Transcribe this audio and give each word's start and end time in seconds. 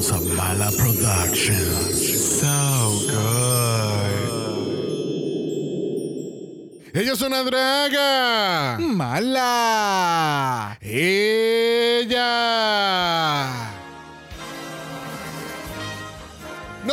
House 0.00 0.12
of 0.12 0.24
Mala 0.34 0.72
Productions. 0.78 2.40
So 2.40 2.56
good. 3.12 4.16
Ella 6.94 7.12
es 7.12 7.20
una 7.20 7.42
draga. 7.42 8.78
Mala. 8.80 10.78
Ella. 10.80 12.20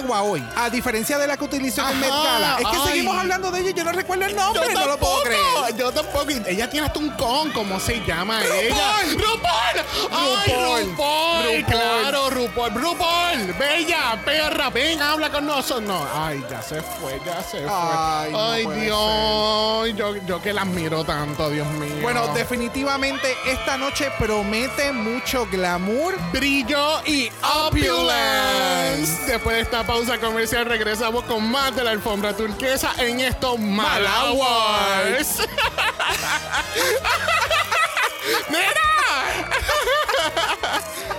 yegua 0.00 0.22
hoy, 0.22 0.44
a 0.56 0.70
diferencia 0.70 1.18
de 1.18 1.26
la 1.26 1.36
que 1.36 1.44
utilizó 1.44 1.88
en 1.88 2.00
Met 2.00 2.10
Gala. 2.10 2.56
Es 2.58 2.66
que 2.66 2.76
ay. 2.76 2.88
seguimos 2.88 3.16
hablando 3.16 3.50
de 3.50 3.60
ella 3.60 3.70
y 3.70 3.74
yo 3.74 3.84
no 3.84 3.92
recuerdo 3.92 4.24
el 4.26 4.36
nombre, 4.36 4.62
Yo 4.72 4.80
no 4.80 4.86
lo 4.86 4.98
puedo 4.98 5.22
creer. 5.22 5.76
Yo 5.76 5.92
tampoco. 5.92 6.18
Ella 6.46 6.68
tiene 6.68 6.86
hasta 6.86 6.98
un 6.98 7.10
con, 7.10 7.50
¿cómo 7.52 7.78
se 7.80 8.04
llama 8.04 8.42
ella? 8.44 8.96
¡RuPaul! 9.12 10.10
¡Ay, 10.10 10.84
RuPaul. 10.84 11.64
¡Claro, 11.64 12.30
RuPaul! 12.30 12.74
¡RuPaul! 12.74 13.54
¡Bella, 13.58 14.20
perra! 14.24 14.70
¡Ven, 14.70 15.00
habla 15.00 15.30
con 15.30 15.46
nosotros! 15.46 15.82
No, 15.82 16.06
ay, 16.14 16.44
ya 16.50 16.60
se 16.60 16.82
fue, 16.82 17.20
ya 17.24 17.42
se 17.42 17.58
fue. 17.60 17.70
Ay, 17.70 18.66
no 18.66 18.72
Dios. 18.72 19.96
Yo, 19.96 20.16
yo 20.26 20.42
que 20.42 20.52
la 20.52 20.62
admiro 20.62 21.04
tanto, 21.04 21.50
Dios 21.50 21.66
mío. 21.68 22.02
Bueno, 22.02 22.28
definitivamente 22.34 23.34
esta 23.46 23.76
noche 23.76 24.10
promete 24.18 24.92
mucho 24.92 25.46
glamour. 25.50 26.14
brillo 26.32 27.00
y 27.06 27.30
opulence. 27.66 29.26
Después 29.26 29.56
de 29.56 29.62
esta 29.62 29.77
pausa 29.84 30.18
comercial 30.18 30.66
regresamos 30.66 31.24
con 31.24 31.50
más 31.50 31.74
de 31.74 31.84
la 31.84 31.90
alfombra 31.90 32.36
turquesa 32.36 32.92
en 32.98 33.20
estos. 33.20 33.58
¡Mira! 38.50 38.82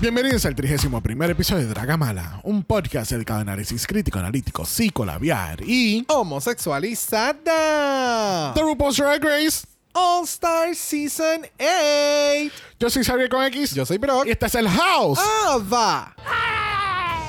Bienvenidos 0.00 0.46
al 0.46 0.54
31 0.54 1.02
primer 1.02 1.28
episodio 1.30 1.66
de 1.66 1.74
Dragamala, 1.74 2.40
un 2.44 2.62
podcast 2.64 3.10
dedicado 3.12 3.40
a 3.40 3.42
análisis 3.42 3.86
crítico, 3.86 4.18
analítico, 4.18 4.64
psicolabiar 4.64 5.60
y... 5.62 6.06
Homosexualizada. 6.08 8.54
The 8.54 8.62
RuPaul's 8.62 8.96
Drag 8.96 9.22
Race. 9.22 9.66
All 9.92 10.24
Star 10.24 10.74
Season 10.74 11.42
8. 11.58 12.50
Yo 12.78 12.88
soy 12.88 13.04
Xavier 13.04 13.28
con 13.28 13.44
X. 13.44 13.74
Yo 13.74 13.84
soy 13.84 13.98
Brock. 13.98 14.24
Y 14.26 14.30
este 14.30 14.46
es 14.46 14.54
el 14.54 14.70
House. 14.70 15.20
Ava. 15.46 16.14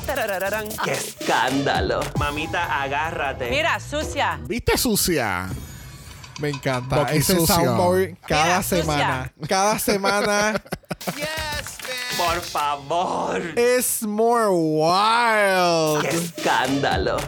Tarararán. 0.06 0.70
¡Qué 0.86 0.94
escándalo! 0.94 2.00
Mamita, 2.18 2.82
agárrate. 2.82 3.50
Mira, 3.50 3.78
sucia. 3.82 4.40
¿Viste 4.48 4.78
sucia? 4.78 5.50
Me 6.40 6.48
encanta. 6.50 7.00
Boqui 7.04 7.18
Ese 7.18 7.36
sucio. 7.36 7.54
soundboard 7.54 8.16
cada 8.26 8.46
Mira, 8.46 8.64
semana. 8.64 9.34
Cada 9.48 9.78
semana 9.78 10.54
Por 12.26 12.42
favor. 12.42 13.42
es 13.56 14.04
more 14.04 14.50
wild. 14.50 16.02
¡Qué 16.08 16.16
escándalo! 16.18 17.18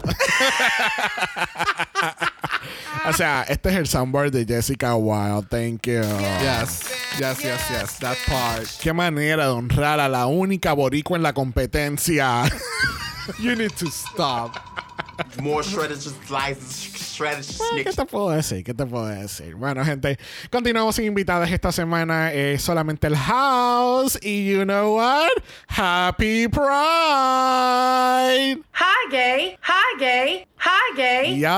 O 3.05 3.11
sea, 3.11 3.43
este 3.49 3.69
es 3.69 3.75
el 3.75 3.87
soundboard 3.87 4.31
de 4.31 4.45
Jessica 4.45 4.95
Wilde. 4.95 5.45
Thank 5.49 5.87
you. 5.87 6.01
Yes, 6.41 6.83
yes, 7.19 7.39
yes, 7.39 7.61
yes. 7.69 7.99
That 7.99 8.15
part. 8.25 8.65
Qué 8.81 8.93
manera 8.93 9.45
de 9.47 9.51
honrar 9.51 9.99
a 9.99 10.07
la 10.07 10.25
única 10.27 10.71
boricua 10.71 11.17
en 11.17 11.23
la 11.23 11.33
competencia. 11.33 12.43
You 13.39 13.55
need 13.55 13.71
to 13.77 13.87
stop. 13.87 14.51
More 15.41 15.63
shredded 15.63 15.99
slices, 15.99 17.13
shredded 17.15 17.45
¿Qué 17.83 17.91
te 17.91 18.05
puedo 18.05 18.29
decir? 18.31 18.63
¿Qué 18.63 18.73
te 18.73 18.85
puedo 18.85 19.05
decir? 19.05 19.55
Bueno, 19.55 19.83
gente, 19.85 20.17
continuamos 20.51 20.95
sin 20.95 21.05
invitadas 21.05 21.51
esta 21.51 21.71
semana. 21.71 22.33
Es 22.33 22.61
solamente 22.61 23.07
el 23.07 23.15
house. 23.15 24.17
Y 24.21 24.51
you 24.51 24.63
know 24.63 24.95
what? 24.95 25.31
Happy 25.67 26.47
Pride. 26.47 26.63
Hi, 28.73 29.09
gay. 29.11 29.57
Hi, 29.61 29.97
gay. 29.99 30.47
Hi, 30.65 30.95
gay. 30.95 31.35
Yes. 31.35 31.51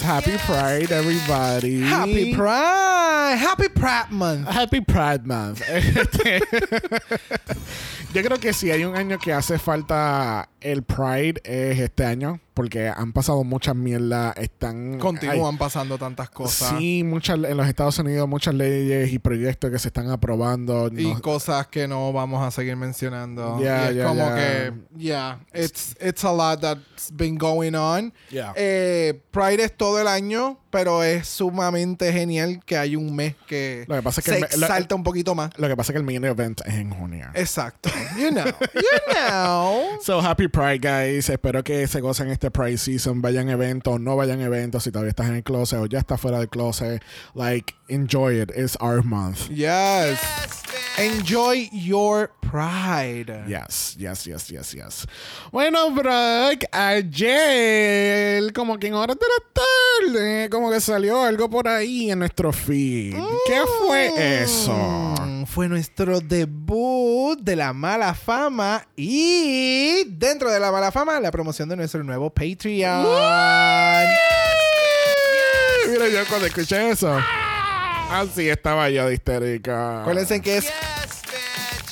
Happy 0.00 0.38
Pride, 0.38 0.90
everybody. 0.90 1.80
Happy 1.82 2.34
Pride. 2.34 3.36
Happy 3.36 3.68
Pride 3.68 4.10
Month. 4.10 4.48
Happy 4.48 4.80
Pride 4.80 5.26
Month. 5.26 5.60
Este, 5.68 6.40
Yo 8.14 8.22
creo 8.22 8.40
que 8.40 8.54
si 8.54 8.70
hay 8.70 8.84
un 8.84 8.96
año 8.96 9.18
que 9.18 9.34
hace 9.34 9.58
falta 9.58 10.48
el 10.62 10.82
Pride 10.82 11.42
es 11.44 11.78
este 11.78 12.06
año, 12.06 12.40
porque 12.58 12.88
han 12.88 13.12
pasado 13.12 13.44
muchas 13.44 13.76
mierdas, 13.76 14.36
están... 14.36 14.98
Continúan 14.98 15.52
hay- 15.54 15.58
pasando 15.58 15.96
tantas 15.96 16.28
cosas. 16.28 16.74
Sí, 16.76 17.04
muchas 17.04 17.36
en 17.36 17.56
los 17.56 17.68
Estados 17.68 17.96
Unidos 18.00 18.28
muchas 18.28 18.52
leyes 18.52 19.12
y 19.12 19.20
proyectos 19.20 19.70
que 19.70 19.78
se 19.78 19.86
están 19.86 20.10
aprobando. 20.10 20.88
Y 20.88 21.06
No- 21.06 21.22
cosas 21.22 21.68
que 21.68 21.86
no 21.86 22.12
vamos 22.12 22.42
a 22.44 22.50
seguir 22.50 22.74
mencionando. 22.74 23.60
Ya, 23.62 23.84
y 23.86 23.90
es 23.90 23.96
ya, 23.98 24.06
como 24.08 24.24
ya. 24.26 24.34
que, 24.34 24.72
yeah, 24.96 25.38
it's, 25.54 25.94
it's 26.00 26.24
a 26.24 26.32
lot 26.32 26.60
that's 26.60 27.12
been 27.12 27.38
going 27.38 27.74
on. 27.76 28.12
Yeah. 28.28 28.52
Eh, 28.56 29.22
Pride 29.30 29.62
es 29.62 29.76
todo 29.76 30.00
el 30.00 30.08
año, 30.08 30.58
pero 30.70 31.02
es 31.02 31.26
sumamente 31.28 32.12
genial 32.12 32.60
que 32.64 32.76
hay 32.76 32.96
un 32.96 33.14
mes 33.14 33.34
que, 33.46 33.84
Lo 33.88 33.96
que 33.96 34.02
pasa 34.02 34.20
es 34.20 34.24
que 34.24 34.30
se 34.32 34.54
el 34.54 34.60
lo- 34.88 34.96
un 34.96 35.02
poquito 35.02 35.34
más. 35.34 35.50
Lo 35.58 35.68
que 35.68 35.76
pasa 35.76 35.92
es 35.92 35.94
que 35.94 35.98
el 35.98 36.04
main 36.04 36.24
event 36.24 36.60
es 36.66 36.74
en 36.74 36.90
junio. 36.90 37.28
Exacto. 37.34 37.90
You 38.18 38.28
know. 38.32 38.44
You 38.44 39.14
know. 39.14 39.82
So 40.02 40.20
happy 40.20 40.48
Pride, 40.48 40.78
guys. 40.80 41.28
Espero 41.28 41.62
que 41.64 41.86
se 41.86 42.00
gocen 42.00 42.28
este 42.30 42.50
Pride 42.50 42.78
season. 42.78 43.20
Vayan 43.22 43.48
a 43.48 43.52
eventos, 43.52 44.00
no 44.00 44.16
vayan 44.16 44.40
a 44.40 44.44
eventos. 44.44 44.84
Si 44.84 44.90
todavía 44.90 45.10
estás 45.10 45.28
en 45.28 45.36
el 45.36 45.42
closet 45.44 45.78
o 45.78 45.86
ya 45.86 45.98
estás 45.98 46.20
fuera 46.20 46.38
del 46.38 46.48
closet, 46.48 47.02
like, 47.34 47.74
enjoy 47.88 48.40
it. 48.40 48.50
It's 48.56 48.76
our 48.80 49.02
month. 49.04 49.48
Yes. 49.50 50.18
Enjoy 50.98 51.68
your 51.72 52.30
pride. 52.40 53.44
Yes, 53.46 53.94
yes, 53.96 54.24
yes, 54.24 54.48
yes, 54.48 54.72
yes. 54.72 55.06
Bueno, 55.52 55.90
Brock, 55.92 56.64
ayer, 56.72 58.52
como 58.52 58.78
que 58.78 58.88
en 58.88 58.94
horas 58.94 59.16
de 59.16 59.26
la 59.26 59.44
tarde, 60.12 60.50
como 60.50 60.70
que 60.72 60.80
salió 60.80 61.22
algo 61.22 61.48
por 61.48 61.68
ahí 61.68 62.10
en 62.10 62.18
nuestro 62.18 62.52
feed. 62.52 63.14
¿Qué 63.46 63.60
fue 63.78 64.42
eso? 64.42 64.72
Mm, 64.72 65.44
Fue 65.44 65.68
nuestro 65.68 66.20
debut 66.20 67.38
de 67.40 67.54
la 67.54 67.72
mala 67.72 68.12
fama 68.14 68.84
y 68.96 70.02
dentro 70.08 70.50
de 70.50 70.58
la 70.58 70.72
mala 70.72 70.90
fama 70.90 71.20
la 71.20 71.30
promoción 71.30 71.68
de 71.68 71.76
nuestro 71.76 72.02
nuevo 72.02 72.28
Patreon. 72.30 73.06
Mira, 75.88 76.08
yo 76.08 76.26
cuando 76.28 76.46
escuché 76.46 76.90
eso, 76.90 77.18
así 78.10 78.48
estaba 78.48 78.90
yo 78.90 79.06
de 79.06 79.14
histérica. 79.14 80.02
Acuérdense 80.02 80.40
que 80.40 80.58
es 80.58 80.72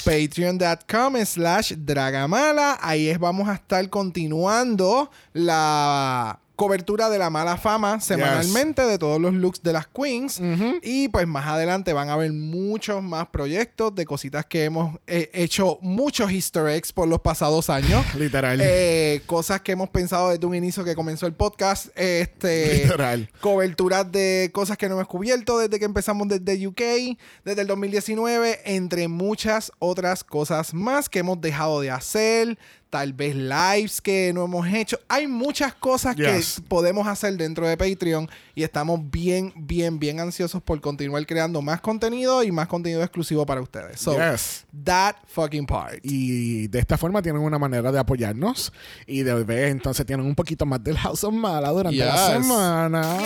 patreon.com 0.04 1.16
slash 1.24 1.72
dragamala. 1.76 2.78
Ahí 2.80 3.08
es, 3.08 3.18
vamos 3.18 3.48
a 3.48 3.54
estar 3.54 3.88
continuando 3.90 5.10
la 5.32 6.38
cobertura 6.56 7.10
de 7.10 7.18
la 7.18 7.28
mala 7.28 7.58
fama 7.58 8.00
semanalmente 8.00 8.82
de 8.82 8.98
todos 8.98 9.20
los 9.20 9.34
looks 9.34 9.62
de 9.62 9.72
las 9.74 9.86
queens. 9.86 10.40
Y 10.82 11.08
pues 11.08 11.26
más 11.26 11.46
adelante 11.46 11.92
van 11.92 12.08
a 12.08 12.14
haber 12.14 12.32
muchos 12.32 13.02
más 13.02 13.28
proyectos 13.28 13.94
de 13.94 14.06
cositas 14.06 14.46
que 14.46 14.64
hemos 14.64 14.98
eh, 15.06 15.30
hecho 15.34 15.78
muchos 15.82 16.32
easter 16.32 16.66
eggs 16.68 16.92
por 16.92 17.06
los 17.06 17.20
pasados 17.20 17.70
años. 17.70 18.04
Literal. 18.14 18.58
Eh, 18.62 19.22
cosas 19.26 19.60
que 19.60 19.72
hemos 19.72 19.90
pensado 19.90 20.30
desde 20.30 20.46
un 20.46 20.54
inicio 20.54 20.82
que 20.82 20.94
comenzó 20.94 21.26
el 21.26 21.34
podcast. 21.34 21.88
Este, 21.94 22.84
Literal. 22.84 23.30
Coberturas 23.40 24.10
de 24.10 24.50
cosas 24.52 24.78
que 24.78 24.88
no 24.88 24.94
hemos 24.94 25.08
cubierto 25.08 25.58
desde 25.58 25.78
que 25.78 25.84
empezamos 25.84 26.26
desde 26.28 26.66
UK, 26.66 27.18
desde 27.44 27.60
el 27.60 27.66
2019, 27.66 28.60
entre 28.64 29.08
muchas 29.08 29.72
otras 29.78 30.24
cosas 30.24 30.72
más 30.72 31.10
que 31.10 31.18
hemos 31.18 31.40
dejado 31.40 31.80
de 31.82 31.90
hacer. 31.90 32.58
Tal 32.96 33.12
vez 33.12 33.36
lives 33.36 34.00
que 34.00 34.32
no 34.32 34.46
hemos 34.46 34.66
hecho. 34.68 34.98
Hay 35.06 35.26
muchas 35.26 35.74
cosas 35.74 36.16
Yes. 36.16 36.54
que 36.56 36.62
podemos 36.62 37.06
hacer 37.06 37.36
dentro 37.36 37.68
de 37.68 37.76
Patreon 37.76 38.26
y 38.54 38.62
estamos 38.62 38.98
bien, 39.10 39.52
bien, 39.54 39.98
bien 39.98 40.18
ansiosos 40.18 40.62
por 40.62 40.80
continuar 40.80 41.26
creando 41.26 41.60
más 41.60 41.82
contenido 41.82 42.42
y 42.42 42.50
más 42.50 42.68
contenido 42.68 43.02
exclusivo 43.02 43.44
para 43.44 43.60
ustedes. 43.60 44.00
So, 44.00 44.14
Yes. 44.16 44.64
that 44.82 45.16
fucking 45.26 45.66
part. 45.66 45.98
Y 46.02 46.68
de 46.68 46.78
esta 46.78 46.96
forma 46.96 47.20
tienen 47.20 47.42
una 47.42 47.58
manera 47.58 47.92
de 47.92 47.98
apoyarnos. 47.98 48.72
Y 49.06 49.24
de 49.24 49.34
ver, 49.44 49.64
entonces 49.68 50.06
tienen 50.06 50.24
un 50.24 50.34
poquito 50.34 50.64
más 50.64 50.82
del 50.82 50.96
House 50.96 51.22
of 51.24 51.34
Mala 51.34 51.68
durante 51.68 51.98
la 51.98 52.14
Yes. 52.14 52.46
semana. 52.46 53.18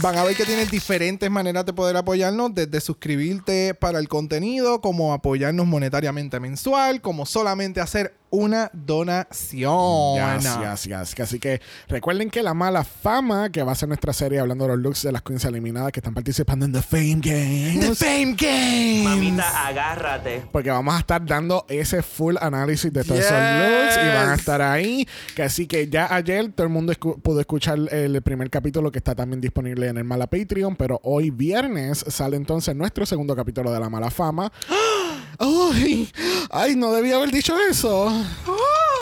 Van 0.00 0.16
a 0.16 0.24
ver 0.24 0.34
que 0.36 0.46
tienen 0.46 0.68
diferentes 0.70 1.30
maneras 1.30 1.66
de 1.66 1.74
poder 1.74 1.98
apoyarnos, 1.98 2.54
desde 2.54 2.80
suscribirte 2.80 3.74
para 3.74 3.98
el 3.98 4.08
contenido, 4.08 4.80
como 4.80 5.12
apoyarnos 5.12 5.66
monetariamente 5.66 6.40
mensual, 6.40 7.02
como 7.02 7.26
solamente 7.26 7.82
hacer 7.82 8.14
una 8.30 8.70
donación. 8.72 10.40
Yes, 10.40 10.84
yes, 10.86 11.14
yes. 11.14 11.20
Así 11.20 11.38
que 11.38 11.60
recuerden 11.88 12.30
que 12.30 12.42
la 12.42 12.54
mala 12.54 12.84
fama, 12.84 13.50
que 13.50 13.62
va 13.62 13.72
a 13.72 13.74
ser 13.74 13.88
nuestra 13.88 14.12
serie 14.12 14.38
hablando 14.40 14.64
de 14.64 14.70
los 14.70 14.78
looks 14.80 15.02
de 15.02 15.12
las 15.12 15.22
queens 15.22 15.44
eliminadas 15.44 15.92
que 15.92 16.00
están 16.00 16.14
participando 16.14 16.64
en 16.66 16.72
The 16.72 16.82
Fame 16.82 17.20
Games. 17.22 17.80
The 17.80 17.94
Fame 17.94 18.36
Games. 18.38 19.04
Mamita, 19.04 19.66
agárrate. 19.68 20.44
Porque 20.52 20.70
vamos 20.70 20.94
a 20.94 20.98
estar 21.00 21.24
dando 21.24 21.64
ese 21.68 22.02
full 22.02 22.36
análisis 22.40 22.92
de 22.92 23.02
todos 23.04 23.18
Yes. 23.20 23.26
esos 23.26 23.38
looks 23.38 23.96
y 24.04 24.08
van 24.14 24.28
a 24.30 24.34
estar 24.34 24.62
ahí. 24.62 25.08
Que 25.34 25.42
así 25.42 25.66
que 25.66 25.88
ya 25.88 26.14
ayer 26.14 26.52
todo 26.52 26.66
el 26.66 26.72
mundo 26.72 26.92
escu- 26.92 27.20
pudo 27.20 27.40
escuchar 27.40 27.78
el 27.92 28.20
primer 28.22 28.50
capítulo 28.50 28.90
que 28.92 28.98
está 28.98 29.14
también 29.14 29.40
disponible 29.40 29.88
en 29.88 29.96
el 29.98 30.04
Mala 30.04 30.26
Patreon. 30.26 30.76
Pero 30.76 31.00
hoy 31.02 31.30
viernes 31.30 32.04
sale 32.08 32.36
entonces 32.36 32.74
nuestro 32.76 33.06
segundo 33.06 33.34
capítulo 33.34 33.70
de 33.72 33.80
La 33.80 33.88
Mala 33.88 34.10
Fama. 34.10 34.52
¡Ay! 35.38 36.10
¡Ay! 36.50 36.74
No 36.76 36.92
debía 36.92 37.16
haber 37.16 37.30
dicho 37.30 37.54
eso. 37.70 38.17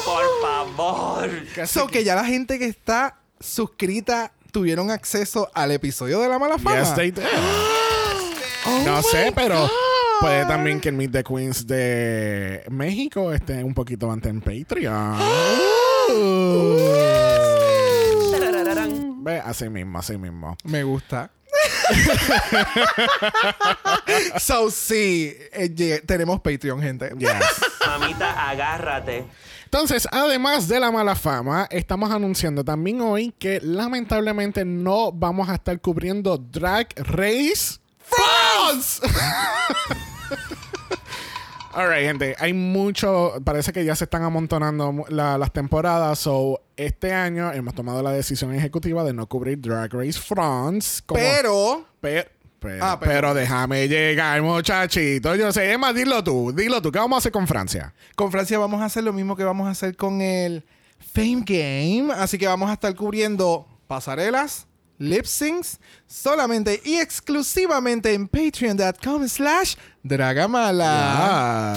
Por 0.05 0.25
favor. 0.43 1.31
So 1.67 1.87
que 1.87 2.05
ya 2.05 2.15
la 2.15 2.25
gente 2.25 2.59
que 2.59 2.67
está 2.67 3.17
suscrita 3.41 4.33
tuvieron 4.53 4.91
acceso 4.91 5.51
al 5.55 5.73
episodio 5.73 6.21
de 6.21 6.29
la 6.29 6.39
mala 6.39 6.59
fama. 6.59 6.81
Yes, 6.81 6.95
they 6.95 7.11
did. 7.11 7.25
Oh 8.69 8.83
no 8.85 9.01
sé, 9.01 9.31
pero 9.33 9.71
puede 10.21 10.45
también 10.47 10.81
que 10.81 10.89
el 10.89 10.97
Meet 10.97 11.13
the 11.13 11.23
Queens 11.23 11.69
de 11.69 12.65
México 12.69 13.33
esté 13.33 13.63
un 13.63 13.75
poquito 13.75 14.11
antes 14.11 14.29
en 14.29 14.41
Patreon. 14.41 15.21
Ve, 19.23 19.39
así 19.39 19.69
mismo, 19.69 20.01
así 20.01 20.19
mismo. 20.19 20.57
Me 20.65 20.83
gusta. 20.83 21.31
so 24.41 24.71
sí, 24.71 25.37
eh, 25.53 26.03
tenemos 26.05 26.41
Patreon, 26.41 26.83
gente. 26.83 27.13
Yes. 27.19 27.31
Mamita, 27.87 28.49
agárrate. 28.49 29.25
Entonces, 29.65 30.07
además 30.13 30.69
de 30.69 30.81
la 30.81 30.91
mala 30.91 31.15
fama, 31.15 31.67
estamos 31.71 32.11
anunciando 32.11 32.65
también 32.65 33.01
hoy 33.01 33.35
que 33.39 33.61
lamentablemente 33.63 34.65
no 34.65 35.13
vamos 35.13 35.49
a 35.49 35.55
estar 35.55 35.79
cubriendo 35.81 36.39
Drag 36.39 36.89
Race 36.97 37.79
France. 37.99 39.01
Alright, 41.75 42.07
gente, 42.07 42.35
hay 42.39 42.55
mucho, 42.55 43.35
parece 43.45 43.71
que 43.71 43.85
ya 43.85 43.95
se 43.95 44.05
están 44.05 44.23
amontonando 44.23 45.05
la- 45.11 45.37
las 45.37 45.53
temporadas, 45.53 46.19
so 46.19 46.63
este 46.77 47.13
año 47.13 47.53
hemos 47.53 47.75
tomado 47.75 48.03
la 48.03 48.13
decisión 48.13 48.55
ejecutiva 48.55 49.05
de 49.05 49.13
no 49.13 49.27
cubrir 49.27 49.61
Drag 49.61 49.93
Race 49.93 50.19
France. 50.19 51.03
como- 51.05 51.21
Pero 51.21 51.85
Pe- 52.01 52.31
pero, 52.59 52.85
Ah, 52.85 52.99
pero- 52.99 53.13
pero 53.13 53.35
déjame 53.35 53.87
llegar, 53.89 54.41
muchachito. 54.43 55.35
Yo 55.37 55.53
sé, 55.53 55.73
Emma, 55.73 55.93
dilo 55.93 56.23
tú, 56.25 56.53
dilo 56.53 56.81
tú, 56.83 56.91
¿qué 56.93 56.99
vamos 56.99 57.17
a 57.17 57.19
hacer 57.19 57.33
con 57.33 57.47
Francia? 57.47 57.93
con 58.15 58.31
Francia 58.33 58.59
vamos 58.59 58.81
a 58.81 58.87
hacer 58.87 59.05
lo 59.05 59.13
mismo 59.13 59.37
que 59.37 59.45
vamos 59.45 59.67
a 59.69 59.71
hacer 59.71 59.97
con 59.97 60.21
el 60.21 60.65
Fame 61.15 61.43
Game. 61.47 62.13
Así 62.15 62.39
que 62.39 62.47
vamos 62.47 62.71
a 62.71 62.73
estar 62.75 62.95
cubriendo 62.95 63.67
pasarelas, 63.87 64.67
lip 64.99 65.25
syncs, 65.27 65.79
solamente 66.07 66.81
y 66.85 66.97
exclusivamente 66.97 68.15
en 68.15 68.27
patreon.com 68.29 69.29
slash 69.29 69.75
dragamala. 70.03 71.73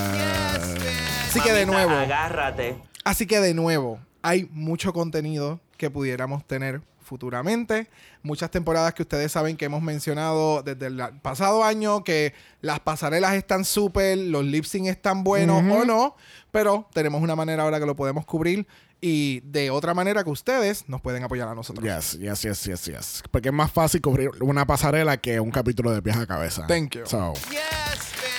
Así 1.27 1.39
que 1.41 1.51
de 1.53 1.65
nuevo, 1.65 1.91
Agárrate. 1.91 2.75
Así 3.03 3.25
que 3.25 3.39
de 3.39 3.53
nuevo, 3.53 3.99
hay 4.21 4.47
mucho 4.51 4.93
contenido 4.93 5.59
que 5.77 5.89
pudiéramos 5.89 6.45
tener 6.45 6.81
futuramente. 7.09 7.89
Muchas 8.21 8.51
temporadas 8.51 8.94
que 8.94 9.01
ustedes 9.01 9.31
saben 9.31 9.57
que 9.57 9.65
hemos 9.65 9.81
mencionado 9.81 10.61
desde 10.61 10.85
el 10.85 11.01
pasado 11.21 11.63
año, 11.63 12.03
que 12.03 12.33
las 12.61 12.79
pasarelas 12.79 13.33
están 13.33 13.65
súper, 13.65 14.17
los 14.17 14.45
lip 14.45 14.63
sync 14.63 14.85
están 14.88 15.23
buenos 15.23 15.63
o 15.63 15.85
no, 15.85 16.15
pero 16.51 16.88
tenemos 16.94 17.21
una 17.21 17.35
manera 17.35 17.63
ahora 17.63 17.79
que 17.79 17.88
lo 17.88 17.95
podemos 17.95 18.25
cubrir 18.25 18.67
y 19.01 19.39
de 19.41 19.71
otra 19.71 19.94
manera 19.94 20.23
que 20.23 20.29
ustedes 20.29 20.88
nos 20.88 21.01
pueden 21.01 21.23
apoyar 21.23 21.47
a 21.47 21.56
nosotros. 21.56 21.83
Yes, 21.83 22.19
yes, 22.19 22.41
yes, 22.44 22.63
yes, 22.65 22.85
yes. 22.85 23.23
Porque 23.31 23.50
es 23.50 23.53
más 23.53 23.71
fácil 23.71 24.01
cubrir 24.01 24.29
una 24.41 24.67
pasarela 24.67 25.17
que 25.17 25.39
un 25.39 25.51
capítulo 25.51 25.91
de 25.91 26.01
pies 26.01 26.17
a 26.17 26.27
cabeza. 26.27 26.67
Thank 26.67 26.95
you. 26.95 27.06
So. 27.06 27.33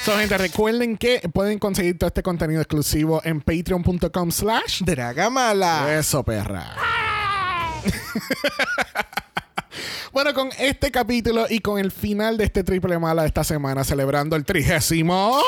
So, 0.05 0.17
gente, 0.17 0.39
recuerden 0.39 0.97
que 0.97 1.21
pueden 1.33 1.59
conseguir 1.59 1.99
todo 1.99 2.09
este 2.09 2.23
contenido 2.23 2.61
exclusivo 2.61 3.21
en 3.25 3.41
patreon.com 3.41 4.31
slash 4.31 4.83
Dragamala. 4.83 5.99
Eso, 5.99 6.23
perra. 6.23 7.10
bueno, 10.13 10.35
con 10.35 10.51
este 10.59 10.91
capítulo 10.91 11.47
y 11.49 11.61
con 11.61 11.79
el 11.79 11.91
final 11.91 12.37
de 12.37 12.45
este 12.45 12.65
triple 12.65 12.99
mala 12.99 13.23
de 13.23 13.29
esta 13.29 13.45
semana, 13.45 13.85
celebrando 13.85 14.37
el 14.37 14.45
trigésimo. 14.45 15.39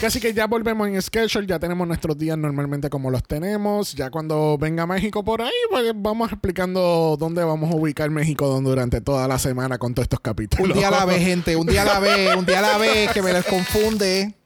Que 0.00 0.06
Así 0.06 0.20
que 0.20 0.32
ya 0.32 0.46
volvemos 0.46 0.86
en 0.86 1.02
schedule, 1.02 1.46
ya 1.46 1.58
tenemos 1.58 1.86
nuestros 1.88 2.16
días 2.16 2.38
normalmente 2.38 2.88
como 2.88 3.10
los 3.10 3.24
tenemos. 3.24 3.94
Ya 3.94 4.10
cuando 4.10 4.56
venga 4.56 4.86
México 4.86 5.24
por 5.24 5.42
ahí, 5.42 5.50
pues 5.70 5.92
vamos 5.96 6.30
explicando 6.30 7.16
dónde 7.18 7.42
vamos 7.42 7.72
a 7.72 7.76
ubicar 7.76 8.08
México 8.08 8.60
durante 8.60 9.00
toda 9.00 9.26
la 9.26 9.40
semana 9.40 9.78
con 9.78 9.94
todos 9.94 10.04
estos 10.04 10.20
capítulos. 10.20 10.68
Un 10.68 10.74
día 10.74 10.88
a 10.88 10.92
la 10.92 11.04
vez, 11.04 11.18
gente. 11.24 11.56
Un 11.56 11.66
día 11.66 11.82
a 11.82 11.84
la 11.84 11.98
vez. 11.98 12.36
Un 12.36 12.46
día 12.46 12.60
a 12.60 12.62
la 12.62 12.78
vez 12.78 13.10
que 13.10 13.22
me 13.22 13.32
les 13.32 13.44
confunde. 13.44 14.37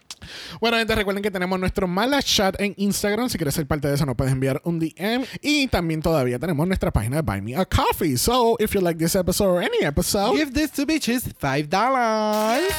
Bueno, 0.60 0.76
gente, 0.78 0.94
recuerden 0.94 1.22
que 1.22 1.30
tenemos 1.30 1.58
nuestro 1.58 1.86
Mala 1.86 2.22
Chat 2.22 2.60
en 2.60 2.74
Instagram. 2.76 3.28
Si 3.28 3.38
quieres 3.38 3.54
ser 3.54 3.66
parte 3.66 3.88
de 3.88 3.94
eso, 3.94 4.06
nos 4.06 4.16
puedes 4.16 4.32
enviar 4.32 4.60
un 4.64 4.78
DM. 4.78 5.24
Y 5.40 5.66
también 5.68 6.02
todavía 6.02 6.38
tenemos 6.38 6.66
nuestra 6.66 6.90
página 6.90 7.16
de 7.16 7.22
Buy 7.22 7.40
Me 7.40 7.56
a 7.56 7.64
Coffee. 7.64 8.16
So, 8.16 8.56
if 8.58 8.72
you 8.74 8.80
like 8.80 8.98
this 8.98 9.14
episode 9.14 9.48
or 9.48 9.62
any 9.62 9.84
episode, 9.84 10.36
Give 10.36 10.52
this 10.52 10.70
to 10.72 10.86
bitches 10.86 11.24
$5. 11.40 11.68
dollars. 11.68 12.72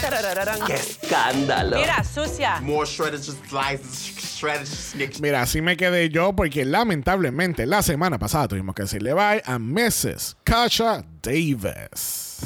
Tarararán. 0.00 0.64
¡Qué 0.66 0.74
escándalo! 0.74 1.78
Mira, 1.78 2.02
sucia. 2.04 2.60
More 2.60 2.86
shredded 2.86 3.20
slices. 3.22 4.12
Mira, 5.20 5.42
así 5.42 5.62
me 5.62 5.76
quedé 5.76 6.08
yo 6.10 6.32
porque 6.32 6.64
lamentablemente 6.64 7.64
la 7.64 7.80
semana 7.80 8.18
pasada 8.18 8.48
tuvimos 8.48 8.74
que 8.74 8.82
decirle 8.82 9.14
bye 9.14 9.40
a 9.44 9.56
Mrs. 9.60 10.36
Kasha 10.42 11.04
Davis. 11.22 12.40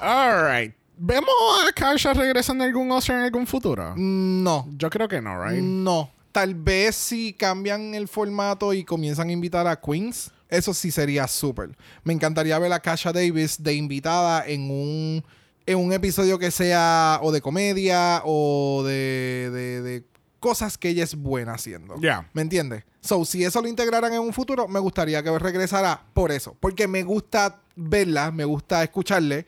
Alright. 0.00 0.74
¿Vemos 0.96 1.28
a 1.68 1.72
Kasha 1.72 2.12
regresando 2.14 2.64
a 2.64 2.66
algún 2.66 2.90
Oscar 2.92 3.16
en 3.18 3.22
algún 3.24 3.46
futuro? 3.46 3.94
No. 3.96 4.68
Yo 4.76 4.88
creo 4.90 5.08
que 5.08 5.20
no, 5.20 5.42
right? 5.44 5.60
No. 5.62 6.10
Tal 6.32 6.54
vez 6.54 6.94
si 6.96 7.32
cambian 7.32 7.94
el 7.94 8.08
formato 8.08 8.72
y 8.72 8.84
comienzan 8.84 9.28
a 9.28 9.32
invitar 9.32 9.66
a 9.66 9.80
Queens, 9.80 10.30
eso 10.48 10.74
sí 10.74 10.90
sería 10.90 11.26
súper. 11.28 11.76
Me 12.04 12.12
encantaría 12.12 12.58
ver 12.58 12.72
a 12.72 12.80
Kasha 12.80 13.12
Davis 13.12 13.62
de 13.62 13.74
invitada 13.74 14.44
en 14.46 14.70
un, 14.70 15.24
en 15.66 15.78
un 15.78 15.92
episodio 15.92 16.38
que 16.38 16.50
sea 16.50 17.18
o 17.22 17.32
de 17.32 17.40
comedia 17.40 18.22
o 18.24 18.82
de, 18.84 19.50
de- 19.52 19.82
de 19.82 20.04
cosas 20.40 20.76
que 20.76 20.90
ella 20.90 21.04
es 21.04 21.14
buena 21.14 21.54
haciendo. 21.54 21.94
Ya. 22.00 22.28
¿Me 22.34 22.42
entiendes? 22.42 22.84
So, 23.00 23.24
si 23.24 23.44
eso 23.44 23.62
lo 23.62 23.68
integraran 23.68 24.12
en 24.12 24.20
un 24.20 24.32
futuro, 24.32 24.68
me 24.68 24.78
gustaría 24.78 25.22
que 25.22 25.38
regresara 25.38 26.02
por 26.12 26.30
eso. 26.32 26.54
Porque 26.60 26.86
me 26.86 27.02
gusta 27.02 27.60
verla, 27.76 28.30
me 28.30 28.44
gusta 28.44 28.82
escucharle, 28.82 29.46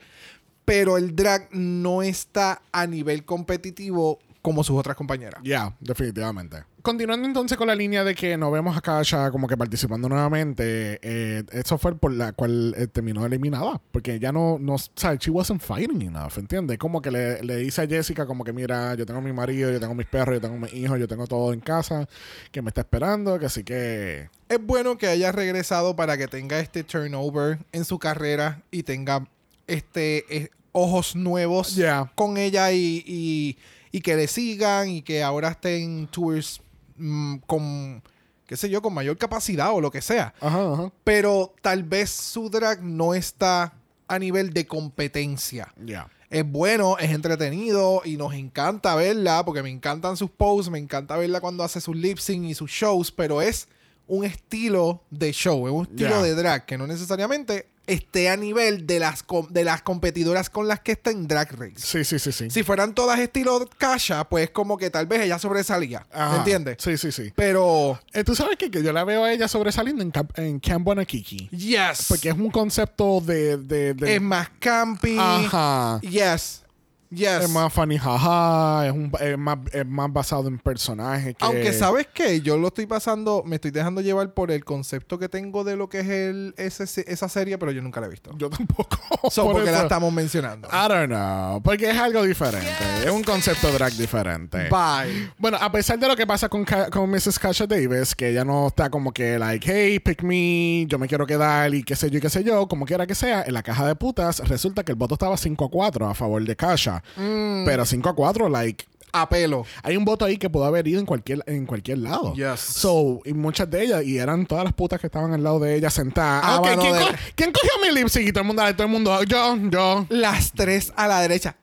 pero 0.67 0.97
el 0.97 1.15
drag 1.15 1.47
no 1.53 2.01
está 2.01 2.61
a 2.73 2.85
nivel 2.85 3.23
competitivo 3.23 4.19
como 4.41 4.65
sus 4.65 4.77
otras 4.77 4.97
compañeras. 4.97 5.39
Ya, 5.41 5.73
definitivamente. 5.79 6.65
Continuando 6.81 7.25
entonces 7.25 7.57
con 7.57 7.67
la 7.67 7.75
línea 7.75 8.03
de 8.03 8.13
que 8.13 8.35
no 8.35 8.51
vemos 8.51 8.75
a 8.75 8.81
Kasha 8.81 9.31
como 9.31 9.47
que 9.47 9.55
participando 9.55 10.09
nuevamente, 10.09 10.99
eh, 11.01 11.43
eso 11.53 11.77
fue 11.77 11.95
por 11.95 12.11
la 12.11 12.33
cual 12.33 12.75
eh, 12.77 12.87
terminó 12.87 13.25
eliminada. 13.25 13.79
Porque 13.93 14.19
ya 14.19 14.33
no, 14.33 14.57
no, 14.59 14.75
o 14.75 14.77
sea, 14.77 15.15
she 15.15 15.31
wasn't 15.31 15.61
fighting 15.61 16.01
enough, 16.01 16.37
¿entiendes? 16.37 16.77
Como 16.77 17.01
que 17.01 17.11
le, 17.11 17.41
le 17.43 17.55
dice 17.57 17.83
a 17.83 17.87
Jessica 17.87 18.25
como 18.25 18.43
que 18.43 18.51
mira, 18.51 18.93
yo 18.95 19.05
tengo 19.05 19.21
mi 19.21 19.31
marido, 19.31 19.71
yo 19.71 19.79
tengo 19.79 19.95
mis 19.95 20.07
perros, 20.07 20.35
yo 20.35 20.41
tengo 20.41 20.57
mis 20.57 20.73
hijos, 20.73 20.99
yo 20.99 21.07
tengo 21.07 21.27
todo 21.27 21.53
en 21.53 21.61
casa, 21.61 22.09
que 22.51 22.61
me 22.61 22.71
está 22.71 22.81
esperando, 22.81 23.39
que 23.39 23.45
así 23.45 23.63
que... 23.63 24.29
Es 24.49 24.65
bueno 24.65 24.97
que 24.97 25.07
haya 25.07 25.31
regresado 25.31 25.95
para 25.95 26.17
que 26.17 26.27
tenga 26.27 26.59
este 26.59 26.83
turnover 26.83 27.59
en 27.71 27.85
su 27.85 27.99
carrera 27.99 28.63
y 28.69 28.83
tenga 28.83 29.27
este 29.67 30.23
eh, 30.35 30.49
ojos 30.77 31.15
nuevos 31.15 31.75
Yeah. 31.75 32.11
con 32.15 32.37
ella 32.37 32.71
y, 32.71 33.03
y- 33.05 33.57
y 33.91 34.01
que 34.01 34.15
le 34.15 34.27
sigan 34.27 34.89
y 34.89 35.01
que 35.01 35.23
ahora 35.23 35.49
esté 35.49 35.81
en 35.83 36.07
tours 36.07 36.61
mm, 36.97 37.37
con, 37.47 38.03
qué 38.45 38.55
sé 38.57 38.69
yo, 38.69 38.81
con 38.81 38.93
mayor 38.93 39.17
capacidad 39.17 39.71
o 39.73 39.81
lo 39.81 39.89
que 39.91 40.01
sea. 40.01 40.33
Ajá, 40.41 40.73
ajá. 40.73 40.91
Pero 41.03 41.53
tal 41.61 41.83
vez 41.83 42.09
su 42.11 42.49
drag 42.49 42.83
no 42.83 43.13
está 43.13 43.73
a 44.07 44.19
nivel 44.19 44.53
de 44.53 44.65
competencia. 44.67 45.73
Ya. 45.83 46.09
Es 46.29 46.43
bueno, 46.49 46.97
es 46.97 47.11
entretenido 47.11 48.01
y 48.03 48.17
nos 48.17 48.33
encanta 48.33 48.95
verla 48.95 49.43
porque 49.45 49.63
me 49.63 49.69
encantan 49.69 50.17
sus 50.17 50.29
posts, 50.29 50.69
me 50.69 50.77
encanta 50.79 51.15
verla 51.15 51.39
cuando 51.39 51.63
hace 51.63 51.79
sus 51.79 51.95
lip 51.95 52.17
sync 52.17 52.45
y 52.45 52.53
sus 52.53 52.69
shows, 52.69 53.11
pero 53.11 53.41
es 53.41 53.69
un 54.07 54.25
estilo 54.25 55.01
de 55.09 55.31
show, 55.31 55.67
es 55.67 55.73
un 55.73 55.83
estilo 55.85 56.09
Yeah. 56.09 56.21
de 56.23 56.35
drag 56.35 56.65
que 56.65 56.77
no 56.77 56.85
necesariamente 56.87 57.67
esté 57.87 58.29
a 58.29 58.37
nivel 58.37 58.85
de 58.85 58.99
las, 58.99 59.23
de 59.49 59.63
las 59.63 59.81
competidoras 59.81 60.49
con 60.49 60.67
las 60.67 60.81
que 60.81 60.91
está 60.91 61.09
en 61.11 61.27
Drag 61.27 61.51
Race. 61.57 61.73
Sí, 61.77 62.03
sí, 62.03 62.19
sí, 62.19 62.31
sí. 62.31 62.49
Si 62.49 62.63
fueran 62.63 62.93
todas 62.93 63.19
estilo 63.19 63.67
Kasha, 63.77 64.25
pues 64.29 64.49
como 64.51 64.77
que 64.77 64.89
tal 64.89 65.07
vez 65.07 65.21
ella 65.21 65.39
sobresalía, 65.39 66.05
Ajá. 66.11 66.31
¿me 66.33 66.37
entiendes? 66.39 66.77
Sí, 66.79 66.97
sí, 66.97 67.11
sí. 67.11 67.31
Pero, 67.35 67.99
Eh, 68.13 68.23
Tú 68.23 68.35
sabes 68.35 68.57
que, 68.57 68.69
que 68.69 68.83
yo 68.83 68.91
la 68.93 69.03
veo 69.05 69.23
a 69.23 69.31
ella 69.31 69.47
sobresaliendo 69.47 70.03
en, 70.03 70.11
Camp- 70.11 70.37
en 70.37 70.59
Camp 70.59 70.87
Kiki. 71.07 71.47
yes, 71.49 72.05
Porque 72.09 72.29
es 72.29 72.35
un 72.35 72.51
concepto 72.51 73.21
de... 73.21 73.57
de, 73.57 73.93
de- 73.93 74.15
es 74.15 74.21
más 74.21 74.49
campy, 74.59 75.17
Ajá. 75.19 75.99
yes, 76.01 76.63
yes. 77.09 77.43
Es 77.45 77.49
más 77.49 77.71
funny, 77.73 77.97
jaja. 77.97 78.87
Es, 78.87 78.91
un, 78.93 79.11
es, 79.19 79.37
más, 79.37 79.57
es 79.71 79.85
más 79.85 80.11
basado 80.11 80.47
en 80.47 80.57
personajes. 80.59 81.35
Que... 81.35 81.45
Aunque 81.45 81.73
sabes 81.73 82.07
que 82.13 82.41
yo 82.41 82.57
lo 82.57 82.67
estoy 82.67 82.85
pasando, 82.85 83.43
me 83.45 83.55
estoy 83.55 83.71
dejando 83.71 84.01
llevar 84.01 84.33
por 84.33 84.51
el 84.51 84.63
concepto 84.65 85.17
que 85.19 85.29
tengo 85.29 85.63
de 85.63 85.75
lo 85.75 85.89
que 85.89 85.99
es 85.99 86.07
el, 86.07 86.53
ese- 86.57 87.05
esa 87.07 87.29
serie, 87.29 87.57
pero 87.57 87.71
yo 87.71 87.81
nunca 87.81 87.99
la 88.01 88.07
he 88.07 88.09
visto. 88.09 88.31
Yo 88.37 88.49
tampoco. 88.49 88.97
So, 89.31 89.43
por 89.43 89.53
porque 89.53 89.71
la 89.71 89.77
eso. 89.77 89.83
estamos 89.83 90.13
mencionando. 90.13 90.67
I 90.69 90.87
don't 90.87 91.07
know. 91.07 91.61
Porque 91.61 91.89
es 91.89 91.97
algo 91.97 92.23
diferente. 92.23 92.67
Es 93.03 93.09
un 93.09 93.23
concepto 93.23 93.71
drag 93.71 93.91
diferente. 93.93 94.69
Bye. 94.69 95.31
Bueno, 95.37 95.57
a 95.59 95.71
pesar 95.71 95.97
de 95.99 96.07
lo 96.07 96.15
que 96.15 96.25
pasa 96.27 96.47
con, 96.49 96.63
con 96.91 97.09
Mrs. 97.09 97.39
Kasha 97.39 97.65
Davis, 97.65 98.15
que 98.15 98.29
ella 98.29 98.45
no 98.45 98.67
está 98.67 98.89
como 98.89 99.11
que, 99.11 99.39
like, 99.39 99.69
hey, 99.69 99.99
pick 99.99 100.21
me, 100.23 100.85
yo 100.87 100.99
me 100.99 101.07
quiero 101.07 101.25
quedar 101.25 101.73
y 101.73 101.83
qué 101.83 101.95
sé 101.95 102.09
yo 102.09 102.19
y 102.19 102.21
qué 102.21 102.29
sé 102.29 102.43
yo, 102.43 102.67
como 102.67 102.85
quiera 102.85 103.07
que 103.07 103.15
sea, 103.15 103.43
en 103.43 103.53
la 103.53 103.63
caja 103.63 103.87
de 103.87 103.95
putas 103.95 104.39
resulta 104.47 104.83
que 104.83 104.91
el 104.91 104.97
voto 104.97 105.15
estaba 105.15 105.35
5 105.35 105.65
a 105.65 105.69
4 105.69 106.07
a 106.09 106.13
favor 106.13 106.43
de 106.45 106.55
Kasha. 106.55 106.96
Pero 107.15 107.85
5 107.85 108.09
a 108.09 108.15
4, 108.15 108.49
like, 108.49 108.85
A 109.13 109.27
pelo. 109.29 109.65
hay 109.83 109.97
un 109.97 110.05
voto 110.05 110.25
ahí 110.25 110.37
que 110.37 110.49
pudo 110.49 110.65
haber 110.65 110.87
ido 110.87 110.99
en 110.99 111.05
cualquier, 111.05 111.43
en 111.47 111.65
cualquier 111.65 111.99
lado. 111.99 112.33
Yes. 112.33 112.59
So, 112.59 113.21
y 113.25 113.33
muchas 113.33 113.69
de 113.71 113.83
ellas, 113.83 114.03
y 114.03 114.17
eran 114.17 114.45
todas 114.45 114.63
las 114.65 114.73
putas 114.73 114.99
que 114.99 115.07
estaban 115.07 115.33
al 115.33 115.43
lado 115.43 115.59
de 115.59 115.75
ella 115.75 115.89
sentadas. 115.89 116.43
Ah, 116.45 116.61
mano 116.61 116.81
¿quién, 116.81 116.93
de- 116.93 116.99
co- 116.99 117.11
quién 117.35 117.51
cogió 117.51 117.71
mi 117.81 117.91
lip 117.97 118.09
sync? 118.09 118.27
Y 118.27 118.31
todo 118.31 118.41
el 118.41 118.47
mundo, 118.47 118.63
todo 118.75 118.83
el 118.85 118.91
mundo, 118.91 119.23
yo, 119.23 119.55
yo. 119.69 120.05
Las 120.09 120.51
tres 120.51 120.91
a 120.95 121.07
la 121.07 121.21
derecha. 121.21 121.55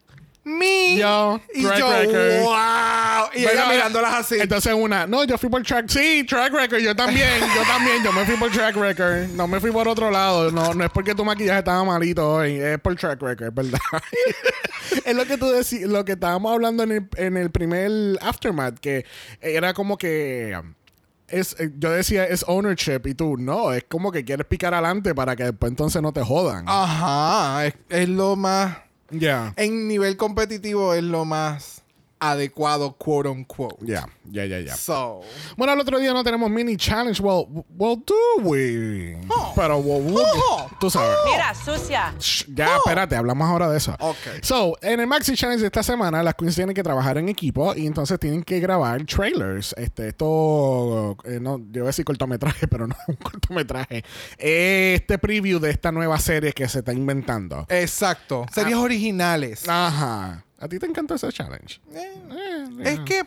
Me. 0.45 0.97
Yo, 0.99 1.41
Y 1.55 1.63
track 1.63 1.79
yo, 1.79 1.91
record. 1.91 2.43
wow. 2.43 3.29
Y 3.35 3.39
ella 3.41 3.53
Bueno, 3.55 3.69
mirándolas 3.73 4.15
así. 4.15 4.37
Entonces 4.39 4.75
una, 4.75 5.07
no, 5.07 5.25
yo 5.25 5.39
fui 5.39 5.49
por 5.49 5.63
track, 5.63 5.89
sí, 5.89 6.25
track 6.29 6.53
record, 6.53 6.81
yo 6.81 6.95
también, 6.95 7.41
yo 7.41 7.63
también, 7.67 8.05
yo 8.05 8.13
me 8.13 8.27
fui 8.27 8.37
por 8.37 8.51
track 8.51 8.77
record, 8.77 9.29
no 9.35 9.49
me 9.49 9.59
fui 9.59 9.71
por 9.71 9.89
otro 9.89 10.11
lado, 10.11 10.51
no, 10.51 10.75
no 10.75 10.85
es 10.85 10.91
porque 10.91 11.15
tu 11.15 11.25
maquillaje 11.25 11.61
estaba 11.61 11.83
malito 11.85 12.31
hoy, 12.31 12.57
es 12.57 12.79
por 12.79 12.95
track 12.95 13.23
record, 13.23 13.55
¿verdad? 13.55 13.81
es 15.05 15.17
lo 15.17 15.25
que 15.25 15.39
tú 15.39 15.49
decías, 15.51 15.89
lo 15.89 16.05
que 16.05 16.13
estábamos 16.13 16.53
hablando 16.53 16.83
en 16.83 16.93
el, 16.93 17.09
en 17.17 17.37
el 17.39 17.51
primer 17.51 17.91
aftermath, 18.21 18.79
que 18.79 19.07
era 19.41 19.73
como 19.73 19.97
que 19.97 20.57
es, 21.29 21.57
eh, 21.59 21.71
yo 21.79 21.91
decía 21.91 22.25
es 22.27 22.45
ownership 22.47 23.01
y 23.07 23.15
tú 23.15 23.37
no, 23.39 23.73
es 23.73 23.85
como 23.89 24.13
que 24.13 24.25
quieres 24.25 24.47
picar 24.47 24.75
adelante 24.75 25.15
para 25.15 25.35
que 25.37 25.45
después 25.45 25.71
entonces 25.71 26.03
no 26.03 26.13
te 26.13 26.23
jodan. 26.23 26.67
Ajá. 26.69 27.67
Es, 27.67 27.75
es 27.89 28.09
lo 28.11 28.37
más. 28.37 28.77
En 29.57 29.89
nivel 29.89 30.17
competitivo 30.17 30.95
es 30.95 31.05
lo 31.05 31.25
más 31.25 31.74
adecuado, 32.31 32.97
quote 32.97 33.29
unquote. 33.29 33.77
Ya, 33.81 34.07
ya, 34.25 34.45
ya, 34.47 34.61
ya. 34.61 34.77
So. 34.77 35.21
Bueno, 35.57 35.73
el 35.73 35.81
otro 35.81 35.99
día 35.99 36.13
no 36.13 36.23
tenemos 36.25 36.51
mini 36.51 36.77
challenge. 36.77 37.21
Well, 37.23 37.47
well, 37.77 37.97
do 38.05 38.15
we? 38.43 39.19
Pero, 39.55 39.79
well, 39.79 40.03
well, 40.03 40.25
Oh. 40.51 40.69
tú 40.81 40.91
sabes. 40.91 41.17
Mira, 41.31 41.55
sucia. 41.55 42.15
Shh, 42.19 42.45
Ya, 42.55 42.77
espérate, 42.77 43.17
hablamos 43.17 43.49
ahora 43.49 43.69
de 43.71 43.77
eso. 43.79 43.95
Ok. 44.01 44.17
So, 44.43 44.77
en 44.83 45.01
el 45.01 45.07
Maxi 45.07 45.35
Challenge 45.35 45.61
de 45.61 45.67
esta 45.67 45.83
semana, 45.83 46.23
las 46.23 46.35
queens 46.35 46.55
tienen 46.55 46.75
que 46.75 46.83
trabajar 46.83 47.19
en 47.19 47.29
equipo 47.29 47.75
y 47.75 47.87
entonces 47.87 48.19
tienen 48.19 48.43
que 48.43 48.61
grabar 48.61 49.05
trailers. 49.07 49.75
Este, 49.79 50.09
esto, 50.09 51.17
eh, 51.25 51.39
no, 51.41 51.59
yo 51.59 51.81
voy 51.81 51.83
a 51.83 51.87
decir 51.87 52.05
cortometraje, 52.05 52.67
pero 52.69 52.87
no 52.87 52.95
es 52.95 53.09
un 53.09 53.17
cortometraje. 53.17 54.05
Este 54.39 55.19
preview 55.19 55.59
de 55.61 55.71
esta 55.71 55.93
nueva 55.93 56.19
serie 56.19 56.53
que 56.53 56.69
se 56.69 56.81
está 56.81 56.93
inventando. 56.93 57.67
Exacto. 57.69 58.47
Series 58.53 58.77
originales. 58.77 59.69
Ajá. 59.69 60.45
¿A 60.65 60.69
ti 60.69 60.79
te 60.79 60.87
encanta 60.87 61.17
ese 61.17 61.31
challenge? 61.31 61.79
Eh, 61.93 62.15
Eh, 62.31 62.83
es 62.85 63.01
que 63.01 63.23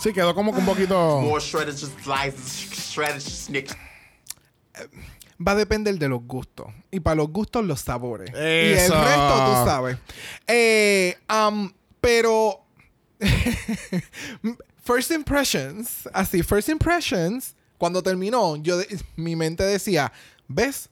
Sí, 0.00 0.14
quedó 0.14 0.34
como 0.34 0.50
que 0.50 0.60
un 0.60 0.64
poquito... 0.64 1.20
More 1.20 1.44
shredded, 1.44 1.74
just 1.74 1.92
slices, 2.02 2.70
shredded 2.70 3.20
snicks. 3.20 3.76
va 5.46 5.52
a 5.52 5.54
depender 5.54 5.98
de 5.98 6.08
los 6.08 6.22
gustos. 6.22 6.68
Y 6.90 7.00
para 7.00 7.16
los 7.16 7.28
gustos, 7.28 7.66
los 7.66 7.82
sabores. 7.82 8.30
Y 8.30 8.36
el 8.36 8.76
resto, 8.78 9.44
tú 9.46 9.64
sabes. 9.66 9.98
Eh, 10.46 11.18
um, 11.28 11.70
pero. 12.00 12.64
first 14.84 15.10
impressions. 15.10 16.08
Así, 16.14 16.42
first 16.42 16.70
impressions. 16.70 17.54
Cuando 17.76 18.02
terminó, 18.02 18.56
yo 18.56 18.78
mi 19.16 19.36
mente 19.36 19.64
decía: 19.64 20.12
¿Ves? 20.48 20.88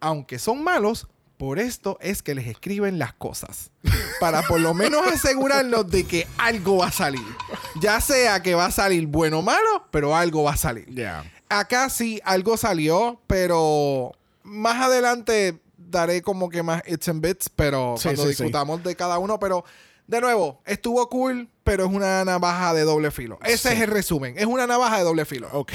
Aunque 0.00 0.38
son 0.38 0.62
malos. 0.62 1.06
Por 1.36 1.58
esto 1.58 1.98
es 2.00 2.22
que 2.22 2.34
les 2.34 2.46
escriben 2.46 2.98
las 2.98 3.12
cosas. 3.12 3.70
Para 4.20 4.42
por 4.42 4.58
lo 4.60 4.72
menos 4.72 5.06
asegurarnos 5.06 5.88
de 5.90 6.04
que 6.04 6.26
algo 6.38 6.78
va 6.78 6.86
a 6.86 6.92
salir. 6.92 7.20
Ya 7.80 8.00
sea 8.00 8.42
que 8.42 8.54
va 8.54 8.66
a 8.66 8.70
salir 8.70 9.06
bueno 9.06 9.40
o 9.40 9.42
malo, 9.42 9.86
pero 9.90 10.16
algo 10.16 10.44
va 10.44 10.52
a 10.52 10.56
salir. 10.56 10.86
Ya. 10.94 11.30
Acá 11.48 11.90
sí 11.90 12.20
algo 12.24 12.56
salió, 12.56 13.20
pero 13.26 14.12
más 14.42 14.80
adelante 14.82 15.60
daré 15.76 16.22
como 16.22 16.48
que 16.48 16.62
más 16.62 16.82
hits 16.86 17.08
and 17.08 17.20
bits, 17.24 17.48
pero 17.54 17.96
Sí, 17.98 18.04
cuando 18.04 18.22
sí, 18.22 18.28
sí. 18.34 18.42
discutamos 18.42 18.82
de 18.82 18.96
cada 18.96 19.18
uno, 19.18 19.38
pero 19.38 19.64
de 20.06 20.20
nuevo, 20.20 20.60
estuvo 20.64 21.06
cool, 21.10 21.48
pero 21.66 21.84
es 21.84 21.90
una 21.92 22.24
navaja 22.24 22.72
de 22.72 22.82
doble 22.82 23.10
filo. 23.10 23.40
Ese 23.44 23.72
es 23.72 23.80
el 23.80 23.90
resumen, 23.90 24.34
es 24.38 24.46
una 24.46 24.68
navaja 24.68 24.98
de 24.98 25.02
doble 25.02 25.24
filo. 25.24 25.48
Ok. 25.52 25.72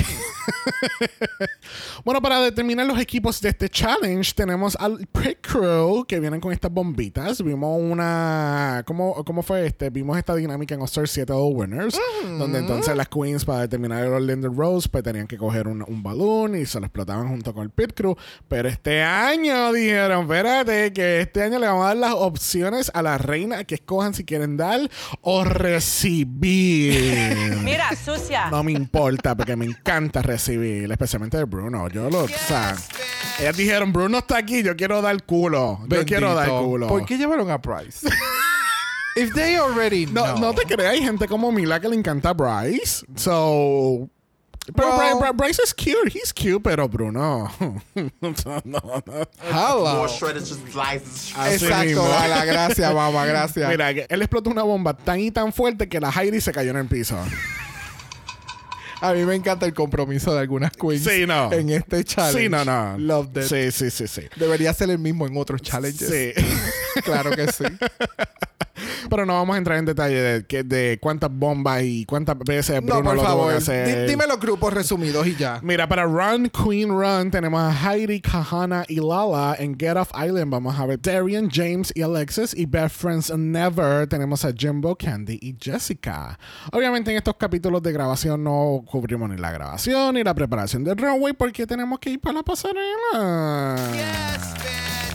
bueno, 2.06 2.22
para 2.22 2.40
determinar 2.40 2.86
los 2.86 2.98
equipos 2.98 3.42
de 3.42 3.50
este 3.50 3.68
challenge, 3.68 4.32
tenemos 4.34 4.78
al 4.80 5.06
Pit 5.08 5.40
Crew 5.42 6.06
que 6.06 6.22
vienen 6.22 6.40
con 6.40 6.54
estas 6.54 6.72
bombitas. 6.72 7.44
Vimos 7.44 7.78
una. 7.78 8.84
¿Cómo, 8.88 9.26
cómo 9.26 9.44
fue 9.44 9.66
este? 9.66 9.90
Vimos 9.90 10.18
esta 10.18 10.34
dinámica 10.34 10.76
en 10.76 10.80
All-Star 10.80 11.10
7 11.10 11.34
All 11.34 11.54
Winners, 11.54 12.00
donde 12.24 12.60
entonces 12.60 12.96
las 12.96 13.10
queens, 13.10 13.44
para 13.44 13.60
determinar 13.60 14.06
el 14.06 14.14
orden 14.14 14.40
del 14.40 14.56
Rose, 14.56 14.88
pues 14.88 15.04
tenían 15.04 15.28
que 15.28 15.38
coger 15.38 15.68
un, 15.68 15.84
un 15.86 16.02
balón 16.02 16.56
y 16.56 16.66
se 16.66 16.80
lo 16.80 16.86
explotaban 16.86 17.28
junto 17.28 17.54
con 17.54 17.64
el 17.64 17.70
Pit 17.70 17.92
Crew. 17.94 18.16
Pero 18.48 18.70
este 18.70 19.04
año 19.04 19.74
dijeron: 19.74 20.22
espérate, 20.22 20.94
que 20.94 21.20
este 21.20 21.44
año 21.44 21.60
le 21.60 21.68
vamos 21.68 21.84
a 21.84 21.88
dar 21.90 21.98
las 21.98 22.14
opciones 22.14 22.90
a 22.94 23.02
la 23.02 23.18
reina 23.18 23.66
que 23.66 23.76
escojan 23.76 24.14
si 24.14 24.24
quieren 24.24 24.56
dar 24.56 24.90
o 25.20 25.44
recibir. 25.82 27.58
Mira, 27.64 27.90
sucia. 27.96 28.50
No 28.52 28.64
me 28.64 28.72
importa 28.72 29.36
porque 29.36 29.56
me 29.56 29.66
encanta 29.66 30.22
recibir, 30.22 30.92
especialmente 30.92 31.38
de 31.38 31.46
Bruno. 31.46 31.88
Yo 31.90 32.10
lo, 32.10 32.24
o 32.26 32.28
sea, 32.28 32.76
ellas 33.40 33.58
dijeron, 33.58 33.92
Bruno 33.92 34.20
está 34.20 34.38
aquí, 34.38 34.62
yo 34.64 34.76
quiero 34.76 35.02
dar 35.02 35.24
culo. 35.24 35.80
Yo 35.88 36.06
quiero 36.06 36.34
dar 36.36 36.50
culo. 36.50 36.88
¿Por 36.88 37.06
qué 37.06 37.18
llevaron 37.18 37.50
a 37.50 37.60
Price? 37.60 38.08
If 39.16 39.34
they 39.34 39.56
already 39.58 40.06
No, 40.06 40.24
know. 40.36 40.40
no 40.40 40.54
te 40.54 40.64
creas, 40.66 40.94
hay 40.94 41.02
gente 41.02 41.28
como 41.28 41.52
Mila 41.52 41.80
que 41.82 41.90
le 41.90 41.96
encanta 41.96 42.30
a 42.30 42.34
Bryce. 42.34 43.06
So. 43.16 44.08
Pero 44.76 44.92
Bri- 44.98 45.20
Bri- 45.20 45.36
Bryce 45.36 45.62
es 45.64 45.74
cute, 45.74 46.12
he's 46.14 46.32
cute, 46.32 46.62
pero 46.64 46.88
Bruno. 46.88 47.52
no, 47.96 48.62
no. 48.64 49.04
Hello. 49.52 49.96
More 49.96 50.08
shredded, 50.10 50.42
just 50.44 50.62
slices. 50.72 51.34
Así 51.36 51.66
Exacto, 51.66 51.86
mismo. 51.86 52.04
a 52.14 52.28
la 52.28 52.46
gracia, 52.52 52.92
mamá, 52.92 53.26
gracias. 53.26 53.70
Mira, 53.70 53.94
que 53.94 54.06
él 54.08 54.22
explotó 54.22 54.50
una 54.52 54.64
bomba 54.64 54.96
tan 54.96 55.20
y 55.20 55.32
tan 55.32 55.52
fuerte 55.52 55.90
que 55.90 56.00
la 56.00 56.12
Heidi 56.12 56.40
se 56.42 56.52
cayó 56.52 56.72
en 56.72 56.78
el 56.78 56.86
piso. 56.88 57.18
A 59.04 59.14
mí 59.14 59.26
me 59.26 59.34
encanta 59.34 59.66
el 59.66 59.74
compromiso 59.74 60.32
de 60.32 60.42
algunas 60.42 60.72
queens 60.74 61.04
Sí, 61.04 61.26
no. 61.26 61.52
en 61.52 61.72
este 61.72 62.04
challenge. 62.04 62.44
Sí, 62.44 62.50
no, 62.50 62.64
no. 62.64 63.00
Love 63.00 63.30
that. 63.34 63.44
Sí, 63.46 63.72
sí, 63.72 63.90
sí, 63.90 64.08
sí. 64.08 64.22
Debería 64.36 64.72
ser 64.76 64.92
el 64.92 65.00
mismo 65.00 65.26
en 65.26 65.36
otros 65.38 65.60
challenges. 65.64 66.08
Sí. 66.08 66.34
claro 67.04 67.32
que 67.32 67.52
sí. 67.52 67.64
Pero 69.12 69.26
no 69.28 69.34
vamos 69.34 69.54
a 69.56 69.58
entrar 69.60 69.78
en 69.78 69.86
detalle 69.86 70.16
de, 70.22 70.46
que- 70.46 70.64
de 70.64 70.98
cuántas 71.00 71.30
bombas 71.32 71.84
y 71.84 72.04
cuántas 72.06 72.38
veces 72.40 72.82
Bruno 72.82 73.02
No, 73.02 73.04
por 73.04 73.16
lo 73.16 73.22
tuvo 73.22 73.30
favor. 73.30 73.52
que 73.52 73.58
hacer. 73.58 74.06
Di- 74.06 74.12
dime 74.12 74.26
los 74.26 74.40
grupos 74.40 74.74
resumidos 74.74 75.28
y 75.28 75.36
ya. 75.36 75.60
Mira, 75.62 75.88
para 75.88 76.04
Run, 76.06 76.50
Queen 76.50 76.90
Run 76.90 77.30
tenemos 77.30 77.62
a 77.62 77.72
Heidi, 77.94 78.22
Kahana 78.22 78.84
y 78.88 78.96
Lala. 78.96 79.56
En 79.60 79.78
Get 79.78 79.98
Off 79.98 80.10
Island 80.16 80.50
vamos 80.52 80.80
a 80.80 80.86
ver 80.88 81.00
Darian, 81.00 81.50
James 81.52 81.92
y 81.94 82.02
Alexis. 82.02 82.56
Y 82.58 82.66
Best 82.66 82.96
Friends 82.96 83.32
Never 83.38 84.08
tenemos 84.08 84.44
a 84.46 84.52
Jimbo, 84.52 84.96
Candy 84.96 85.38
y 85.42 85.56
Jessica. 85.62 86.40
Obviamente 86.72 87.12
en 87.12 87.18
estos 87.18 87.36
capítulos 87.36 87.84
de 87.84 87.92
grabación 87.92 88.44
no 88.44 88.82
cubrimos 88.90 89.30
ni 89.30 89.38
la 89.38 89.52
grabación 89.52 90.16
ni 90.16 90.24
la 90.24 90.34
preparación 90.34 90.84
del 90.84 90.98
runway 90.98 91.34
porque 91.34 91.68
tenemos 91.68 92.00
que 92.00 92.12
ir 92.12 92.20
para 92.20 92.36
la 92.36 92.44
pasarela. 92.44 93.78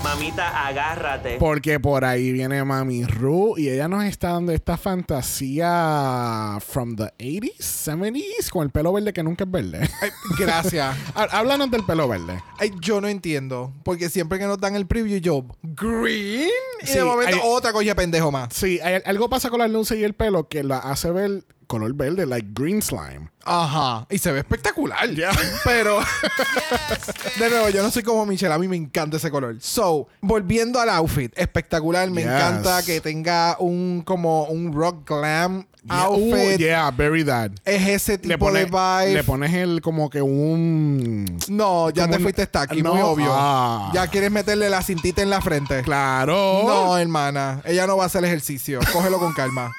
Mamita, 0.02 0.66
agárrate. 0.66 1.36
Porque 1.38 1.80
por 1.80 2.04
ahí 2.04 2.30
viene 2.32 2.62
Mami 2.64 3.04
Ru 3.04 3.58
y 3.58 3.68
ella 3.68 3.88
nos 3.88 4.04
está 4.04 4.32
dando 4.32 4.52
esta 4.52 4.76
fantasía 4.76 6.58
from 6.60 6.94
the 6.96 7.12
80s, 7.18 7.58
70s 7.58 8.50
con 8.50 8.62
el 8.64 8.70
pelo 8.70 8.92
verde 8.92 9.12
que 9.12 9.22
nunca 9.22 9.44
es 9.44 9.50
verde. 9.50 9.80
Ay, 10.00 10.10
gracias. 10.38 10.96
Há- 11.14 11.24
Háblanos 11.38 11.70
del 11.70 11.84
pelo 11.84 12.06
verde. 12.08 12.40
Ay, 12.58 12.70
yo 12.80 13.00
no 13.00 13.08
entiendo. 13.08 13.72
Porque 13.82 14.08
siempre 14.08 14.38
que 14.38 14.46
nos 14.46 14.58
dan 14.60 14.76
el 14.76 14.86
preview, 14.86 15.18
yo, 15.18 15.44
¿green? 15.62 16.50
Y 16.82 16.86
Sí, 16.86 16.98
de 16.98 17.04
momento, 17.04 17.34
hay- 17.36 17.42
otra 17.44 17.72
cosa 17.72 17.94
pendejo 17.94 18.30
más. 18.30 18.48
Sí, 18.54 18.78
hay- 18.80 19.02
algo 19.04 19.28
pasa 19.28 19.50
con 19.50 19.58
las 19.58 19.70
luces 19.70 19.98
y 19.98 20.04
el 20.04 20.14
pelo 20.14 20.48
que 20.48 20.62
la 20.62 20.78
hace 20.78 21.10
ver 21.10 21.44
color 21.66 21.92
verde, 21.94 22.26
like 22.26 22.48
green 22.52 22.80
slime. 22.82 23.30
Ajá. 23.44 24.06
Y 24.10 24.18
se 24.18 24.32
ve 24.32 24.40
espectacular. 24.40 25.08
Pero, 25.64 26.00
de 27.38 27.50
nuevo, 27.50 27.68
yo 27.70 27.82
no 27.82 27.90
soy 27.90 28.02
como 28.02 28.24
Michelle. 28.26 28.52
A 28.54 28.58
mí 28.58 28.66
me 28.68 28.76
encanta 28.76 29.16
ese 29.18 29.30
color. 29.30 29.56
So, 29.60 30.08
volviendo 30.20 30.80
al 30.80 30.88
outfit. 30.90 31.32
Espectacular. 31.36 32.10
Me 32.10 32.22
Yes. 32.22 32.30
encanta 32.30 32.82
que 32.82 33.00
tenga 33.00 33.56
un 33.60 34.02
como 34.04 34.44
un 34.44 34.72
rock 34.72 35.08
glam 35.08 35.66
Yeah, 35.84 36.02
outfit. 36.02 36.56
uh, 36.56 36.58
yeah, 36.58 36.90
very 36.90 37.24
that. 37.24 37.52
Es 37.64 37.86
ese 37.86 38.18
tipo 38.18 38.36
pone- 38.46 38.64
de 38.64 38.64
vibe. 38.64 39.14
le 39.14 39.22
pones 39.22 39.54
el 39.54 39.80
como 39.80 40.10
que 40.10 40.20
un... 40.20 41.24
no, 41.48 41.90
ya 41.90 42.08
te 42.08 42.16
un- 42.16 42.22
fuiste 42.24 42.42
hasta 42.42 42.62
aquí, 42.62 42.82
No, 42.82 42.94
muy 42.94 43.02
obvio. 43.02 43.28
ah. 43.30 43.92
Ya 43.94 44.08
quieres 44.08 44.32
meterle 44.32 44.68
la 44.68 44.82
cintita 44.82 45.22
en 45.22 45.30
la 45.30 45.40
frente. 45.40 45.82
Claro. 45.82 46.62
No, 46.66 46.98
hermana. 46.98 47.60
Ella 47.64 47.86
no 47.86 47.96
va 47.96 48.02
a 48.02 48.06
hacer 48.06 48.24
ejercicio. 48.24 48.80
Cógelo 48.92 49.20
con 49.20 49.32
calma. 49.32 49.70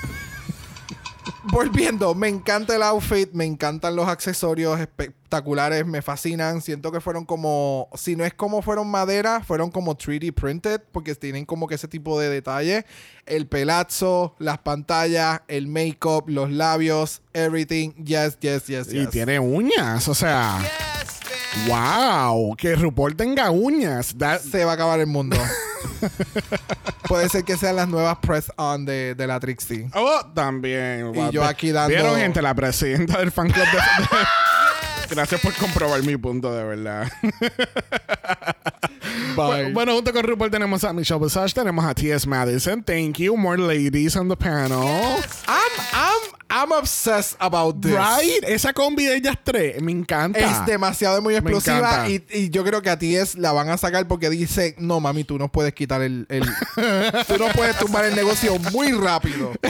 Volviendo, 1.51 2.13
me 2.13 2.27
encanta 2.27 2.75
el 2.75 2.83
outfit, 2.83 3.29
me 3.31 3.45
encantan 3.45 3.95
los 3.95 4.07
accesorios 4.07 4.79
espectaculares, 4.79 5.85
me 5.85 6.01
fascinan. 6.01 6.61
Siento 6.61 6.91
que 6.91 6.99
fueron 6.99 7.25
como, 7.25 7.87
si 7.95 8.15
no 8.15 8.25
es 8.25 8.33
como 8.33 8.61
fueron 8.61 8.89
madera, 8.89 9.41
fueron 9.43 9.71
como 9.71 9.97
3D 9.97 10.33
printed, 10.33 10.81
porque 10.91 11.15
tienen 11.15 11.45
como 11.45 11.67
que 11.67 11.75
ese 11.75 11.87
tipo 11.87 12.19
de 12.19 12.29
detalle. 12.29 12.85
El 13.25 13.47
pelazo, 13.47 14.35
las 14.39 14.57
pantallas, 14.59 15.41
el 15.47 15.67
make-up, 15.67 16.25
los 16.27 16.51
labios, 16.51 17.21
everything. 17.33 17.91
Yes, 18.03 18.37
yes, 18.39 18.65
yes, 18.67 18.87
Y 18.93 18.99
yes. 19.01 19.09
tiene 19.09 19.39
uñas, 19.39 20.07
o 20.07 20.15
sea... 20.15 20.59
Wow, 21.67 22.55
que 22.55 22.75
RuPaul 22.75 23.15
tenga 23.15 23.49
uñas. 23.49 24.13
That- 24.17 24.41
Se 24.41 24.63
va 24.63 24.71
a 24.71 24.73
acabar 24.75 24.99
el 24.99 25.07
mundo. 25.07 25.37
Puede 27.07 27.29
ser 27.29 27.43
que 27.43 27.55
sean 27.57 27.75
las 27.75 27.87
nuevas 27.87 28.17
press 28.19 28.51
on 28.57 28.85
de, 28.85 29.15
de 29.15 29.27
la 29.27 29.39
Trixie. 29.39 29.89
Oh, 29.93 30.21
también. 30.33 31.13
Y 31.15 31.31
yo 31.31 31.43
aquí 31.43 31.71
dando- 31.71 31.89
Vieron, 31.95 32.17
gente, 32.17 32.41
la 32.41 32.53
presidenta 32.53 33.19
del 33.19 33.31
fan 33.31 33.49
club 33.49 33.65
de... 33.65 33.77
Gracias 35.09 35.41
por 35.41 35.53
comprobar 35.53 36.03
mi 36.03 36.17
punto, 36.17 36.53
de 36.53 36.63
verdad. 36.63 37.11
Bye. 39.35 39.71
Bueno, 39.71 39.93
junto 39.93 40.11
con 40.13 40.23
RuPaul 40.23 40.49
tenemos 40.51 40.83
a 40.83 40.93
Michelle 40.93 41.19
Visage, 41.23 41.53
tenemos 41.53 41.85
a 41.85 41.93
T.S. 41.93 42.27
Madison. 42.27 42.83
Thank 42.83 43.17
you. 43.19 43.35
More 43.37 43.57
ladies 43.57 44.15
on 44.15 44.27
the 44.29 44.35
panel. 44.35 44.81
I'm, 45.47 45.71
I'm, 45.93 46.21
I'm 46.49 46.71
obsessed 46.71 47.35
about 47.39 47.81
this. 47.81 47.93
Right? 47.93 48.43
Esa 48.43 48.73
combi 48.73 49.05
de 49.05 49.15
ellas 49.17 49.37
tres 49.43 49.81
me 49.81 49.91
encanta. 49.91 50.39
Es 50.39 50.65
demasiado 50.65 51.21
muy 51.21 51.35
explosiva 51.35 52.09
y, 52.09 52.23
y 52.31 52.49
yo 52.49 52.63
creo 52.63 52.81
que 52.81 52.89
a 52.89 52.97
ti 52.97 53.15
es 53.15 53.35
la 53.35 53.51
van 53.51 53.69
a 53.69 53.77
sacar 53.77 54.07
porque 54.07 54.29
dice, 54.29 54.75
no 54.79 54.99
mami, 54.99 55.23
tú 55.23 55.37
no 55.37 55.49
puedes 55.51 55.73
quitar 55.73 56.01
el, 56.01 56.25
el- 56.29 56.43
tú 57.27 57.37
no 57.37 57.47
puedes 57.53 57.77
tumbar 57.77 58.05
el 58.05 58.15
negocio 58.15 58.57
muy 58.71 58.91
rápido. 58.91 59.53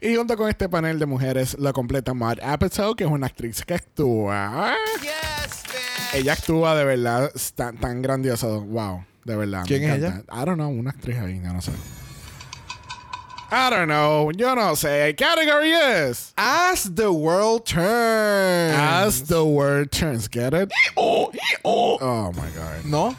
Y 0.00 0.14
junto 0.16 0.36
con 0.36 0.48
este 0.48 0.68
panel 0.68 0.98
de 0.98 1.06
mujeres 1.06 1.56
lo 1.58 1.72
completa 1.72 2.14
Maud 2.14 2.38
Apatow, 2.42 2.94
que 2.94 3.04
es 3.04 3.10
una 3.10 3.26
actriz 3.26 3.64
que 3.64 3.74
actúa. 3.74 4.74
Ella 6.14 6.32
actúa 6.32 6.74
de 6.74 6.84
verdad 6.84 7.30
tan, 7.54 7.76
tan 7.78 8.00
grandioso. 8.02 8.62
Wow, 8.62 9.04
de 9.24 9.36
verdad. 9.36 9.62
me 9.62 9.66
¿Quién 9.66 9.84
es 9.84 9.98
encanta. 9.98 10.32
I 10.32 10.44
don't 10.44 10.56
know, 10.56 10.70
una 10.70 10.90
actriz 10.90 11.18
ahí, 11.18 11.40
yo 11.42 11.52
no 11.52 11.60
sé. 11.60 11.72
I 13.50 13.70
don't 13.70 13.86
know, 13.86 14.30
yo 14.32 14.54
no 14.54 14.76
sé. 14.76 15.14
Category 15.16 15.72
is 15.72 16.34
As 16.36 16.94
the 16.94 17.10
world 17.10 17.64
turns. 17.64 18.76
As 18.78 19.22
the 19.26 19.42
word 19.42 19.90
turns. 19.90 20.28
Get 20.28 20.52
it? 20.52 20.70
Oh 20.96 21.32
my 22.32 22.50
god. 22.54 22.84
¿No? 22.84 23.16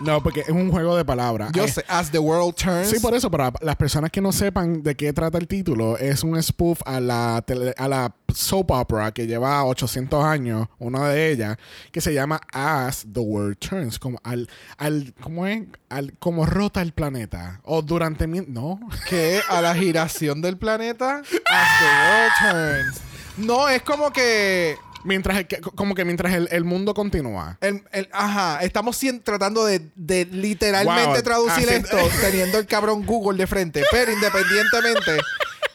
No, 0.00 0.22
porque 0.22 0.40
es 0.40 0.48
un 0.50 0.70
juego 0.70 0.96
de 0.96 1.04
palabras. 1.04 1.50
Yo 1.52 1.64
Eh, 1.64 1.68
sé, 1.68 1.84
as 1.88 2.10
the 2.10 2.18
world 2.18 2.54
turns. 2.54 2.90
Sí, 2.90 3.00
por 3.00 3.14
eso, 3.14 3.30
para 3.30 3.52
las 3.60 3.76
personas 3.76 4.10
que 4.10 4.20
no 4.20 4.30
sepan 4.32 4.82
de 4.82 4.94
qué 4.94 5.12
trata 5.12 5.38
el 5.38 5.48
título, 5.48 5.96
es 5.98 6.22
un 6.22 6.40
spoof 6.42 6.80
a 6.84 7.00
la, 7.00 7.42
tele- 7.46 7.74
a 7.78 7.88
la 7.88 8.14
soap 8.34 8.70
opera 8.72 9.12
que 9.12 9.26
lleva 9.26 9.64
800 9.64 10.22
años, 10.24 10.68
una 10.78 11.08
de 11.08 11.30
ellas, 11.32 11.56
que 11.92 12.00
se 12.00 12.12
llama 12.12 12.40
As 12.52 13.06
the 13.10 13.20
World 13.20 13.56
Turns, 13.58 13.98
como 13.98 14.18
al, 14.22 14.48
al 14.76 15.14
¿cómo 15.20 15.46
es? 15.46 15.62
Al, 15.88 16.12
como 16.18 16.44
rota 16.44 16.82
el 16.82 16.92
planeta. 16.92 17.60
O 17.64 17.80
durante 17.82 18.26
mi... 18.26 18.40
No. 18.46 18.78
que 19.08 19.40
a 19.48 19.60
la 19.62 19.74
giración 19.74 20.42
del 20.42 20.58
planeta 20.58 21.18
as 21.20 21.68
the 21.78 22.50
world 22.52 22.84
turns. 22.84 23.00
No, 23.38 23.68
es 23.68 23.82
como 23.82 24.10
que 24.12 24.76
Mientras, 25.06 25.38
el- 25.38 25.46
que- 25.46 25.60
como 25.60 25.94
que 25.94 26.04
mientras 26.04 26.34
el, 26.34 26.48
el 26.50 26.64
mundo 26.64 26.92
continúa. 26.94 27.56
el- 27.60 27.82
el- 27.92 28.08
ajá, 28.12 28.58
estamos 28.62 29.00
tratando 29.22 29.64
de, 29.64 29.82
de 29.94 30.24
literalmente 30.26 31.12
Wow, 31.14 31.22
traducir 31.22 31.68
así- 31.68 31.74
esto 31.76 31.96
teniendo 32.20 32.58
el 32.58 32.66
cabrón 32.66 33.06
Google 33.06 33.38
de 33.38 33.46
frente, 33.46 33.84
pero 33.90 34.12
independientemente 34.12 35.18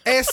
es 0.03 0.27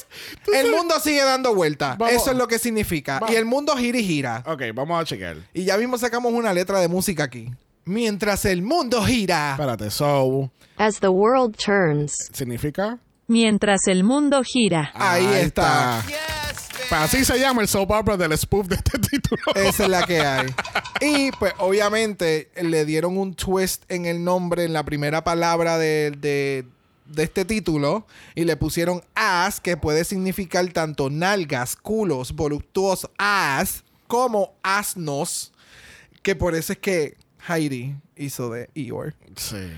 el 0.53 0.71
mundo 0.71 0.99
sigue 1.01 1.23
dando 1.23 1.55
vueltas. 1.55 1.97
Vamos. 1.99 2.15
Eso 2.15 2.31
es 2.33 2.37
lo 2.37 2.49
que 2.49 2.59
significa. 2.59 3.21
Va- 3.21 3.31
Y 3.31 3.37
el 3.37 3.45
mundo 3.45 3.77
gira 3.77 3.99
y 3.99 4.05
gira. 4.05 4.43
Ok, 4.47 4.63
vamos 4.75 5.01
a 5.01 5.05
chequear. 5.05 5.37
Y 5.55 5.65
ya 5.65 5.77
mismo 5.77 5.97
sacamos 5.99 6.33
una 6.33 6.53
letra 6.53 6.81
de 6.81 6.89
música 6.89 7.25
aquí. 7.25 7.51
Mientras 7.85 8.45
el 8.45 8.63
mundo 8.63 9.03
gira. 9.05 9.53
Espérate, 9.53 9.91
so, 9.91 10.51
As 10.77 11.01
the 11.01 11.09
world 11.09 11.57
turns. 11.57 12.31
¿significa? 12.33 12.99
Mientras 13.27 13.81
el 13.89 14.05
mundo 14.05 14.43
gira. 14.43 14.91
Ahí 14.95 15.27
está. 15.35 16.03
Pues 16.89 17.01
así 17.03 17.25
se 17.25 17.39
llama 17.39 17.61
el 17.63 17.69
soap 17.69 17.91
opera 17.91 18.17
del 18.17 18.37
spoof 18.39 18.67
de 18.67 18.77
este 18.77 18.99
título. 18.99 19.43
Esa 19.55 19.85
es 19.85 19.89
la 19.91 20.05
que 20.07 20.21
hay. 20.21 20.47
Y 21.01 21.31
pues 21.33 21.53
obviamente 21.59 22.51
le 22.61 22.85
dieron 22.85 23.17
un 23.19 23.35
twist 23.35 23.85
en 23.89 24.05
el 24.07 24.25
nombre, 24.25 24.65
en 24.65 24.73
la 24.73 24.83
primera 24.85 25.23
palabra 25.23 25.79
de, 25.79 26.11
de- 26.11 26.67
de 27.07 27.23
este 27.23 27.45
título. 27.45 28.07
Y 28.35 28.45
le 28.45 28.57
pusieron 28.57 29.03
as, 29.15 29.61
que 29.61 29.77
puede 29.77 30.05
significar 30.05 30.67
tanto 30.73 31.09
nalgas, 31.09 31.77
culos, 31.77 32.33
voluptuosos 32.35 33.11
as, 33.19 33.85
como 34.09 34.55
asnos. 34.63 35.53
Que 36.23 36.35
por 36.35 36.55
eso 36.57 36.73
es 36.73 36.79
que 36.79 37.17
Heidi 37.49 37.95
hizo 38.17 38.51
de 38.51 38.69
Eeyore. 38.75 39.15
Sí. 39.37 39.71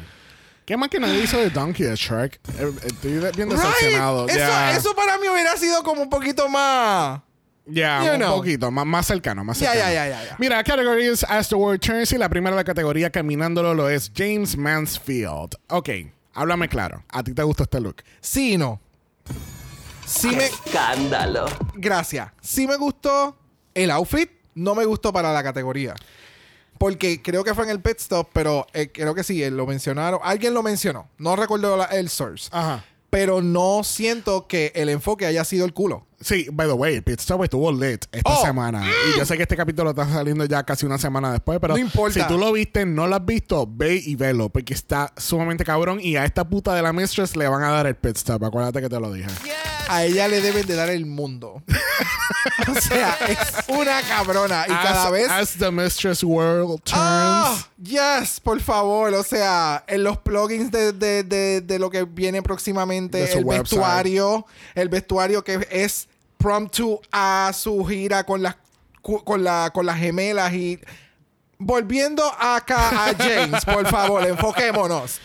¿Qué 0.71 0.77
más 0.77 0.89
que 0.89 1.01
nadie 1.01 1.25
hizo 1.25 1.37
de 1.37 1.51
Donkey 1.51 1.85
de 1.85 1.97
Shrek? 1.97 2.39
Eh, 2.57 2.73
Estoy 2.85 3.11
bien 3.15 3.51
Right. 3.51 3.59
decepcionado. 3.59 4.29
Eso, 4.29 4.95
para 4.95 5.19
mí 5.19 5.27
hubiera 5.29 5.57
sido 5.57 5.83
como 5.83 6.01
un 6.03 6.09
poquito 6.09 6.49
más... 6.49 7.23
Ya, 7.67 8.05
You 8.05 8.13
un 8.13 8.19
know. 8.21 8.37
poquito, 8.37 8.71
más, 8.71 8.87
más 8.87 9.05
cercano, 9.05 9.43
más 9.43 9.59
cercano. 9.59 9.81
ya, 9.81 9.93
ya, 9.93 10.09
ya, 10.09 10.25
ya. 10.27 10.37
Mira, 10.39 10.63
categories 10.63 11.25
As 11.29 11.49
the 11.49 11.57
World 11.57 11.81
Turns 11.81 12.13
y 12.13 12.19
la 12.19 12.29
primera 12.29 12.55
de 12.55 12.61
la 12.61 12.65
categoría 12.65 13.11
caminándolo 13.11 13.75
lo 13.75 13.89
es 13.91 14.13
James 14.17 14.57
Mansfield. 14.57 15.57
Ok, 15.71 15.89
háblame 16.35 16.69
claro. 16.69 17.03
¿A 17.09 17.25
ti 17.25 17.35
te 17.35 17.43
gustó 17.43 17.65
este 17.65 17.81
look? 17.81 18.05
Sí 18.21 18.53
y 18.53 18.57
no. 18.57 18.81
Sí 20.07 20.29
me... 20.37 20.45
Escándalo. 20.47 21.47
Gracias. 21.75 22.29
Sí 22.41 22.69
me 22.69 22.77
gustó 22.77 23.37
el 23.75 23.91
outfit, 23.91 24.31
no 24.55 24.77
me 24.77 24.85
gustó 24.85 25.13
para 25.13 25.33
la 25.33 25.43
categoría. 25.43 25.97
Porque 26.81 27.21
creo 27.21 27.45
que 27.45 27.55
fue 27.55 27.65
en 27.65 27.71
el 27.71 27.81
pit 27.83 27.99
stop, 27.99 28.31
pero 28.33 28.67
eh, 28.73 28.91
creo 28.91 29.15
que 29.15 29.23
sí, 29.23 29.43
eh, 29.45 29.51
lo 29.51 29.67
mencionaron. 29.67 30.19
Alguien 30.25 30.55
lo 30.55 30.63
mencionó. 30.63 31.11
No 31.19 31.37
recuerdo 31.37 31.77
la- 31.77 31.85
el 31.85 32.09
source. 32.09 32.49
Ajá. 32.53 32.83
Pero 33.11 33.43
no 33.43 33.83
siento 33.85 34.47
que 34.47 34.73
el 34.75 34.89
enfoque 34.89 35.27
haya 35.27 35.45
sido 35.45 35.67
el 35.67 35.75
culo. 35.75 36.07
Sí, 36.21 36.47
by 36.51 36.69
the 36.69 36.73
way, 36.73 37.01
Pit 37.03 37.21
Stop 37.21 37.43
estuvo 37.45 37.71
lit 37.71 38.07
esta 38.13 38.31
Oh. 38.39 38.43
semana. 38.47 38.83
Y 39.15 39.19
yo 39.19 39.27
sé 39.27 39.37
que 39.37 39.43
este 39.43 39.57
capítulo 39.57 39.91
está 39.91 40.09
saliendo 40.09 40.45
ya 40.47 40.63
casi 40.63 40.87
una 40.87 40.97
semana 40.97 41.31
después, 41.33 41.59
pero 41.61 41.75
No 41.75 41.81
importa. 41.81 42.15
si 42.15 42.27
tú 42.27 42.39
lo 42.39 42.51
viste, 42.53 42.87
no 42.87 43.07
lo 43.09 43.17
has 43.17 43.27
visto, 43.27 43.69
ve 43.71 44.01
y 44.03 44.15
velo, 44.15 44.49
porque 44.49 44.73
está 44.73 45.13
sumamente 45.19 45.65
cabrón. 45.65 45.99
Y 46.01 46.17
a 46.17 46.25
esta 46.25 46.49
puta 46.49 46.73
de 46.75 46.81
la 46.83 46.93
Mistress 46.95 47.37
le 47.37 47.47
van 47.49 47.63
a 47.63 47.71
dar 47.71 47.87
el 47.89 47.95
Pit 47.97 48.17
Stop. 48.17 48.43
Acuérdate 48.45 48.81
que 48.81 48.89
te 48.89 48.99
lo 49.01 49.13
dije. 49.13 49.29
A 49.93 50.05
ella 50.05 50.29
le 50.29 50.41
deben 50.41 50.67
de 50.67 50.75
dar 50.75 50.89
el 50.91 51.05
mundo. 51.07 51.63
o 52.69 52.81
sea, 52.81 53.17
es 53.29 53.39
una 53.69 54.01
cabrona. 54.03 54.65
Y 54.67 54.71
cada 54.73 55.05
as, 55.07 55.11
vez. 55.13 55.29
as 55.31 55.51
the 55.59 55.71
mistress 55.71 56.23
world 56.23 56.81
turns. 56.85 56.95
Ah, 57.01 57.67
yes, 57.83 58.39
por 58.41 58.61
favor. 58.61 59.13
O 59.15 59.23
sea, 59.23 59.83
en 59.89 60.05
los 60.05 60.17
plugins 60.19 60.71
de, 60.71 60.93
de- 60.93 61.23
de- 61.25 61.61
de 61.61 61.79
lo 61.79 61.91
que 61.91 62.05
viene 62.05 62.43
próximamente, 62.43 63.33
el 63.33 63.45
website. 63.45 63.63
vestuario, 63.71 64.47
el 64.75 64.89
vestuario 64.89 65.43
que 65.45 65.67
es 65.71 66.09
promptu 66.39 67.01
a 67.13 67.51
su 67.55 67.85
gira 67.85 68.25
con 68.25 68.43
las 68.43 68.57
con 69.03 69.43
la 69.45 69.71
con 69.75 69.87
las 69.87 69.99
gemelas 69.99 70.53
y 70.53 70.79
volviendo 71.59 72.25
acá 72.39 73.07
a 73.07 73.15
James, 73.15 73.65
por 73.65 73.87
favor, 73.89 74.27
enfoquémonos. 74.27 75.21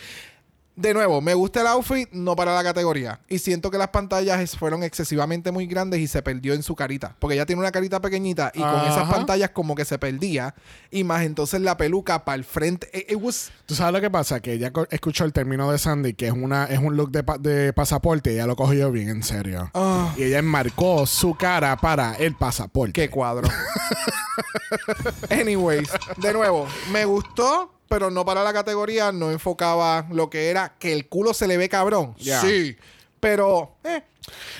De 0.75 0.93
nuevo, 0.93 1.21
me 1.21 1.33
gusta 1.33 1.61
el 1.61 1.67
outfit, 1.67 2.09
no 2.11 2.35
para 2.35 2.53
la 2.53 2.61
categoría. 2.61 3.21
Y 3.29 3.39
siento 3.39 3.71
que 3.71 3.77
las 3.77 3.87
pantallas 3.89 4.57
fueron 4.57 4.83
excesivamente 4.83 5.51
muy 5.51 5.67
grandes 5.67 6.01
y 6.01 6.07
se 6.07 6.21
perdió 6.21 6.53
en 6.53 6.63
su 6.63 6.75
carita. 6.75 7.15
Porque 7.17 7.35
ella 7.35 7.45
tiene 7.45 7.61
una 7.61 7.71
carita 7.71 8.01
pequeñita 8.01 8.51
y 8.53 8.59
con 8.59 8.81
esas 8.81 9.09
pantallas 9.09 9.51
como 9.51 9.73
que 9.73 9.85
se 9.85 9.97
perdía. 9.97 10.53
Y 10.91 11.05
más 11.05 11.23
entonces 11.23 11.61
la 11.61 11.77
peluca 11.77 12.25
para 12.25 12.35
el 12.35 12.43
frente. 12.43 12.89
It, 12.93 13.11
it 13.11 13.17
was... 13.21 13.51
¿Tú 13.65 13.73
sabes 13.73 13.93
lo 13.93 14.01
que 14.01 14.11
pasa? 14.11 14.41
Que 14.41 14.53
ella 14.53 14.71
escuchó 14.89 15.23
el 15.23 15.31
término 15.31 15.71
de 15.71 15.77
Sandy, 15.77 16.13
que 16.13 16.27
es 16.27 16.33
una 16.33 16.65
es 16.65 16.79
un 16.79 16.97
look 16.97 17.09
de, 17.11 17.23
pa- 17.23 17.37
de 17.37 17.71
pasaporte, 17.71 18.31
y 18.31 18.35
ella 18.35 18.45
lo 18.45 18.55
cogió 18.57 18.91
bien 18.91 19.07
en 19.09 19.23
serio. 19.23 19.71
Ah. 19.73 20.13
Y 20.17 20.23
ella 20.23 20.39
enmarcó 20.39 21.05
su 21.07 21.35
cara 21.35 21.77
para 21.77 22.15
el 22.15 22.35
pasaporte. 22.35 22.91
¡Qué 22.91 23.09
cuadro! 23.09 23.47
Anyways, 25.29 25.89
de 26.17 26.33
nuevo, 26.33 26.67
me 26.91 27.05
gustó, 27.05 27.73
pero 27.95 28.11
no 28.11 28.25
para 28.25 28.43
la 28.43 28.51
categoría. 28.51 29.13
No 29.13 29.31
enfocaba 29.31 30.05
lo 30.11 30.29
que 30.29 30.49
era 30.49 30.75
que 30.77 30.91
el 30.91 31.07
culo 31.07 31.33
se 31.33 31.47
le 31.47 31.55
ve 31.55 31.69
cabrón. 31.69 32.13
Ya. 32.17 32.41
Sí. 32.41 32.75
Pero, 33.21 33.77
eh, 33.85 34.03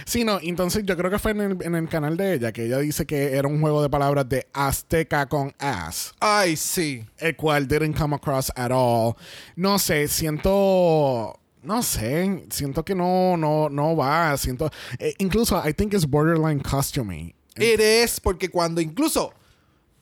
Sí, 0.06 0.24
no, 0.24 0.40
entonces 0.42 0.84
yo 0.86 0.96
creo 0.96 1.12
que 1.12 1.20
fue 1.20 1.32
en 1.32 1.42
el, 1.42 1.58
en 1.62 1.76
el 1.76 1.90
canal 1.90 2.16
de 2.16 2.36
ella 2.36 2.54
que 2.54 2.66
ella 2.66 2.78
dice 2.78 3.06
que 3.06 3.36
era 3.36 3.48
un 3.48 3.60
juego 3.60 3.82
de 3.82 3.90
palabras 3.90 4.30
de 4.30 4.48
azteca 4.54 5.26
con 5.28 5.54
ass. 5.60 6.14
ay, 6.20 6.56
sí. 6.56 7.04
el 7.18 7.36
cual 7.36 7.68
didn't 7.68 7.98
come 7.98 8.16
across 8.16 8.52
at 8.56 8.72
all. 8.72 9.16
No 9.58 9.80
sé, 9.80 10.08
siento. 10.08 11.38
No 11.62 11.84
sé, 11.84 12.46
siento 12.52 12.86
que 12.86 12.96
no, 12.96 13.36
no, 13.36 13.68
no 13.70 13.98
va. 13.98 14.38
Siento. 14.38 14.70
eh, 14.98 15.14
incluso, 15.18 15.62
I 15.68 15.74
think 15.74 15.94
it's 15.94 16.06
borderline 16.06 16.62
costuming. 16.62 17.34
Eres 17.56 18.22
porque 18.22 18.50
cuando 18.50 18.80
incluso 18.80 19.34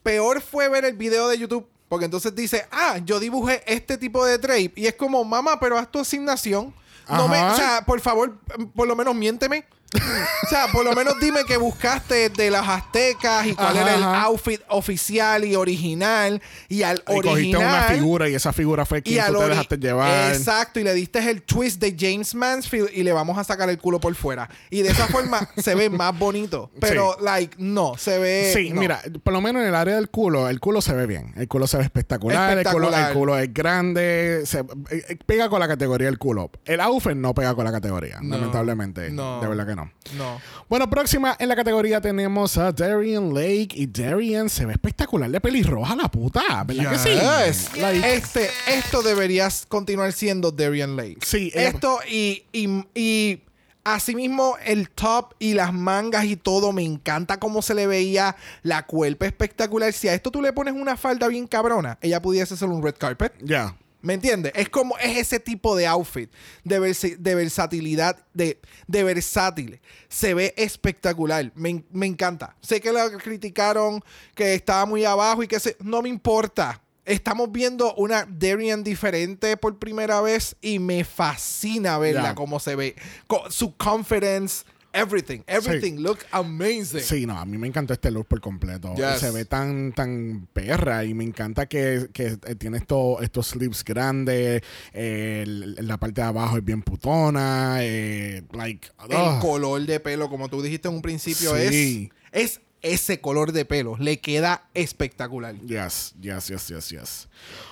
peor 0.04 0.41
fue 0.41 0.69
ver 0.69 0.86
el 0.86 0.98
video 0.98 1.28
de 1.30 1.39
YouTube. 1.39 1.65
Porque 1.93 2.06
entonces 2.06 2.34
dice, 2.34 2.65
ah, 2.71 2.97
yo 3.06 3.19
dibujé 3.19 3.62
este 3.67 3.99
tipo 3.99 4.25
de 4.25 4.39
drape. 4.39 4.73
Y 4.77 4.88
es 4.88 4.95
como, 4.95 5.23
mamá, 5.23 5.60
pero 5.60 5.77
haz 5.77 5.91
tu 5.91 5.99
asignación. 5.99 6.73
No 7.08 7.27
me, 7.27 7.39
o 7.39 7.56
sea, 7.56 7.84
por 7.86 8.01
favor, 8.01 8.36
por 8.73 8.88
lo 8.88 8.95
menos 8.95 9.13
miénteme. 9.13 9.63
O 9.95 10.49
sea, 10.49 10.67
por 10.71 10.84
lo 10.84 10.93
menos 10.93 11.15
dime 11.19 11.43
que 11.45 11.58
buscaste 11.58 12.29
de 12.29 12.49
las 12.51 12.67
aztecas 12.67 13.45
y 13.47 13.53
cuál 13.56 13.77
Ajá, 13.77 13.82
era 13.82 13.95
el 13.95 14.03
ajá. 14.03 14.21
outfit 14.23 14.62
oficial 14.69 15.43
y 15.45 15.56
original. 15.56 16.41
Y 16.69 16.84
al 16.84 17.03
Y 17.08 17.21
cogiste 17.21 17.58
una 17.58 17.84
figura 17.84 18.29
y 18.29 18.36
esa 18.36 18.53
figura 18.53 18.86
fue 18.86 19.01
quien 19.01 19.25
tú 19.27 19.39
te 19.39 19.47
dejaste 19.49 19.77
llevar. 19.77 20.34
Exacto, 20.34 20.79
y 20.79 20.84
le 20.84 20.93
diste 20.93 21.19
el 21.29 21.41
twist 21.43 21.79
de 21.82 21.95
James 21.97 22.36
Mansfield 22.36 22.89
y 22.93 23.03
le 23.03 23.13
vamos 23.13 23.38
a 23.38 23.43
sacar 23.43 23.69
el 23.69 23.77
culo 23.77 23.99
por 23.99 24.13
fuera. 24.15 24.49
Y 24.69 24.82
de 24.82 24.89
esa 24.89 25.08
forma 25.08 25.47
se 25.58 25.75
ve 25.75 25.89
más 25.89 26.17
bonito. 26.17 26.71
Pero, 26.79 27.17
like, 27.21 27.56
no, 27.60 27.93
se 27.97 28.17
ve. 28.19 28.51
Sí, 28.53 28.71
no. 28.71 28.82
mira, 28.82 29.01
por 29.23 29.34
lo 29.34 29.41
menos 29.41 29.62
en 29.62 29.69
el 29.69 29.75
área 29.75 29.95
del 29.95 30.10
culo, 30.10 30.49
el 30.49 30.60
culo 30.60 30.82
se 30.82 30.93
ve 30.93 31.06
bien. 31.06 31.34
El 31.38 31.47
culo 31.47 31.67
se 31.67 31.77
ve 31.77 31.84
espectacular. 31.84 32.58
El, 32.58 32.65
culo, 32.65 32.95
el 32.95 33.13
culo 33.13 33.38
es 33.38 33.53
grande. 33.53 34.43
Se, 34.45 34.60
eh, 34.60 34.65
eh, 35.10 35.17
pega 35.25 35.49
con 35.49 35.60
la 35.60 35.67
categoría 35.67 36.08
del 36.08 36.17
culo. 36.17 36.51
El 36.65 36.82
outfit 36.82 37.15
no 37.15 37.34
pega 37.34 37.53
con 37.56 37.65
la 37.65 37.71
categoría, 37.71 38.19
No, 38.21 38.38
lamentablemente. 38.38 39.10
no. 39.12 39.41
De 39.41 39.47
verdad 39.47 39.67
que 39.67 39.75
no. 39.75 39.83
No. 40.17 40.39
Bueno, 40.69 40.89
próxima 40.89 41.36
en 41.39 41.50
la 41.50 41.56
categoría 41.56 42.02
tenemos 42.02 42.58
a 42.58 42.72
Darian 42.72 43.34
Lake. 43.34 43.69
Y 43.74 43.88
Darian 43.88 44.50
se 44.50 44.65
ve 44.65 44.74
espectacular 44.74 45.30
de 45.30 45.39
pelirroja, 45.41 45.96
la 45.96 46.10
puta. 46.10 46.63
¿Verdad 46.65 46.91
que 46.91 46.98
sí? 47.00 47.10
Yes. 47.10 47.78
Like, 47.78 48.13
Este, 48.13 48.50
esto 48.67 49.02
deberías 49.02 49.65
continuar 49.67 50.12
siendo 50.13 50.52
Darian 50.52 50.96
Lake. 50.96 51.19
Sí, 51.26 51.52
Esto 51.54 52.00
y, 52.10 52.43
y, 52.52 52.84
y 52.93 53.41
asimismo 53.84 54.56
el 54.65 54.89
top 54.89 55.34
y 55.39 55.54
las 55.54 55.74
mangas 55.74 56.26
y 56.26 56.36
todo. 56.36 56.72
Me 56.72 56.84
encanta 56.84 57.38
cómo 57.39 57.62
se 57.62 57.74
le 57.74 57.88
veía 57.88 58.36
la 58.62 58.86
cuerpa 58.86 59.26
espectacular. 59.26 59.93
Si 59.93 60.08
a 60.08 60.13
esto 60.13 60.32
tú 60.32 60.41
le 60.41 60.54
pones 60.54 60.74
una 60.74 60.98
falda 60.98 61.28
bien 61.28 61.48
cabrona, 61.48 61.98
ella 62.02 62.22
pudiese 62.22 62.56
ser 62.58 62.69
un 62.69 62.84
red 62.84 62.96
carpet. 62.98 63.34
Ya. 63.41 63.76
¿Me 64.04 64.13
entiendes? 64.16 64.52
Es 64.56 64.68
como, 64.68 64.98
es 64.98 65.18
ese 65.18 65.39
tipo 65.39 65.76
de 65.78 65.88
outfit, 65.88 66.30
de, 66.66 66.80
versi- 66.80 67.16
de 67.18 67.36
versatilidad, 67.36 68.18
de, 68.34 68.60
de 68.86 69.04
versátil. 69.04 69.80
Se 70.10 70.34
ve 70.34 70.54
espectacular. 70.58 71.52
Me, 71.56 71.84
me 71.89 72.06
encanta. 72.06 72.56
Sé 72.62 72.82
que 72.82 72.92
la 72.92 73.10
criticaron, 73.18 74.04
que 74.36 74.54
estaba 74.56 74.86
muy 74.86 75.06
abajo 75.06 75.42
y 75.42 75.48
que 75.48 75.58
se... 75.60 75.78
No 75.80 76.02
me 76.02 76.10
importa. 76.10 76.82
Estamos 77.06 77.52
viendo 77.52 77.94
una 77.96 78.26
Darian 78.30 78.84
diferente 78.84 79.56
por 79.58 79.80
primera 79.80 80.20
vez 80.22 80.56
y 80.62 80.80
me 80.80 81.04
fascina 81.06 81.98
verla 81.98 82.24
Ya. 82.24 82.36
cómo 82.36 82.60
se 82.60 82.76
ve. 82.76 82.96
Co- 83.28 83.50
su 83.52 83.76
confidence, 83.76 84.66
everything. 84.93 85.41
Everything 85.47 85.97
look 85.99 86.19
amazing. 86.32 87.01
Sí, 87.01 87.25
no, 87.25 87.38
a 87.38 87.45
mí 87.45 87.58
me 87.58 87.67
encantó 87.67 87.93
este 87.93 88.12
look 88.12 88.27
por 88.27 88.39
completo. 88.39 88.93
Yes. 88.95 89.19
Se 89.19 89.32
ve 89.32 89.45
tan, 89.45 89.91
tan 89.93 90.47
perra 90.53 91.03
y 91.03 91.13
me 91.13 91.23
encanta 91.23 91.65
que, 91.65 92.10
que, 92.13 92.38
eh, 92.45 92.56
tiene 92.56 92.77
esto- 92.77 93.21
estos 93.21 93.47
sleeves 93.47 93.84
grandes. 93.84 94.62
eh, 94.93 95.43
la 95.47 95.97
parte 95.97 96.21
de 96.21 96.27
abajo 96.27 96.58
es 96.58 96.63
bien 96.63 96.82
putona. 96.82 97.77
eh, 97.82 98.43
like, 98.53 98.89
El 99.10 99.39
color 99.39 99.82
de 99.86 99.99
pelo, 99.99 100.29
como 100.29 100.47
tú 100.49 100.62
dijiste 100.62 100.88
en 100.88 100.95
un 100.95 101.01
principio, 101.01 101.56
Sí. 101.58 102.12
es, 102.32 102.58
es 102.58 102.62
ese 102.82 103.21
color 103.21 103.53
de 103.53 103.63
pelo. 103.65 103.95
Le 103.97 104.19
queda 104.19 104.67
espectacular. 104.73 105.56
Yes, 105.62 106.13
yes, 106.19 106.47
yes, 106.49 106.67
yes, 106.67 106.89
yes. 106.89 107.29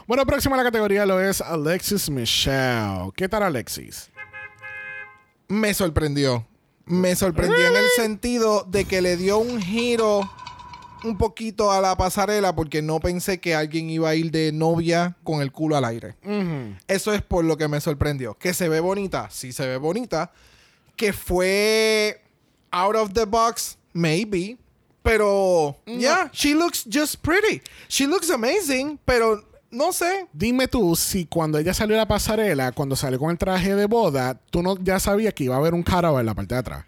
Bueno, 0.08 0.26
próxima 0.26 0.56
a 0.56 0.58
la 0.58 0.64
categoría 0.64 1.06
lo 1.06 1.20
es 1.22 1.42
Alexis 1.42 2.10
Michelle. 2.10 3.12
¿Qué 3.16 3.28
tal, 3.28 3.44
Alexis? 3.44 4.10
Me 5.50 5.74
sorprendió. 5.74 6.48
Me 6.86 7.16
sorprendió 7.16 7.68
en 7.68 7.76
el 7.76 7.90
sentido 7.96 8.66
de 8.68 8.86
que 8.86 9.02
le 9.02 9.18
dio 9.18 9.38
un 9.38 9.62
giro 9.62 10.30
un 11.04 11.18
poquito 11.18 11.72
a 11.72 11.82
la 11.82 11.96
pasarela 11.96 12.56
porque 12.56 12.82
no 12.82 13.00
pensé 13.00 13.40
que 13.40 13.56
alguien 13.56 13.90
iba 13.90 14.10
a 14.10 14.16
ir 14.16 14.32
de 14.32 14.52
novia 14.52 15.18
con 15.24 15.42
el 15.42 15.52
culo 15.52 15.78
al 15.78 15.86
aire. 15.86 16.16
Eso 16.88 17.14
es 17.14 17.22
por 17.22 17.44
lo 17.46 17.58
que 17.58 17.68
me 17.68 17.82
sorprendió. 17.82 18.36
Que 18.36 18.54
se 18.54 18.70
ve 18.70 18.80
bonita, 18.80 19.30
sí 19.32 19.52
se 19.52 19.66
ve 19.66 19.78
bonita. 19.78 20.32
Que 20.96 21.14
fue 21.14 22.22
out 22.72 22.96
of 22.96 23.14
the 23.14 23.26
box, 23.26 23.78
maybe. 23.94 24.58
Pero, 25.04 25.78
yeah, 25.88 26.30
she 26.32 26.54
looks 26.54 26.86
just 26.88 27.24
pretty. 27.24 27.64
She 27.88 28.06
looks 28.06 28.30
amazing, 28.30 29.00
pero 29.04 29.44
no 29.72 29.94
sé. 29.94 30.28
Dime 30.34 30.68
tú 30.68 30.96
si 30.96 31.26
cuando 31.26 31.58
ella 31.58 31.74
salió 31.74 31.96
a 31.96 32.00
la 32.00 32.08
pasarela, 32.08 32.72
cuando 32.74 32.96
salió 32.96 33.18
con 33.18 33.32
el 33.32 33.38
traje 33.38 33.76
de 33.76 33.86
boda, 33.86 34.40
tú 34.50 34.62
no 34.62 34.78
ya 34.78 35.00
sabías 35.00 35.34
que 35.34 35.46
iba 35.46 35.56
a 35.56 35.60
haber 35.60 35.74
un 35.74 35.84
cutout 35.84 36.20
en 36.20 36.26
la 36.26 36.34
parte 36.36 36.56
de 36.56 36.60
atrás. 36.60 36.86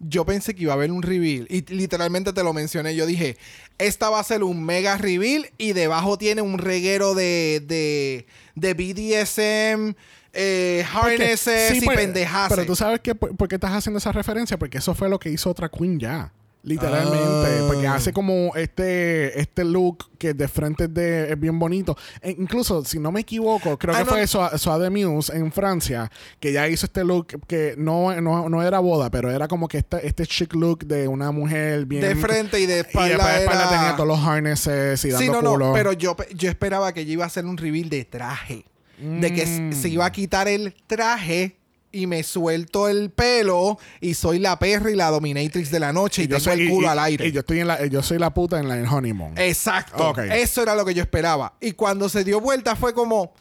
yo 0.00 0.26
pensé 0.26 0.54
que 0.54 0.64
iba 0.64 0.72
a 0.72 0.76
haber 0.76 0.90
un 0.90 1.02
reveal. 1.02 1.46
Y 1.48 1.64
literalmente 1.72 2.32
te 2.32 2.42
lo 2.42 2.52
mencioné. 2.52 2.96
Yo 2.96 3.06
dije, 3.06 3.36
esta 3.78 4.10
va 4.10 4.18
a 4.18 4.24
ser 4.24 4.42
un 4.42 4.64
mega 4.64 4.98
reveal. 4.98 5.48
Y 5.58 5.72
debajo 5.74 6.18
tiene 6.18 6.42
un 6.42 6.58
reguero 6.58 7.14
de, 7.14 7.62
de, 7.64 8.26
de 8.56 8.74
BDSM, 8.74 9.94
eh, 10.32 10.84
harnesses 10.92 11.78
sí, 11.78 11.84
y 11.84 11.86
pendejas. 11.86 12.48
Pero 12.48 12.66
tú 12.66 12.74
sabes 12.74 13.00
que, 13.00 13.14
por, 13.14 13.36
por 13.36 13.48
qué 13.48 13.54
estás 13.54 13.72
haciendo 13.72 13.98
esa 13.98 14.10
referencia, 14.10 14.58
porque 14.58 14.78
eso 14.78 14.94
fue 14.94 15.08
lo 15.08 15.20
que 15.20 15.30
hizo 15.30 15.48
otra 15.50 15.68
Queen 15.68 16.00
ya. 16.00 16.32
Literalmente, 16.64 17.58
Ah. 17.60 17.64
porque 17.66 17.86
hace 17.88 18.12
como 18.12 18.52
este 18.54 19.40
este 19.40 19.64
look 19.64 20.10
que 20.16 20.32
de 20.32 20.46
frente 20.46 20.84
es, 20.84 20.94
de, 20.94 21.32
es 21.32 21.40
bien 21.40 21.58
bonito. 21.58 21.96
E 22.20 22.30
incluso, 22.30 22.84
si 22.84 23.00
no 23.00 23.10
me 23.10 23.20
equivoco, 23.22 23.76
creo 23.78 23.94
Ah, 23.96 23.98
que 24.00 24.04
fue 24.04 24.26
Soa 24.28 24.56
Soa 24.58 24.78
de 24.78 24.88
Muse 24.90 25.36
en 25.36 25.50
Francia, 25.50 26.10
que 26.38 26.52
ya 26.52 26.68
hizo 26.68 26.86
este 26.86 27.02
look 27.02 27.26
que 27.48 27.74
no, 27.76 28.18
no, 28.20 28.48
no 28.48 28.62
era 28.62 28.78
boda, 28.78 29.10
pero 29.10 29.30
era 29.30 29.48
como 29.48 29.66
que 29.66 29.78
este, 29.78 30.06
este 30.06 30.24
chic 30.26 30.54
look 30.54 30.86
de 30.86 31.08
una 31.08 31.32
mujer 31.32 31.84
bien... 31.86 32.02
de 32.02 32.14
frente 32.14 32.60
y 32.60 32.66
de 32.66 32.76
Y 32.76 32.80
espalda. 32.80 33.08
después 33.08 33.34
de 33.34 33.40
espalda 33.42 33.62
era- 33.68 33.70
tenía 33.78 33.96
todos 33.96 34.08
los 34.08 34.20
harnesses 34.20 35.04
y 35.04 35.08
dando 35.10 35.24
Sí, 35.24 35.30
no, 35.30 35.40
culo. 35.52 35.66
no. 35.68 35.72
Pero 35.72 35.92
yo, 35.92 36.16
yo 36.34 36.48
esperaba 36.48 36.92
que 36.94 37.00
ella 37.00 37.12
iba 37.14 37.24
a 37.24 37.26
hacer 37.26 37.44
un 37.44 37.56
reveal 37.56 37.88
de 37.88 38.04
traje. 38.04 38.64
De 38.98 39.34
que 39.34 39.42
s- 39.42 39.72
se 39.72 39.88
iba 39.88 40.04
a 40.06 40.12
quitar 40.12 40.46
el 40.46 40.74
traje 40.86 41.56
y 41.92 42.06
me 42.06 42.22
suelto 42.22 42.88
el 42.88 43.10
pelo 43.10 43.78
y 44.00 44.14
soy 44.14 44.38
la 44.38 44.58
perra 44.58 44.90
y 44.90 44.96
la 44.96 45.10
dominatrix 45.10 45.70
de 45.70 45.78
la 45.78 45.92
noche 45.92 46.22
y, 46.24 46.28
tengo 46.28 46.40
soy- 46.40 46.62
el 46.62 46.70
culo 46.70 46.86
y- 46.86 46.90
al 46.90 46.98
aire. 46.98 47.28
Y 47.28 47.32
yo, 47.32 47.40
estoy 47.40 47.60
en 47.60 47.68
la, 47.68 47.84
yo 47.86 48.02
soy 48.02 48.18
la 48.18 48.32
puta 48.32 48.58
en 48.58 48.68
la 48.68 48.78
en 48.78 48.86
honeymoon. 48.86 49.36
Exacto. 49.38 50.14
Eso 50.18 50.62
era 50.62 50.74
lo 50.74 50.84
que 50.84 50.94
yo 50.94 51.02
esperaba. 51.02 51.54
Y 51.60 51.72
cuando 51.72 52.08
se 52.08 52.24
dio 52.24 52.40
vuelta 52.40 52.74
fue 52.76 52.92
como, 52.94 53.34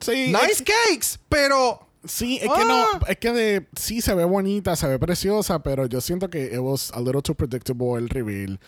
Sí, 0.00 0.26
nice 0.32 0.62
cakes, 0.64 1.18
pero... 1.28 1.82
Sí, 2.04 2.36
es 2.36 2.42
que 2.44 2.60
Ah. 2.62 2.64
no, 3.00 3.06
es 3.08 3.16
que 3.16 3.32
de, 3.32 3.66
sí 3.74 4.00
se 4.00 4.14
ve 4.14 4.22
bonita, 4.24 4.76
se 4.76 4.86
ve 4.86 4.96
preciosa, 4.96 5.60
pero 5.64 5.86
yo 5.86 6.00
siento 6.00 6.30
que 6.30 6.44
it 6.52 6.58
was 6.60 6.92
a 6.92 7.00
little 7.00 7.20
too 7.20 7.34
predictable 7.34 7.98
el 7.98 8.08
reveal. 8.08 8.60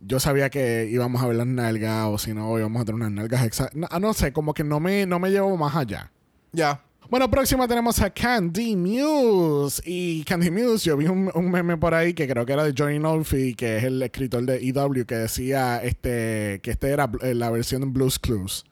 Yo 0.00 0.18
sabía 0.18 0.48
que 0.48 0.88
íbamos 0.90 1.22
a 1.22 1.26
ver 1.26 1.36
las 1.36 1.46
nalgas 1.46 2.06
o 2.06 2.16
si 2.16 2.32
no 2.32 2.58
íbamos 2.58 2.80
a 2.80 2.84
tener 2.86 2.94
unas 2.96 3.10
nalgas 3.12 3.44
exactas. 3.44 3.76
No, 3.76 3.86
no 4.00 4.14
sé, 4.14 4.32
como 4.32 4.54
que 4.54 4.64
no 4.64 4.80
me, 4.80 5.04
no 5.04 5.18
me 5.18 5.28
llevo 5.30 5.54
más 5.58 5.76
allá. 5.76 6.10
Ya. 6.52 6.80
Bueno, 7.08 7.30
próxima 7.30 7.68
tenemos 7.68 8.00
a 8.00 8.10
Candy 8.10 8.74
Muse. 8.74 9.80
Y 9.84 10.24
Candy 10.24 10.50
Muse, 10.50 10.86
yo 10.86 10.96
vi 10.96 11.06
un, 11.06 11.30
meme 11.50 11.76
por 11.76 11.94
ahí 11.94 12.14
que 12.14 12.26
creo 12.26 12.44
que 12.44 12.52
era 12.52 12.64
de 12.64 12.74
Johnny 12.76 12.98
Nolfi, 12.98 13.54
que 13.54 13.76
es 13.76 13.84
el 13.84 14.02
escritor 14.02 14.44
de 14.44 14.56
EW, 14.56 15.04
que 15.06 15.14
decía 15.14 15.80
este 15.82 16.60
que 16.62 16.72
este 16.72 16.90
era 16.90 17.08
eh, 17.22 17.34
la 17.34 17.50
versión 17.50 17.82
de 17.82 17.86
Blues 17.88 18.18
Clues. 18.18 18.64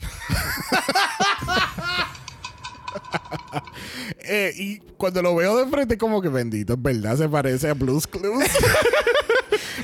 Eh, 4.28 4.52
y 4.56 4.78
cuando 4.96 5.22
lo 5.22 5.36
veo 5.36 5.56
de 5.56 5.70
frente, 5.70 5.98
como 5.98 6.20
que 6.20 6.28
bendito, 6.28 6.72
es 6.72 6.82
verdad, 6.82 7.16
se 7.16 7.28
parece 7.28 7.68
a 7.68 7.74
Blues 7.74 8.06
Clues. 8.06 8.48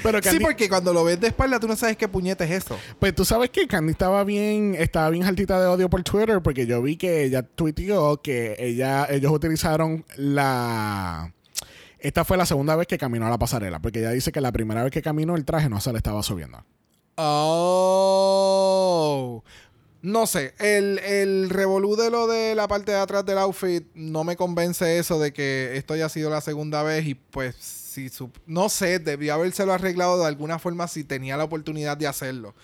Pero 0.03 0.23
Sí, 0.23 0.39
porque 0.41 0.69
cuando 0.69 0.93
lo 0.93 1.05
ves 1.05 1.21
de 1.21 1.29
espalda 1.29 1.59
tú 1.61 1.67
no 1.69 1.77
sabes 1.77 1.97
qué 1.97 2.09
puñete 2.09 2.45
es 2.45 2.51
eso. 2.51 2.79
pues 2.99 3.15
tú 3.15 3.25
sabes 3.25 3.51
que 3.51 3.67
Candy 3.67 3.93
estaba 3.93 4.25
bien, 4.25 4.75
estaba 4.79 5.11
bien 5.11 5.25
altita 5.25 5.61
de 5.61 5.67
odio 5.67 5.89
por 5.91 6.03
Twitter 6.03 6.41
porque 6.43 6.67
yo 6.67 6.81
vi 6.83 6.97
que 6.97 7.25
ella 7.25 7.43
tuiteó 7.43 8.21
que 8.23 8.57
ella, 8.59 9.07
ellos 9.11 9.33
utilizaron 9.33 10.05
la. 10.17 11.33
Esta 11.99 12.25
fue 12.25 12.37
la 12.37 12.47
segunda 12.47 12.75
vez 12.75 12.87
que 12.89 12.99
caminó 12.99 13.27
a 13.27 13.31
la 13.31 13.39
pasarela, 13.39 13.79
porque 13.81 14.01
ella 14.01 14.11
dice 14.11 14.33
que 14.33 14.41
la 14.41 14.51
primera 14.51 14.83
vez 14.83 14.91
que 14.91 15.03
caminó 15.03 15.37
el 15.37 15.45
traje 15.45 15.69
no 15.69 15.81
se 15.81 15.93
le 15.93 15.99
estaba 15.99 16.23
subiendo. 16.23 16.65
Oh. 18.13 19.43
No 20.03 20.27
sé, 20.27 20.55
el, 20.59 20.99
el 20.99 21.49
revolú 21.49 21.95
de 21.95 22.11
lo 22.11 22.27
de 22.27 22.57
la 22.57 22.67
parte 22.67 22.91
de 22.91 22.99
atrás 22.99 23.25
del 23.25 23.39
outfit 23.39 23.87
no 23.95 24.25
me 24.25 24.35
convence 24.35 24.99
eso 24.99 25.21
de 25.21 25.33
que 25.33 25.77
esto 25.77 25.95
haya 25.95 26.09
sido 26.09 26.29
la 26.29 26.41
segunda 26.41 26.83
vez 26.83 27.07
y 27.07 27.15
pues 27.15 27.55
si 27.93 28.11
no 28.47 28.69
sé, 28.69 28.99
debió 28.99 29.35
habérselo 29.35 29.73
arreglado 29.73 30.19
de 30.21 30.27
alguna 30.27 30.59
forma 30.59 30.89
si 30.89 31.05
tenía 31.05 31.37
la 31.37 31.45
oportunidad 31.45 31.97
de 31.97 32.07
hacerlo. 32.07 32.55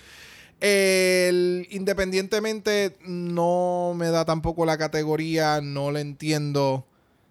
El, 0.60 1.68
independientemente 1.70 2.96
no 3.06 3.92
me 3.94 4.08
da 4.08 4.24
tampoco 4.24 4.64
la 4.64 4.78
categoría, 4.78 5.60
no 5.60 5.90
lo 5.90 5.98
entiendo. 5.98 6.86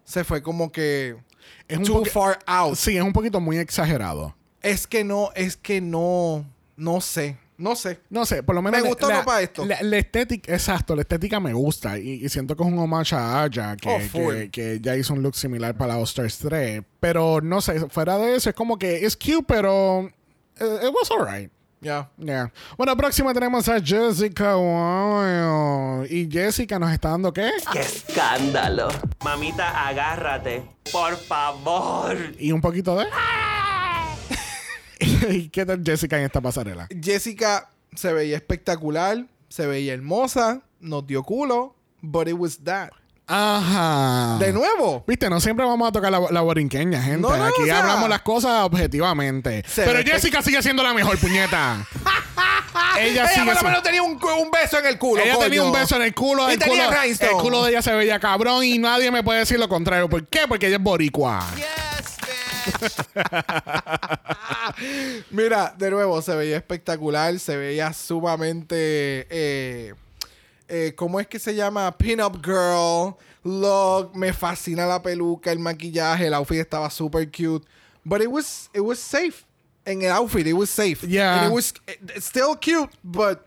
Se 0.06 0.24
fue 0.24 0.42
como 0.42 0.72
que 0.72 1.18
Es 1.68 1.82
too 1.82 2.06
far 2.06 2.40
out. 2.46 2.76
Sí, 2.76 2.96
es 2.96 3.04
un 3.04 3.14
poquito 3.14 3.42
muy 3.42 3.58
exagerado. 3.58 4.36
Es 4.62 4.88
que 4.88 5.04
no, 5.04 5.32
es 5.36 5.58
que 5.58 5.82
no, 5.82 6.46
no 6.78 7.02
sé, 7.02 7.38
no 7.58 7.76
sé. 7.76 8.00
No 8.10 8.26
sé, 8.26 8.44
por 8.44 8.56
lo 8.56 8.62
menos. 8.62 8.82
Me 8.82 8.88
gustó 8.88 9.08
la, 9.10 9.20
no 9.20 9.26
pa' 9.26 9.42
esto. 9.42 9.66
La, 9.66 9.82
la 9.82 9.98
estética, 9.98 10.54
exacto, 10.54 10.96
la 10.96 11.02
estética 11.02 11.40
me 11.40 11.54
gusta. 11.54 11.98
Y, 11.98 12.24
y 12.26 12.30
siento 12.30 12.56
que 12.56 12.64
es 12.64 12.70
un 12.70 12.78
homage 12.80 13.16
a 13.16 13.44
Aya, 13.44 13.76
que, 13.76 13.90
Oh, 13.90 14.00
que, 14.30 14.50
que 14.52 14.80
ya 14.82 14.96
hizo 14.96 15.14
un 15.14 15.24
look 15.24 15.36
similar 15.36 15.76
para 15.76 15.94
la 15.94 15.98
All 16.00 16.04
Stars 16.06 16.38
3. 16.40 16.84
Pero 17.00 17.42
no 17.42 17.62
sé, 17.62 17.90
fuera 17.90 18.18
de 18.18 18.36
eso, 18.36 18.50
es 18.50 18.56
como 18.56 18.78
que 18.78 19.06
es 19.06 19.16
cute, 19.18 19.44
pero. 19.48 20.10
eh, 20.60 20.80
It 20.84 20.94
was 20.94 21.10
alright. 21.12 21.52
Ya. 21.80 22.10
Yeah. 22.18 22.52
Bueno, 22.76 22.98
próxima 22.98 23.34
tenemos 23.36 23.70
a 23.70 23.80
Jessica 23.80 24.56
Wow. 24.56 26.06
Y 26.10 26.28
Jessica 26.32 26.80
nos 26.80 26.92
está 26.92 27.10
dando 27.12 27.32
qué? 27.32 27.52
¡Qué 27.72 27.80
escándalo! 27.82 28.88
Mamita, 29.24 29.88
agárrate. 29.88 30.64
Por 30.92 31.16
favor. 31.18 32.18
Y 32.40 32.52
un 32.52 32.62
poquito 32.62 32.98
de. 32.98 33.06
¿Y 35.30 35.50
qué 35.50 35.66
tal 35.66 35.82
Jessica 35.86 36.18
en 36.18 36.26
esta 36.26 36.42
pasarela? 36.42 36.88
Jessica 37.02 37.70
se 37.96 38.14
veía 38.14 38.36
espectacular, 38.36 39.26
se 39.50 39.66
veía 39.66 39.94
hermosa, 39.94 40.62
nos 40.80 41.06
dio 41.08 41.24
culo, 41.24 41.76
but 42.02 42.28
it 42.28 42.36
was 42.36 42.60
that. 42.64 42.90
Ajá. 43.30 44.38
De 44.40 44.54
nuevo. 44.54 45.04
Viste, 45.06 45.30
no 45.30 45.42
siempre 45.42 45.66
vamos 45.66 45.90
a 45.90 45.92
tocar 45.92 46.12
la, 46.12 46.22
la 46.32 46.42
borinqueña, 46.42 47.02
gente. 47.02 47.20
No, 47.20 47.36
no, 47.36 47.44
Aquí 47.44 47.64
o 47.64 47.66
sea- 47.66 47.82
hablamos 47.82 48.10
las 48.10 48.22
cosas 48.22 48.64
objetivamente. 48.64 49.66
Pero 49.76 50.00
Jessica 50.00 50.42
sigue 50.42 50.62
siendo 50.62 50.82
la 50.82 50.94
mejor, 50.94 51.18
puñeta. 51.18 51.86
ella 53.00 53.24
Ella 53.24 53.28
sigue 53.28 53.46
por 53.46 53.56
lo 53.56 53.64
menos 53.64 53.84
tenía 53.84 54.02
un, 54.02 54.18
beso 54.50 54.80
en 54.80 54.86
el 54.86 54.98
culo. 54.98 55.22
Ella 55.22 55.34
coño. 55.34 55.44
tenía 55.44 55.64
un 55.64 55.74
beso 55.74 55.98
en 55.98 56.02
el 56.04 56.14
culo. 56.14 56.50
Y 56.50 56.54
el, 56.54 56.60
tenía 56.60 56.86
culo 56.86 57.02
rhinestone. 57.02 57.32
el 57.32 57.38
culo 57.38 57.64
de 57.66 57.72
ella 57.72 57.82
se 57.82 57.94
veía 57.94 58.20
cabrón 58.20 58.64
y 58.64 58.78
nadie 58.78 59.12
me 59.12 59.24
puede 59.24 59.40
decir 59.40 59.60
lo 59.60 59.68
contrario. 59.68 60.08
¿Por 60.10 60.26
qué? 60.28 60.48
Porque 60.48 60.68
ella 60.68 60.78
es 60.78 60.84
boricua. 60.84 61.46
Mira, 65.32 65.74
de 65.78 65.92
nuevo, 65.92 66.22
se 66.22 66.36
veía 66.36 66.58
espectacular, 66.58 67.38
se 67.40 67.58
veía 67.58 67.94
sumamente. 67.94 69.28
Eh, 69.30 69.94
eh, 70.68 70.94
¿Cómo 70.96 71.20
es 71.20 71.28
que 71.28 71.40
se 71.40 71.56
llama? 71.56 71.98
Pin-up 71.98 72.42
girl. 72.44 73.16
Look, 73.44 74.16
me 74.16 74.34
fascina 74.34 74.86
la 74.86 75.02
peluca, 75.02 75.52
el 75.52 75.60
maquillaje, 75.60 76.28
el 76.28 76.34
outfit 76.34 76.60
estaba 76.60 76.90
super 76.90 77.30
cute. 77.30 77.66
But 78.04 78.22
it 78.22 78.30
was, 78.30 78.70
it 78.74 78.82
was 78.82 79.00
safe. 79.00 79.46
En 79.86 80.02
el 80.02 80.12
outfit, 80.12 80.46
it 80.46 80.54
was 80.54 80.70
safe. 80.70 81.08
Yeah. 81.08 81.44
And 81.44 81.52
it 81.52 81.56
was 81.56 81.74
eh, 81.88 82.20
still 82.20 82.56
cute, 82.56 82.90
but. 83.04 83.47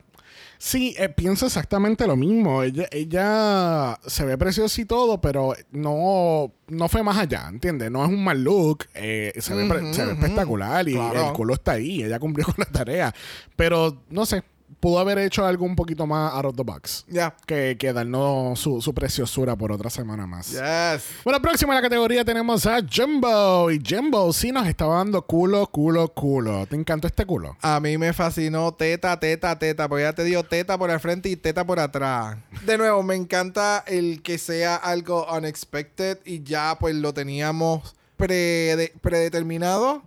Sí, 0.62 0.94
eh, 0.98 1.08
pienso 1.08 1.46
exactamente 1.46 2.06
lo 2.06 2.16
mismo. 2.16 2.62
Ella, 2.62 2.86
ella 2.92 3.98
se 4.06 4.26
ve 4.26 4.36
preciosa 4.36 4.78
y 4.78 4.84
todo, 4.84 5.18
pero 5.18 5.54
no, 5.70 6.52
no 6.68 6.88
fue 6.90 7.02
más 7.02 7.16
allá, 7.16 7.46
¿entiendes? 7.48 7.90
No 7.90 8.04
es 8.04 8.10
un 8.10 8.22
mal 8.22 8.44
look. 8.44 8.84
eh, 8.92 9.32
se, 9.38 9.54
ve, 9.54 9.66
pre- 9.66 9.94
se 9.94 10.04
ve 10.04 10.12
espectacular 10.12 10.86
y 10.86 10.92
Claro. 10.92 11.28
el 11.28 11.32
culo 11.32 11.54
está 11.54 11.72
ahí. 11.72 12.02
Ella 12.02 12.18
cumplió 12.18 12.44
con 12.54 12.56
la 12.58 12.66
tarea. 12.66 13.14
Pero, 13.56 14.02
no 14.10 14.26
sé, 14.26 14.42
pudo 14.78 14.98
haber 14.98 15.18
hecho 15.18 15.44
algo 15.44 15.64
un 15.64 15.74
poquito 15.76 16.06
más 16.06 16.32
out 16.34 16.44
of 16.46 16.56
the 16.56 16.62
box. 16.62 17.04
Ya. 17.08 17.34
Que, 17.46 17.76
que 17.78 17.92
darnos 17.92 18.58
su, 18.60 18.80
su 18.80 18.94
preciosura 18.94 19.56
por 19.56 19.72
otra 19.72 19.90
semana 19.90 20.26
más. 20.26 20.50
Yes. 20.52 21.04
Bueno, 21.24 21.40
próxima 21.42 21.72
en 21.72 21.76
la 21.76 21.82
categoría 21.82 22.24
tenemos 22.24 22.64
a 22.66 22.78
Jumbo. 22.80 23.70
Y 23.70 23.82
Jumbo 23.86 24.32
sí 24.32 24.52
nos 24.52 24.66
estaba 24.66 24.96
dando 24.96 25.22
culo, 25.22 25.66
culo, 25.66 26.08
culo. 26.08 26.66
¿Te 26.66 26.76
encantó 26.76 27.06
este 27.08 27.26
culo? 27.26 27.56
A 27.60 27.80
mí 27.80 27.98
me 27.98 28.12
fascinó 28.12 28.72
teta, 28.72 29.18
teta, 29.18 29.58
teta, 29.58 29.88
porque 29.88 30.04
ya 30.04 30.12
te 30.12 30.24
dio 30.24 30.42
teta 30.44 30.78
por 30.78 30.90
el 30.90 31.00
frente 31.00 31.28
y 31.28 31.36
teta 31.36 31.66
por 31.66 31.80
atrás. 31.80 32.36
De 32.64 32.78
nuevo, 32.78 33.02
me 33.02 33.16
encanta 33.16 33.84
el 33.86 34.22
que 34.22 34.38
sea 34.38 34.76
algo 34.76 35.26
unexpected 35.36 36.18
y 36.24 36.42
ya 36.42 36.76
pues 36.78 36.94
lo 36.94 37.12
teníamos 37.12 37.94
prede- 38.16 38.92
predeterminado. 39.00 40.02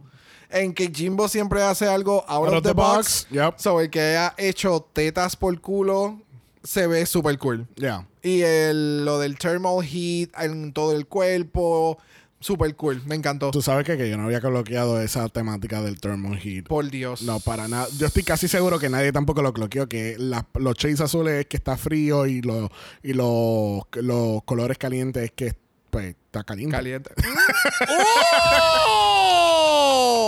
En 0.54 0.74
que 0.74 0.92
Jimbo 0.94 1.28
siempre 1.28 1.62
hace 1.64 1.88
algo 1.88 2.24
out, 2.28 2.50
of, 2.54 2.64
the, 2.64 2.74
box. 2.74 3.28
Yep. 3.32 3.56
So, 3.58 3.82
el 3.82 3.90
que 3.90 4.00
haya 4.00 4.34
hecho 4.38 4.88
tetas 4.94 5.36
por 5.36 5.60
culo 5.60 6.22
se 6.64 6.88
ve 6.88 7.06
super 7.06 7.38
cool. 7.40 7.68
Ya. 7.76 8.08
Y 8.22 8.42
el, 8.42 9.04
lo 9.04 9.20
del 9.20 9.38
thermal 9.38 9.84
heat 9.84 10.30
en 10.40 10.72
todo 10.72 10.94
el 10.96 11.08
cuerpo, 11.08 11.98
super 12.40 12.74
cool. 12.76 13.02
Me 13.06 13.16
encantó. 13.16 13.52
Tú 13.52 13.62
sabes 13.62 13.84
que, 13.86 13.98
que 13.98 14.10
yo 14.10 14.16
no 14.18 14.26
había 14.26 14.40
coloqueado 14.42 15.02
esa 15.02 15.28
temática 15.28 15.82
del 15.82 16.00
thermal 16.00 16.38
heat. 16.38 16.68
Por 16.68 16.90
Dios. 16.90 17.24
No, 17.24 17.40
para 17.40 17.68
nada. 17.68 17.88
Yo 17.98 18.06
estoy 18.08 18.24
casi 18.24 18.48
seguro 18.48 18.80
que 18.80 18.90
nadie 18.90 19.12
tampoco 19.12 19.42
lo 19.42 19.52
cloqueó. 19.54 19.90
Que 19.90 20.16
la- 20.20 20.46
los 20.54 20.76
shades 20.76 21.02
azules 21.02 21.34
es 21.42 21.46
que 21.48 21.58
está 21.58 21.76
frío 21.78 22.26
y, 22.28 22.42
lo- 22.42 22.70
y 23.02 23.14
los, 23.14 23.82
los 23.94 24.44
colores 24.44 24.78
calientes 24.78 25.24
es 25.24 25.32
que 25.32 25.54
pues, 25.90 26.16
está 26.26 26.44
caliente. 26.44 26.76
Caliente. 26.76 27.12
¡Oh! 27.90 29.03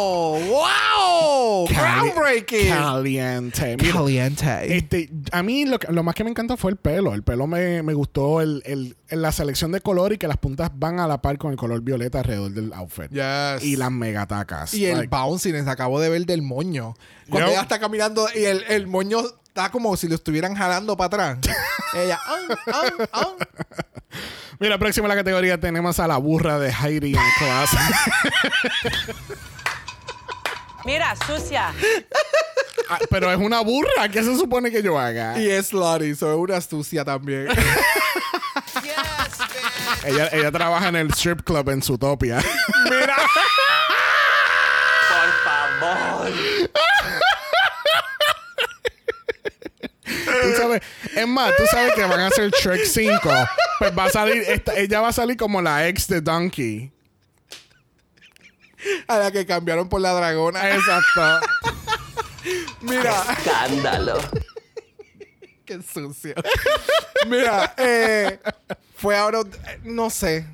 ¡Wow! 0.06 1.68
Cali- 1.68 1.78
¡Groundbreaking! 2.10 2.70
Caliente. 2.70 3.78
Mira, 3.82 3.94
Caliente. 3.94 4.78
Este, 4.78 5.10
a 5.32 5.44
mí 5.44 5.66
lo, 5.66 5.80
que- 5.80 5.92
lo 5.92 6.04
más 6.04 6.16
que 6.16 6.24
me 6.24 6.30
encantó 6.30 6.58
fue 6.58 6.72
el 6.72 6.78
pelo. 6.78 7.14
El 7.14 7.24
pelo 7.24 7.48
me, 7.48 7.82
me 7.84 7.94
gustó 7.94 8.42
el, 8.42 8.62
el- 8.66 8.96
el- 9.10 9.22
la 9.22 9.32
selección 9.32 9.72
de 9.72 9.82
color 9.82 10.14
y 10.14 10.18
que 10.18 10.28
las 10.28 10.38
puntas 10.38 10.70
van 10.74 11.00
a 11.00 11.08
la 11.08 11.22
par 11.22 11.38
con 11.38 11.52
el 11.52 11.58
color 11.58 11.82
violeta 11.82 12.20
alrededor 12.20 12.52
del 12.52 12.74
outfit. 12.74 13.10
Yes. 13.12 13.64
Y 13.64 13.76
las 13.76 13.92
megatacas. 13.92 14.74
Y 14.74 14.86
el 14.86 14.98
Like, 14.98 15.10
bouncing, 15.16 15.56
acabo 15.68 16.00
de 16.00 16.10
ver 16.10 16.26
del 16.26 16.42
moño. 16.42 16.96
Cuando 17.30 17.50
ella 17.50 17.62
está 17.62 17.80
caminando 17.80 18.28
y 18.36 18.44
el, 18.46 18.64
el 18.68 18.88
moño 18.88 19.20
está 19.48 19.72
como 19.72 19.96
si 19.98 20.08
lo 20.08 20.16
estuvieran 20.16 20.54
jalando 20.56 20.96
para 20.98 21.34
atrás. 21.34 21.56
ella. 21.96 22.20
Mira, 24.60 24.78
próxima 24.78 25.06
a 25.08 25.10
la 25.10 25.16
categoría 25.16 25.60
tenemos 25.60 26.00
a 26.00 26.08
la 26.08 26.18
burra 26.18 26.60
de 26.60 26.72
Heidi 26.72 27.14
en 27.14 27.20
clase. 27.38 27.78
Mira, 30.86 31.16
sucia. 31.28 31.74
Ah, 32.88 33.00
pero 33.10 33.32
es 33.32 33.38
una 33.40 33.62
burra. 33.62 34.08
¿Qué 34.12 34.22
se 34.22 34.36
supone 34.38 34.70
que 34.70 34.84
yo 34.84 35.00
haga? 35.00 35.40
Y 35.40 35.50
es 35.50 35.70
slutty, 35.70 36.14
so 36.14 36.32
es 36.32 36.38
una 36.38 36.58
astucia 36.58 37.04
también. 37.04 37.48
Ella, 40.06 40.30
ella 40.32 40.52
trabaja 40.52 40.90
en 40.90 40.96
el 40.98 41.10
strip 41.12 41.42
club 41.42 41.68
en 41.72 41.82
Zootopia. 41.82 42.38
Por 42.84 43.04
favor. 45.44 46.32
tú 50.04 50.54
sabes, 50.58 50.82
es 51.16 51.28
más, 51.28 51.56
tú 51.58 51.64
sabes 51.72 51.94
que 51.96 52.04
van 52.04 52.20
a 52.20 52.28
hacer 52.28 52.52
Shrek 52.52 52.86
5. 52.86 53.20
Pues 53.80 53.98
va 53.98 54.04
a 54.06 54.10
salir, 54.12 54.44
esta- 54.48 54.76
ella 54.76 55.02
va 55.02 55.08
a 55.08 55.14
salir 55.14 55.38
como 55.38 55.60
la 55.62 55.88
ex 55.88 56.08
de 56.08 56.22
Donkey. 56.22 56.92
A 59.08 59.18
la 59.18 59.32
que 59.32 59.46
cambiaron 59.46 59.90
por 59.90 60.02
la 60.02 60.14
dragona. 60.14 60.70
Exacto. 60.70 61.48
Mira, 62.82 63.14
Escándalo. 63.38 64.18
qué 65.66 65.80
sucio. 65.82 66.36
Mira, 67.28 67.74
eh, 67.78 68.40
fue 68.96 69.18
ahora, 69.18 69.40
no 69.84 70.10
sé. 70.10 70.46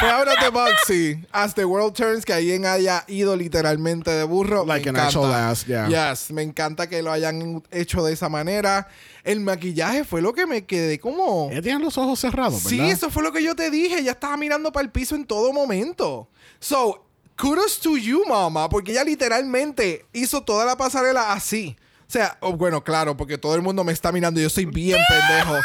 Fue 0.00 0.10
out 0.10 0.26
of 0.26 0.34
the 0.40 0.50
box, 0.50 0.72
sí. 0.88 1.24
As 1.30 1.54
the 1.54 1.64
world 1.64 1.94
turns, 1.94 2.24
que 2.24 2.32
alguien 2.32 2.66
haya 2.66 3.04
ido 3.06 3.36
literalmente 3.36 4.10
de 4.10 4.24
burro. 4.24 4.64
Like 4.66 4.90
me 4.90 4.98
an 4.98 5.06
encanta. 5.06 5.18
actual 5.20 5.32
ass, 5.32 5.64
yeah. 5.66 5.86
Yes, 6.10 6.32
me 6.32 6.42
encanta 6.42 6.88
que 6.88 7.00
lo 7.00 7.12
hayan 7.12 7.62
hecho 7.70 8.02
de 8.04 8.12
esa 8.12 8.28
manera. 8.28 8.88
El 9.22 9.38
maquillaje 9.40 10.02
fue 10.04 10.20
lo 10.20 10.32
que 10.34 10.46
me 10.46 10.64
quedé 10.66 10.98
como. 10.98 11.48
Ella 11.52 11.62
tiene 11.62 11.78
los 11.84 11.96
ojos 11.96 12.18
cerrados, 12.18 12.60
Sí, 12.62 12.78
¿verdad? 12.78 12.92
eso 12.92 13.10
fue 13.10 13.22
lo 13.22 13.32
que 13.32 13.44
yo 13.44 13.54
te 13.54 13.70
dije. 13.70 14.00
Ella 14.00 14.10
estaba 14.12 14.36
mirando 14.36 14.72
para 14.72 14.84
el 14.84 14.90
piso 14.90 15.14
en 15.14 15.24
todo 15.24 15.52
momento. 15.52 16.28
So, 16.58 17.03
kudos 17.36 17.78
to 17.80 17.96
you, 17.96 18.24
mamá, 18.28 18.68
porque 18.68 18.92
ella 18.92 19.04
literalmente 19.04 20.06
hizo 20.12 20.42
toda 20.42 20.64
la 20.64 20.76
pasarela 20.76 21.32
así. 21.32 21.76
O 22.06 22.10
sea, 22.10 22.36
oh, 22.40 22.52
bueno, 22.52 22.84
claro, 22.84 23.16
porque 23.16 23.38
todo 23.38 23.54
el 23.54 23.62
mundo 23.62 23.82
me 23.82 23.92
está 23.92 24.12
mirando 24.12 24.40
y 24.40 24.42
yo 24.42 24.50
soy 24.50 24.66
bien 24.66 24.98
pendejo. 25.08 25.58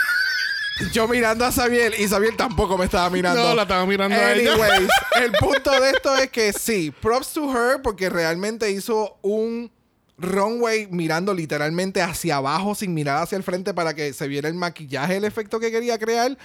Yo 0.94 1.08
mirando 1.08 1.44
a 1.44 1.52
Sabiel 1.52 1.94
y 2.00 2.08
Sabiel 2.08 2.38
tampoco 2.38 2.78
me 2.78 2.86
estaba 2.86 3.10
mirando. 3.10 3.44
No, 3.44 3.56
la 3.56 3.64
estaba 3.64 3.86
mirando 3.86 4.16
a 4.16 4.32
ella. 4.32 4.54
Anyways, 4.54 4.90
el 5.22 5.32
punto 5.34 5.72
de 5.72 5.90
esto 5.90 6.16
es 6.16 6.30
que 6.30 6.54
sí, 6.54 6.92
props 7.02 7.34
to 7.34 7.52
her 7.52 7.82
porque 7.82 8.10
realmente 8.10 8.72
hizo 8.72 9.18
un 9.22 9.70
runway 10.18 10.88
mirando 10.88 11.34
literalmente 11.34 12.02
hacia 12.02 12.38
abajo 12.38 12.76
sin 12.76 12.94
mirar 12.94 13.24
hacia 13.24 13.38
el 13.38 13.44
frente 13.44 13.74
para 13.74 13.94
que 13.94 14.14
se 14.14 14.28
viera 14.28 14.48
el 14.50 14.56
maquillaje, 14.56 15.18
el 15.18 15.26
efecto 15.26 15.60
que 15.60 15.72
quería 15.72 15.98
crear. 15.98 16.38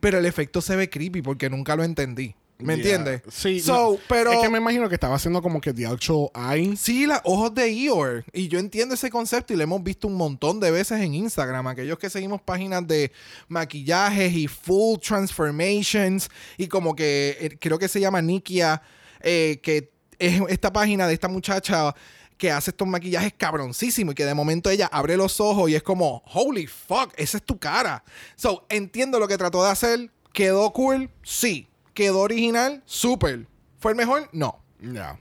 Pero 0.00 0.18
el 0.18 0.26
efecto 0.26 0.60
se 0.60 0.74
ve 0.74 0.90
creepy 0.90 1.22
porque 1.22 1.48
nunca 1.48 1.76
lo 1.76 1.84
entendí. 1.84 2.34
¿Me 2.58 2.76
Yeah. 2.76 2.96
entiendes? 2.96 3.22
Sí. 3.30 3.60
So, 3.60 3.92
no, 3.92 3.98
pero... 4.08 4.32
Es 4.32 4.38
que 4.38 4.48
me 4.48 4.58
imagino 4.58 4.88
que 4.88 4.94
estaba 4.94 5.16
haciendo 5.16 5.42
como 5.42 5.60
que 5.60 5.74
the 5.74 5.86
actual 5.86 6.30
eye. 6.34 6.74
Sí, 6.76 7.06
los 7.06 7.18
ojos 7.24 7.54
de 7.54 7.64
Eeyore. 7.64 8.24
Y 8.32 8.48
yo 8.48 8.58
entiendo 8.58 8.94
ese 8.94 9.10
concepto 9.10 9.52
y 9.52 9.56
lo 9.56 9.62
hemos 9.62 9.82
visto 9.82 10.08
un 10.08 10.14
montón 10.14 10.58
de 10.60 10.70
veces 10.70 11.00
en 11.00 11.14
Instagram. 11.14 11.66
Aquellos 11.66 11.98
que 11.98 12.08
seguimos 12.08 12.40
páginas 12.40 12.86
de 12.86 13.12
maquillajes 13.48 14.32
y 14.34 14.48
full 14.48 14.98
transformations. 15.00 16.30
Y 16.56 16.68
como 16.68 16.94
que 16.94 17.36
eh, 17.40 17.58
creo 17.60 17.78
que 17.78 17.88
se 17.88 18.00
llama 18.00 18.22
Nikia, 18.22 18.80
eh, 19.20 19.60
que 19.62 19.92
es 20.18 20.40
esta 20.48 20.72
página 20.72 21.06
de 21.06 21.14
esta 21.14 21.28
muchacha 21.28 21.94
que 22.38 22.50
hace 22.50 22.70
estos 22.70 22.86
maquillajes 22.86 23.32
cabroncísimos 23.36 24.12
y 24.12 24.14
que 24.14 24.24
de 24.26 24.34
momento 24.34 24.68
ella 24.70 24.88
abre 24.92 25.16
los 25.16 25.40
ojos 25.40 25.70
y 25.70 25.74
es 25.74 25.82
como, 25.82 26.22
holy 26.32 26.66
fuck, 26.66 27.12
esa 27.16 27.38
es 27.38 27.42
tu 27.42 27.58
cara. 27.58 28.04
So, 28.36 28.66
entiendo 28.68 29.18
lo 29.18 29.26
que 29.28 29.38
trató 29.38 29.62
de 29.64 29.70
hacer. 29.70 30.10
¿Quedó 30.32 30.70
cool? 30.72 31.08
Sí. 31.22 31.66
¿Quedó 31.96 32.18
original? 32.18 32.82
Súper. 32.84 33.46
¿Fue 33.80 33.92
el 33.92 33.96
mejor? 33.96 34.28
No. 34.30 34.60
Ya. 34.82 35.18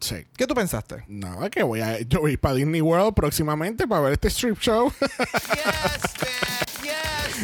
Sí. 0.00 0.24
¿Qué 0.38 0.46
tú 0.46 0.54
pensaste? 0.54 1.04
Es 1.42 1.50
que 1.50 1.62
voy 1.62 1.82
a, 1.82 2.00
yo 2.00 2.20
voy 2.20 2.30
a 2.30 2.32
ir 2.32 2.40
para 2.40 2.54
Disney 2.54 2.80
World 2.80 3.12
próximamente 3.12 3.86
para 3.86 4.00
ver 4.00 4.14
este 4.14 4.28
strip 4.28 4.58
show. 4.58 4.90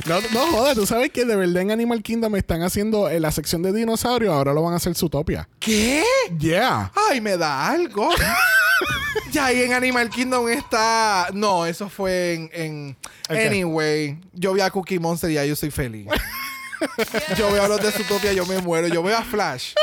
No, 0.06 0.20
no 0.32 0.46
jodas, 0.46 0.76
tú 0.76 0.86
sabes 0.86 1.10
que 1.10 1.24
de 1.24 1.36
verdad 1.36 1.62
en 1.62 1.72
Animal 1.72 2.02
Kingdom 2.02 2.34
están 2.36 2.62
haciendo 2.62 3.10
en 3.10 3.20
la 3.20 3.32
sección 3.32 3.60
de 3.60 3.72
dinosaurios, 3.72 4.32
ahora 4.32 4.54
lo 4.54 4.62
van 4.62 4.72
a 4.72 4.76
hacer 4.76 4.94
Zootopia. 4.94 5.48
¿Qué? 5.58 6.04
Yeah. 6.38 6.90
Ay, 7.10 7.20
me 7.20 7.36
da 7.36 7.68
algo. 7.68 8.08
ya 9.32 9.46
ahí 9.46 9.62
en 9.62 9.72
Animal 9.72 10.08
Kingdom 10.08 10.48
está. 10.48 11.28
No, 11.34 11.66
eso 11.66 11.90
fue 11.90 12.34
en. 12.34 12.50
en-. 12.54 12.96
Anyway, 13.28 14.18
yo 14.32 14.54
vi 14.54 14.60
a 14.60 14.70
Cookie 14.70 14.98
Monster 14.98 15.30
y 15.30 15.34
ya 15.34 15.44
yo 15.44 15.56
soy 15.56 15.70
feliz. 15.70 16.06
yo 17.36 17.50
veo 17.52 17.64
a 17.64 17.68
los 17.68 17.80
de 17.82 17.90
Zootopia, 17.92 18.32
yo 18.32 18.46
me 18.46 18.58
muero. 18.60 18.88
Yo 18.88 19.02
veo 19.02 19.16
a 19.16 19.22
Flash. 19.22 19.74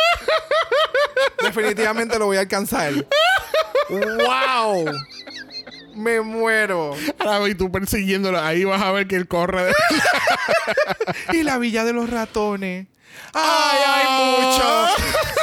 Definitivamente 1.41 2.17
lo 2.19 2.25
voy 2.25 2.37
a 2.37 2.41
alcanzar. 2.41 2.93
¡Wow! 3.89 4.85
Me 5.95 6.21
muero. 6.21 6.95
Ahora 7.19 7.39
voy 7.39 7.55
tú 7.55 7.71
persiguiéndolo, 7.71 8.39
ahí 8.39 8.63
vas 8.63 8.81
a 8.81 8.91
ver 8.91 9.07
que 9.07 9.15
él 9.15 9.27
corre. 9.27 9.65
de- 9.65 9.73
Y 11.33 11.43
la 11.43 11.57
Villa 11.57 11.83
de 11.85 11.93
los 11.93 12.09
Ratones. 12.09 12.87
¡Ay, 13.33 13.79
hay 13.85 14.41
mucho! 14.41 14.63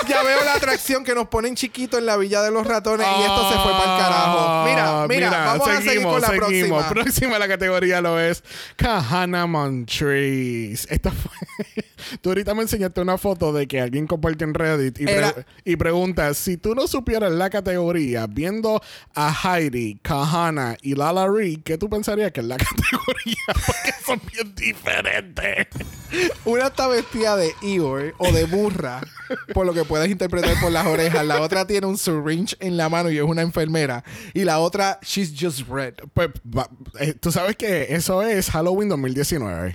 Ya 0.06 0.22
veo 0.22 0.44
la 0.44 0.54
atracción 0.54 1.02
que 1.02 1.14
nos 1.14 1.28
ponen 1.28 1.54
chiquito 1.54 1.96
en 1.96 2.04
la 2.04 2.18
Villa 2.18 2.42
de 2.42 2.50
los 2.50 2.66
Ratones 2.66 3.06
y 3.06 3.22
esto 3.22 3.48
se 3.50 3.54
fue 3.58 3.72
para 3.72 3.94
el 3.96 4.02
carajo. 4.02 4.64
Mira, 4.66 5.06
mira, 5.08 5.44
vamos 5.46 5.66
a 5.66 5.80
seguir 5.80 6.02
con 6.02 6.20
la 6.20 6.26
seguimos. 6.28 6.84
próxima. 6.84 6.88
Próxima 7.04 7.38
la 7.38 7.48
categoría 7.48 8.02
lo 8.02 8.20
es 8.20 8.44
Kahana 8.76 9.46
Montrese. 9.46 10.86
Esta 10.94 11.10
fue. 11.10 11.30
tú 12.20 12.28
ahorita 12.30 12.54
me 12.54 12.62
enseñaste 12.62 13.00
una 13.00 13.16
foto 13.16 13.54
de 13.54 13.66
que 13.66 13.80
alguien 13.80 14.06
comparte 14.06 14.44
en 14.44 14.52
Reddit 14.52 15.00
y, 15.00 15.04
pre- 15.04 15.14
Era- 15.16 15.34
y 15.64 15.76
pregunta: 15.76 16.34
si 16.34 16.58
tú 16.58 16.74
no 16.74 16.86
supieras 16.86 17.32
la 17.32 17.48
categoría 17.48 18.26
viendo 18.26 18.82
a 19.14 19.32
Heidi, 19.32 19.98
Kahana 20.02 20.76
y 20.82 20.96
Lala 20.96 21.26
Reed, 21.28 21.60
¿qué 21.64 21.78
tú 21.78 21.88
pensarías 21.88 22.30
que 22.32 22.40
es 22.40 22.46
la 22.46 22.58
categoría? 22.58 23.36
Porque 23.66 23.94
son 24.04 24.20
bien 24.30 24.54
diferentes. 24.54 25.66
Una 26.44 26.66
está 26.66 26.86
vestida 26.88 27.36
de 27.36 27.52
Eeyore 27.64 28.14
o 28.18 28.30
de 28.30 28.44
burra, 28.44 29.00
por 29.54 29.64
lo 29.66 29.72
que 29.74 29.84
puedes 29.84 30.08
interpretar 30.10 30.60
por 30.60 30.70
las 30.70 30.86
orejas. 30.86 31.24
La 31.26 31.40
otra 31.40 31.66
tiene 31.66 31.86
un 31.86 31.96
syringe 31.98 32.56
en 32.60 32.76
la 32.76 32.88
mano 32.88 33.10
y 33.10 33.16
es 33.18 33.24
una 33.24 33.42
enfermera. 33.42 34.04
Y 34.34 34.44
la 34.44 34.58
otra, 34.60 34.98
she's 35.02 35.32
just 35.38 35.68
red. 35.68 35.94
Pues 36.12 36.28
eh, 37.00 37.14
tú 37.14 37.32
sabes 37.32 37.56
que 37.56 37.94
eso 37.94 38.22
es 38.22 38.50
Halloween 38.50 38.88
2019. 38.90 39.72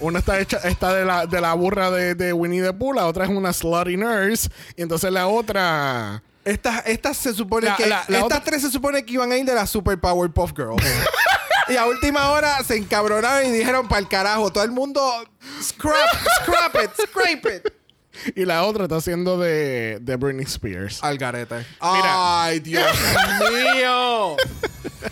Una 0.00 0.18
está 0.18 0.38
hecha, 0.40 0.58
está 0.58 0.92
de 0.94 1.04
la, 1.04 1.26
de 1.26 1.40
la 1.40 1.54
burra 1.54 1.90
de, 1.90 2.14
de 2.14 2.32
Winnie 2.32 2.62
the 2.62 2.72
Pooh, 2.72 2.92
la 2.92 3.06
otra 3.06 3.24
es 3.24 3.30
una 3.30 3.52
slutty 3.52 3.96
nurse, 3.96 4.48
y 4.76 4.82
entonces 4.82 5.10
la 5.10 5.26
otra. 5.26 6.22
Estas, 6.44 6.86
estas 6.86 7.16
se 7.16 7.32
supone 7.32 7.66
La- 7.66 7.76
que. 7.76 7.86
la- 7.86 8.02
estas 8.02 8.22
otra- 8.22 8.44
tres 8.44 8.62
se 8.62 8.70
supone 8.70 9.04
que 9.04 9.14
iban 9.14 9.32
a 9.32 9.36
ir 9.38 9.44
de 9.46 9.54
la 9.54 9.66
Super 9.66 9.98
Power 9.98 10.30
Puff 10.30 10.52
Girls. 10.54 10.82
y 11.68 11.76
a 11.76 11.86
última 11.86 12.30
hora 12.30 12.62
se 12.62 12.76
encabronaron 12.76 13.46
y 13.48 13.52
dijeron 13.52 13.88
para 13.88 14.00
el 14.00 14.08
carajo. 14.08 14.50
Todo 14.52 14.64
el 14.64 14.70
mundo. 14.72 15.00
Scrap, 15.62 15.94
scrap 16.42 16.74
it, 16.84 16.90
scrape 17.08 17.56
it. 17.56 17.72
Y 18.34 18.44
la 18.46 18.64
otra 18.64 18.84
está 18.84 18.96
haciendo 18.96 19.38
de, 19.38 19.98
de 20.00 20.16
Britney 20.16 20.44
Spears. 20.46 21.02
Al 21.04 21.18
garete. 21.18 21.56
Mira. 21.82 22.44
Ay, 22.44 22.60
Dios 22.60 22.86
mío. 23.74 24.36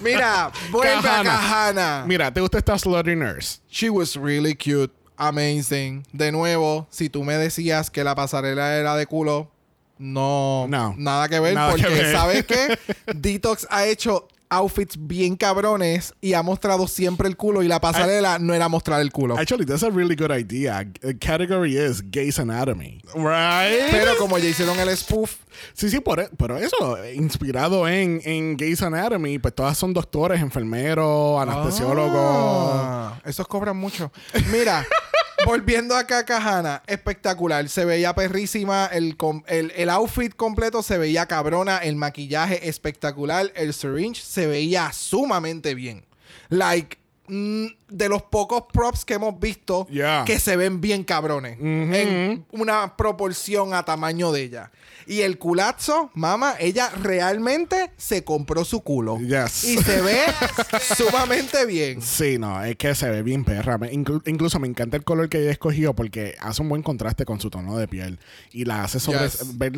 Mira, 0.01 0.51
vuelve 0.71 0.95
a 0.95 1.03
Kahana. 1.03 1.31
Kahana. 1.31 2.05
Mira, 2.07 2.33
¿te 2.33 2.41
gusta 2.41 2.59
esta 2.59 2.79
slutty 2.79 3.15
nurse? 3.15 3.61
She 3.71 3.91
was 3.91 4.17
really 4.17 4.55
cute. 4.55 4.93
Amazing. 5.17 6.05
De 6.13 6.33
nuevo, 6.33 6.87
si 6.91 7.09
tú 7.09 7.23
me 7.25 7.35
decías 7.35 7.91
que 7.91 8.03
la 8.03 8.15
pasarela 8.15 8.75
era 8.75 8.97
de 8.97 9.07
culo, 9.07 9.51
no, 9.99 10.67
No. 10.69 10.95
nada 10.99 11.29
que 11.29 11.39
ver. 11.39 11.55
Nada 11.55 11.71
porque, 11.71 11.87
que 11.87 11.95
ver. 11.95 12.13
¿sabes 12.13 12.45
qué? 12.47 12.79
Detox 13.15 13.67
ha 13.71 13.85
hecho 13.87 14.27
outfits 14.51 14.97
bien 14.99 15.37
cabrones 15.37 16.15
y 16.21 16.35
ha 16.35 16.43
mostrado 16.43 16.87
siempre 16.87 17.29
el 17.29 17.37
culo 17.37 17.63
y 17.63 17.69
la 17.69 17.81
pasarela 17.81 18.39
no 18.39 18.55
era 18.55 18.69
mostrar 18.69 19.01
el 19.01 19.11
culo. 19.13 19.37
Actually, 19.37 19.65
that's 19.67 19.83
a 19.83 19.91
really 19.91 20.15
good 20.15 20.31
idea. 20.31 20.85
The 21.01 21.19
category 21.19 21.77
is 21.77 22.03
Gays 22.11 22.39
Anatomy. 22.39 23.01
Right? 23.15 23.91
Pero 23.91 24.17
como 24.19 24.39
ya 24.39 24.49
hicieron 24.49 24.79
el 24.79 24.97
spoof, 24.97 25.37
Sí, 25.73 25.89
sí, 25.89 26.01
por, 26.01 26.19
e- 26.21 26.29
pero 26.37 26.59
eso, 26.59 26.99
inspirado 27.15 27.87
en, 27.89 28.21
en 28.25 28.57
Gays 28.57 28.83
Anatomy, 28.83 29.39
pues 29.39 29.55
todas 29.55 29.79
son 29.79 29.93
doctores, 29.95 30.41
enfermeros, 30.41 31.41
anestesiólogos. 31.41 32.13
Ah, 32.17 33.21
esos 33.25 33.47
cobran 33.47 33.77
mucho. 33.77 34.11
Mira, 34.51 34.85
volviendo 35.45 35.97
a 35.97 36.07
Kahana, 36.07 36.83
espectacular. 36.87 37.69
Se 37.69 37.85
veía 37.85 38.15
perrísima. 38.15 38.87
El, 38.87 39.17
el, 39.47 39.73
el 39.77 39.91
outfit 39.91 40.35
completo 40.35 40.83
se 40.83 40.99
veía 40.99 41.27
cabrona. 41.27 41.79
El 41.79 41.97
maquillaje 41.97 42.69
espectacular. 42.69 43.53
El 43.55 43.75
syringe 43.75 44.23
se 44.23 44.47
veía 44.47 44.93
sumamente 44.93 45.75
bien. 45.75 46.05
Like, 46.49 46.99
de 47.27 48.09
los 48.09 48.23
pocos 48.23 48.65
props 48.73 49.05
que 49.05 49.15
hemos 49.15 49.39
visto 49.41 49.87
Yeah. 49.91 50.25
que 50.27 50.39
se 50.39 50.57
ven 50.57 50.81
bien 50.81 51.05
cabrones. 51.05 51.59
En 51.61 52.45
una 52.53 52.97
proporción 52.97 53.73
a 53.75 53.83
tamaño 53.85 54.31
de 54.33 54.43
ella. 54.43 54.71
Y 55.07 55.21
el 55.21 55.39
culazo, 55.39 56.11
mamá, 56.15 56.55
ella 56.59 56.91
realmente 57.03 57.91
se 57.99 58.25
compró 58.25 58.65
su 58.65 58.81
culo. 58.83 59.19
Yes. 59.19 59.65
Y 59.65 59.77
se 59.79 60.01
ve 60.01 60.19
sumamente 60.97 61.67
bien. 61.67 62.01
Sí, 62.03 62.39
no, 62.39 62.63
es 62.65 62.77
que 62.77 62.95
se 62.95 63.09
ve 63.11 63.23
bien 63.23 63.45
perra. 63.45 63.79
Me- 63.79 63.93
inclu- 63.93 64.23
incluso 64.27 64.59
me 64.61 64.69
encanta 64.69 64.97
el 64.97 65.05
color 65.05 65.29
que 65.29 65.41
ella 65.41 65.51
escogió 65.51 65.95
porque 65.95 66.37
hace 66.41 66.63
un 66.63 66.69
buen 66.69 66.83
contraste 66.83 67.25
con 67.25 67.41
su 67.41 67.51
tono 67.51 67.77
de 67.77 67.89
piel 67.89 68.19
y 68.53 68.65
la 68.65 68.85
hace 68.85 69.01
sobre 69.01 69.21
Yes. 69.21 69.59
ver 69.59 69.73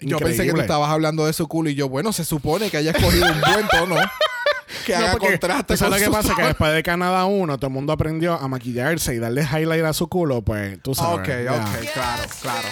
Yo 0.00 0.18
pensé 0.18 0.44
que 0.46 0.52
tú 0.52 0.60
estabas 0.60 0.90
hablando 0.90 1.26
de 1.26 1.32
su 1.32 1.48
culo 1.48 1.70
y 1.70 1.74
yo, 1.74 1.88
bueno, 1.88 2.12
se 2.12 2.24
supone 2.24 2.70
que 2.70 2.76
haya 2.76 2.92
escogido 2.92 3.26
un 3.32 3.40
buen 3.40 3.66
tono 3.68 3.96
que 4.86 4.92
No, 4.92 4.98
haga 4.98 5.12
porque, 5.12 5.28
contraste 5.30 5.74
¿tú 5.74 5.76
sabes 5.78 6.02
con 6.02 6.12
lo 6.12 6.18
que 6.20 6.22
pasa? 6.28 6.34
Que 6.40 6.46
después 6.48 6.72
de 6.72 6.82
Canadá 6.82 7.24
1, 7.26 7.56
todo 7.58 7.66
el 7.68 7.72
mundo 7.72 7.92
aprendió 7.92 8.34
a 8.34 8.48
maquillarse 8.48 9.14
y 9.14 9.18
darle 9.18 9.42
highlight 9.42 9.84
a 9.84 9.92
su 9.92 10.08
culo, 10.08 10.42
pues 10.42 10.80
tú 10.82 10.94
sabes. 10.94 11.20
Ok, 11.20 11.44
ya. 11.44 11.54
ok, 11.54 11.92
claro, 11.94 12.22
claro. 12.42 12.68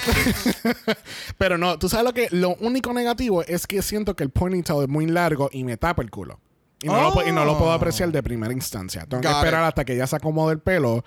Pero 1.38 1.58
no, 1.58 1.78
tú 1.78 1.88
sabes 1.88 2.04
lo 2.04 2.12
que 2.14 2.28
lo 2.30 2.54
único 2.60 2.92
negativo 2.92 3.42
es 3.42 3.66
que 3.66 3.82
siento 3.82 4.14
que 4.16 4.24
el 4.24 4.30
ponytail 4.30 4.82
es 4.82 4.88
muy 4.88 5.06
largo 5.06 5.48
y 5.52 5.64
me 5.64 5.76
tapa 5.76 6.02
el 6.02 6.10
culo. 6.10 6.40
Y 6.82 6.88
no, 6.88 7.00
lo, 7.00 7.12
pu- 7.12 7.26
y 7.26 7.32
no 7.32 7.44
lo 7.46 7.56
puedo 7.56 7.72
apreciar 7.72 8.10
de 8.12 8.22
primera 8.22 8.52
instancia. 8.52 9.06
Tengo 9.06 9.22
que 9.22 9.28
Oh. 9.28 9.36
Esperar 9.38 9.62
it. 9.62 9.68
hasta 9.68 9.84
que 9.86 9.94
ella 9.94 10.06
se 10.06 10.16
acomode 10.16 10.52
el 10.52 10.60
pelo 10.60 11.04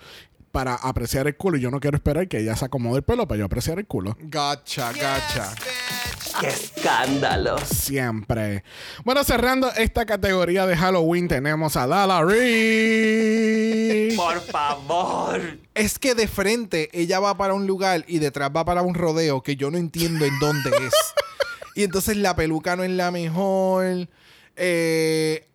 para 0.52 0.74
apreciar 0.74 1.26
el 1.26 1.36
culo. 1.36 1.56
Y 1.56 1.60
yo 1.60 1.70
no 1.70 1.80
quiero 1.80 1.96
esperar 1.96 2.28
que 2.28 2.38
ella 2.38 2.56
se 2.56 2.64
acomode 2.64 2.98
el 2.98 3.02
pelo 3.02 3.26
para 3.28 3.38
yo 3.38 3.44
apreciar 3.44 3.78
el 3.78 3.86
culo. 3.86 4.16
Gacha, 4.20 4.92
gacha. 4.92 5.54
¡Qué 6.40 6.48
escándalo! 6.48 7.58
Siempre. 7.58 8.62
Bueno, 9.04 9.24
cerrando 9.24 9.70
esta 9.72 10.06
categoría 10.06 10.66
de 10.66 10.76
Halloween, 10.76 11.28
tenemos 11.28 11.76
a 11.76 11.86
Lala 11.86 12.22
Ree. 12.24 14.14
Por 14.16 14.40
favor. 14.40 15.40
Es 15.74 15.98
que 15.98 16.14
de 16.14 16.28
frente 16.28 16.88
ella 16.92 17.20
va 17.20 17.36
para 17.36 17.54
un 17.54 17.66
lugar 17.66 18.04
y 18.06 18.18
detrás 18.18 18.50
va 18.54 18.64
para 18.64 18.82
un 18.82 18.94
rodeo 18.94 19.42
que 19.42 19.56
yo 19.56 19.70
no 19.70 19.78
entiendo 19.78 20.24
en 20.24 20.38
dónde 20.38 20.70
es. 20.70 20.94
y 21.74 21.82
entonces 21.84 22.16
la 22.16 22.34
peluca 22.36 22.76
no 22.76 22.84
es 22.84 22.90
la 22.90 23.10
mejor. 23.10 24.08
Eh, 24.56 25.46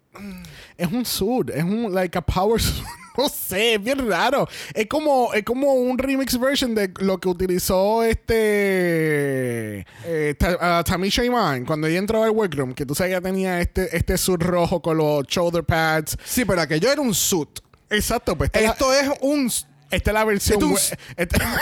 Es 0.78 0.92
un 0.92 1.06
suit, 1.06 1.50
es 1.52 1.64
un 1.64 1.94
like 1.94 2.18
a 2.18 2.22
power 2.22 2.62
suit. 2.62 2.84
No 3.18 3.30
sé, 3.30 3.76
es 3.76 3.84
bien 3.84 4.08
raro. 4.10 4.48
Es 4.74 4.88
como, 4.88 5.34
es 5.34 5.44
como 5.44 5.74
un 5.74 5.98
remix 5.98 6.40
version 6.40 6.76
de 6.76 6.92
lo 7.00 7.18
que 7.20 7.30
utilizó 7.30 8.04
este 8.04 9.86
eh, 10.04 10.36
Ta- 10.38 10.58
ah, 10.60 10.84
Tamisha 10.86 11.24
Iman 11.24 11.66
cuando 11.66 11.88
ella 11.88 12.00
entró 12.00 12.24
al 12.24 12.32
workroom, 12.32 12.74
que 12.74 12.86
tú 12.86 12.94
sabes 12.96 13.16
que 13.16 13.22
tenía 13.22 13.62
este, 13.62 13.96
este 13.96 14.18
suit 14.18 14.42
rojo 14.42 14.82
con 14.82 14.98
los 14.98 15.26
shoulder 15.28 15.64
pads. 15.64 16.18
sí, 16.26 16.46
pero 16.46 16.62
aquello 16.62 16.92
era 16.92 17.02
un 17.02 17.14
suit. 17.14 17.60
Exacto, 17.90 18.36
pues 18.38 18.50
la- 18.54 18.62
Esto 18.62 18.92
es 18.94 19.10
un. 19.22 19.52
esta 19.92 20.10
es 20.10 20.14
la 20.14 20.24
versión. 20.26 20.56
esto 20.62 20.76
es 20.78 20.92
un- 20.92 20.98
esta- 21.18 21.62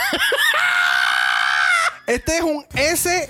Este 2.06 2.36
es 2.36 2.42
un 2.42 2.64
S 2.74 3.28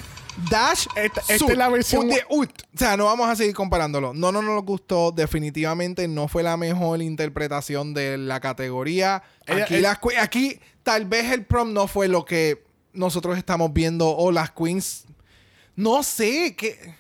dash. 0.51 0.87
Esta- 0.97 1.21
esta 1.21 1.39
suit. 1.39 1.51
es 1.51 1.57
la 1.59 1.69
versión- 1.69 2.11
ut. 2.31 2.51
O 2.75 2.79
sea, 2.79 2.97
no 2.97 3.05
vamos 3.07 3.29
a 3.29 3.37
seguir 3.37 3.55
comparándolo. 3.55 4.13
No, 4.15 4.33
no, 4.33 4.43
no 4.43 4.55
nos 4.55 4.65
gustó. 4.65 5.13
Definitivamente 5.13 6.09
no 6.09 6.29
fue 6.29 6.43
la 6.43 6.57
mejor 6.57 7.03
interpretación 7.03 7.95
de 7.95 8.19
la 8.19 8.41
categoría. 8.41 9.23
Ella- 9.47 9.65
aquí, 9.65 9.75
ella- 9.77 9.99
las 10.05 10.23
aquí 10.25 10.61
tal 10.83 11.07
vez 11.07 11.31
el 11.33 11.45
prom 11.45 11.73
no 11.73 11.87
fue 11.87 12.09
lo 12.09 12.25
que 12.25 12.65
nosotros 12.93 13.37
estamos 13.39 13.73
viendo 13.73 14.09
o 14.09 14.31
las 14.33 14.51
queens. 14.53 15.05
No 15.77 16.03
sé 16.03 16.55
qué. 16.57 16.95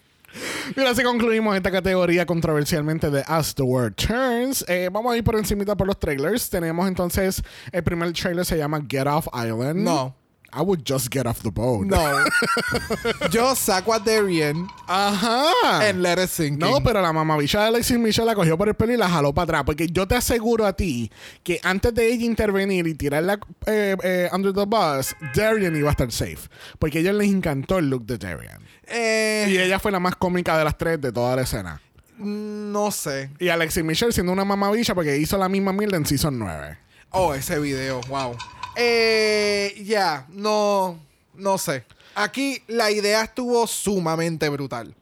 Mira, 0.75 0.91
así 0.91 1.05
concluimos 1.05 1.55
esta 1.55 1.71
categoría 1.71 2.27
controversialmente 2.27 3.09
de 3.09 3.23
As 3.29 3.55
the 3.55 3.63
World 3.63 3.95
Turns. 3.95 4.65
Eh, 4.67 4.89
vamos 4.93 5.13
a 5.15 5.17
ir 5.17 5.23
por 5.23 5.37
encimita 5.37 5.77
por 5.77 5.87
los 5.87 6.01
trailers. 6.01 6.51
Tenemos 6.51 6.89
entonces, 6.89 7.41
el 7.71 7.85
primer 7.85 8.13
trailer 8.13 8.45
se 8.45 8.57
llama 8.59 8.83
Get 8.89 9.07
Off 9.07 9.29
Island. 9.33 9.77
No. 9.85 10.17
I 10.57 10.61
would 10.63 10.83
just 10.85 11.09
get 11.13 11.27
off 11.27 11.43
the 11.43 11.51
boat. 11.51 11.87
No. 11.87 11.99
Yo 13.31 13.55
saco 13.57 13.93
a 13.93 13.99
Darian 13.99 14.69
Ajá. 14.87 15.89
en 15.89 16.03
Let 16.03 16.23
It 16.23 16.29
Sink. 16.31 16.59
No, 16.59 16.81
pero 16.83 17.01
la 17.03 17.13
mamabicha 17.13 17.61
de 17.63 17.67
Alexis 17.69 17.99
Michelle 17.99 18.27
la 18.27 18.35
cogió 18.35 18.57
por 18.57 18.69
el 18.69 18.75
pelo 18.75 18.93
y 18.93 18.97
la 18.97 19.09
jaló 19.09 19.33
para 19.35 19.45
atrás. 19.45 19.63
Porque 19.65 19.89
yo 19.89 20.07
te 20.07 20.15
aseguro 20.15 20.67
a 20.67 20.75
ti 20.75 21.11
que 21.43 21.61
antes 21.63 21.93
de 21.95 22.13
ella 22.13 22.25
intervenir 22.25 22.87
y 22.87 22.95
tirarla 22.95 23.39
eh, 23.67 23.97
eh, 24.03 24.29
under 24.33 24.53
the 24.53 24.65
bus, 24.65 25.17
Darian 25.35 25.75
iba 25.77 25.89
a 25.89 25.93
estar 25.93 26.11
safe. 26.13 26.49
Porque 26.79 26.99
a 26.99 27.01
ellos 27.01 27.15
les 27.17 27.29
encantó 27.31 27.79
el 27.79 27.91
look 27.91 28.07
de 28.07 28.19
Darian. 28.19 28.61
Eh, 28.87 29.47
Y 29.51 29.59
ella 29.59 29.79
fue 29.79 29.91
la 29.91 29.99
más 30.01 30.15
cómica 30.17 30.57
de 30.57 30.65
las 30.65 30.79
tres 30.79 31.01
de 31.01 31.11
toda 31.11 31.35
la 31.37 31.43
escena. 31.43 31.81
no 32.19 32.91
sé. 32.93 33.31
Y 33.41 33.49
Alexis 33.49 33.83
Michelle 33.83 34.13
siendo 34.13 34.31
una 34.33 34.45
mamabicha 34.45 34.95
porque 34.95 35.17
hizo 35.17 35.37
la 35.37 35.49
misma 35.49 35.73
mierda 35.73 35.97
en 35.97 36.07
Season 36.07 36.39
9. 36.39 36.79
Oh, 37.17 37.33
ese 37.33 37.61
video, 37.61 38.01
wow. 38.09 38.37
Eh, 38.75 39.81
ya, 39.85 40.27
no, 40.31 40.99
no 41.35 41.59
sé. 41.59 41.85
Aquí 42.17 42.61
la 42.67 42.91
idea 42.91 43.23
estuvo 43.23 43.69
sumamente 43.69 44.49
brutal. 44.49 44.97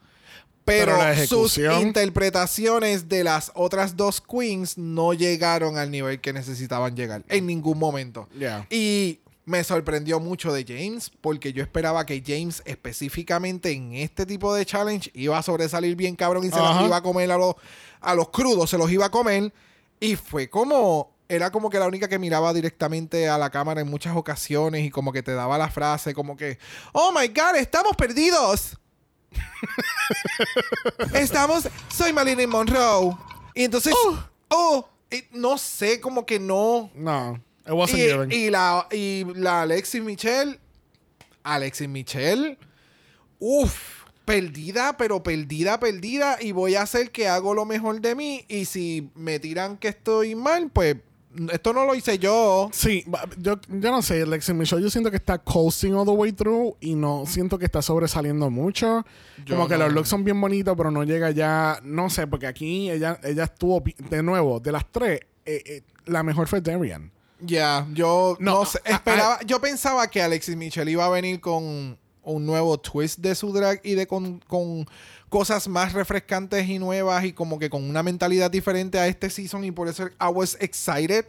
Pero, 0.67 0.95
sus 1.27 1.57
interpretaciones 1.57 3.09
de 3.09 3.25
las 3.25 3.51
otras 3.55 3.97
dos 3.97 4.21
queens 4.21 4.77
no 4.77 5.15
llegaron 5.15 5.79
al 5.79 5.91
nivel 5.91 6.21
que 6.21 6.35
necesitaban 6.35 6.95
llegar 6.95 7.25
en 7.31 7.47
ningún 7.47 7.79
momento. 7.79 8.29
Yeah. 8.39 8.67
Y 8.69 9.21
me 9.47 9.65
sorprendió 9.65 10.21
mucho 10.21 10.53
de 10.53 10.65
James 10.69 11.11
porque 11.23 11.55
yo 11.55 11.63
esperaba 11.63 12.05
que 12.05 12.23
James 12.25 12.63
específicamente 12.67 13.73
en 13.73 13.95
este 13.95 14.27
tipo 14.27 14.55
de 14.55 14.67
challenge 14.67 15.11
iba 15.15 15.39
a 15.39 15.43
sobresalir 15.43 15.97
bien 15.97 16.15
cabrón 16.15 16.45
y 16.45 16.51
se 16.51 16.61
las 16.61 16.85
iba 16.85 16.99
a 16.99 17.03
comer 17.03 17.33
a 17.33 17.39
los, 17.39 17.55
a 18.03 18.15
los 18.15 18.29
crudos, 18.29 18.69
se 18.69 18.77
los 18.77 18.91
iba 18.93 19.07
a 19.07 19.11
comer. 19.11 19.51
Y 19.99 20.17
fue 20.17 20.51
como, 20.51 21.12
era 21.35 21.51
como 21.51 21.71
que 21.71 21.79
la 21.79 21.87
única 21.87 22.09
que 22.09 22.19
miraba 22.19 22.53
directamente 22.53 23.27
a 23.27 23.39
la 23.39 23.49
cámara 23.49 23.81
en 23.81 23.89
muchas 23.89 24.15
ocasiones 24.15 24.85
y 24.85 24.91
como 24.91 25.13
que 25.13 25.23
te 25.23 25.33
daba 25.33 25.57
la 25.57 25.71
frase 25.71 26.13
como 26.13 26.37
que, 26.37 26.59
oh 26.93 27.11
my 27.11 27.27
god, 27.29 27.57
estamos 27.57 27.97
perdidos. 27.97 28.77
estamos, 31.15 31.67
soy 31.89 32.13
Marilyn 32.13 32.51
Monroe. 32.51 33.17
Y 33.55 33.65
entonces, 33.65 33.95
oh, 34.51 34.87
y 35.11 35.25
no 35.33 35.57
sé, 35.57 36.03
como 36.03 36.27
que 36.27 36.39
no. 36.39 36.91
No, 36.95 37.41
it 37.67 37.73
wasn't 37.73 37.99
given. 38.03 38.31
Y, 38.31 38.35
y 38.35 38.51
la, 38.51 38.87
y 38.91 39.25
la 39.35 39.63
Alexis 39.63 40.03
Michelle. 40.03 40.61
Alexis 41.43 41.89
Michelle. 41.89 42.59
Uff. 43.39 44.03
Perdida, 44.27 44.97
pero 44.99 45.23
perdida, 45.23 45.81
perdida. 45.81 46.37
Y 46.41 46.53
voy 46.53 46.75
a 46.77 46.83
hacer 46.83 47.11
que 47.11 47.27
hago 47.27 47.55
lo 47.55 47.65
mejor 47.65 48.01
de 48.03 48.15
mí. 48.15 48.45
Y 48.49 48.67
si 48.67 49.11
me 49.15 49.41
tiran 49.41 49.79
que 49.79 49.89
estoy 49.89 50.37
mal, 50.37 50.71
pues 50.71 50.97
esto 51.51 51.73
no 51.73 51.85
lo 51.85 51.95
hice 51.95 52.19
yo. 52.19 52.69
Sí, 52.73 53.05
yo, 53.39 53.59
yo 53.69 53.91
no 53.91 54.03
sé, 54.03 54.23
Alexis 54.23 54.55
Michelle, 54.55 54.83
yo 54.83 54.91
siento 54.91 55.11
que 55.11 55.17
está 55.17 55.39
coasting 55.39 55.95
all 55.95 56.05
the 56.05 56.13
way 56.13 56.33
through 56.33 56.77
y 56.81 56.95
no 56.95 57.25
siento 57.27 57.59
que 57.59 57.65
está 57.65 57.83
sobresaliendo 57.83 58.51
mucho. 58.51 59.05
Yo 59.45 59.57
Como 59.57 59.69
que 59.69 59.77
los 59.79 59.93
looks 59.93 60.09
son 60.09 60.25
bien 60.25 60.41
bonitos, 60.41 60.77
pero 60.77 60.91
no 60.91 61.05
llega 61.05 61.31
ya, 61.31 61.81
no 61.83 62.11
sé, 62.11 62.27
porque 62.27 62.47
aquí 62.47 62.91
ella, 62.91 63.19
ella 63.23 63.45
estuvo, 63.45 63.83
de 64.11 64.23
nuevo, 64.23 64.61
de 64.61 64.73
las 64.73 64.91
tres, 64.91 65.21
eh, 65.45 65.63
eh, 65.67 65.83
la 66.07 66.23
mejor 66.23 66.49
fue 66.49 66.61
Darian. 66.61 67.11
Ya, 67.41 67.87
yo 67.93 68.37
no, 68.39 68.61
No, 68.61 68.65
sé. 68.65 68.81
Esperaba, 68.85 69.41
yo 69.45 69.61
pensaba 69.61 70.09
que 70.09 70.23
Alexis 70.23 70.57
Michelle 70.57 70.91
iba 70.91 71.05
a 71.05 71.09
venir 71.11 71.41
con 71.41 71.99
un 72.25 72.47
nuevo 72.47 72.79
twist 72.79 73.19
de 73.19 73.35
su 73.35 73.53
drag 73.53 73.81
y 73.83 73.95
de 73.95 74.07
con, 74.07 74.39
con 74.47 74.87
cosas 75.33 75.67
más 75.67 75.95
refrescantes 75.95 76.69
y 76.69 76.79
nuevas 76.79 77.25
y 77.25 77.33
como 77.33 77.59
que 77.59 77.71
con 77.71 77.83
una 77.89 78.03
mentalidad 78.03 78.51
diferente 78.51 78.99
a 78.99 79.07
este 79.09 79.31
season 79.31 79.65
y 79.65 79.73
por 79.73 79.89
eso 79.89 80.07
I 80.21 80.27
was 80.31 80.59
excited. 80.61 81.25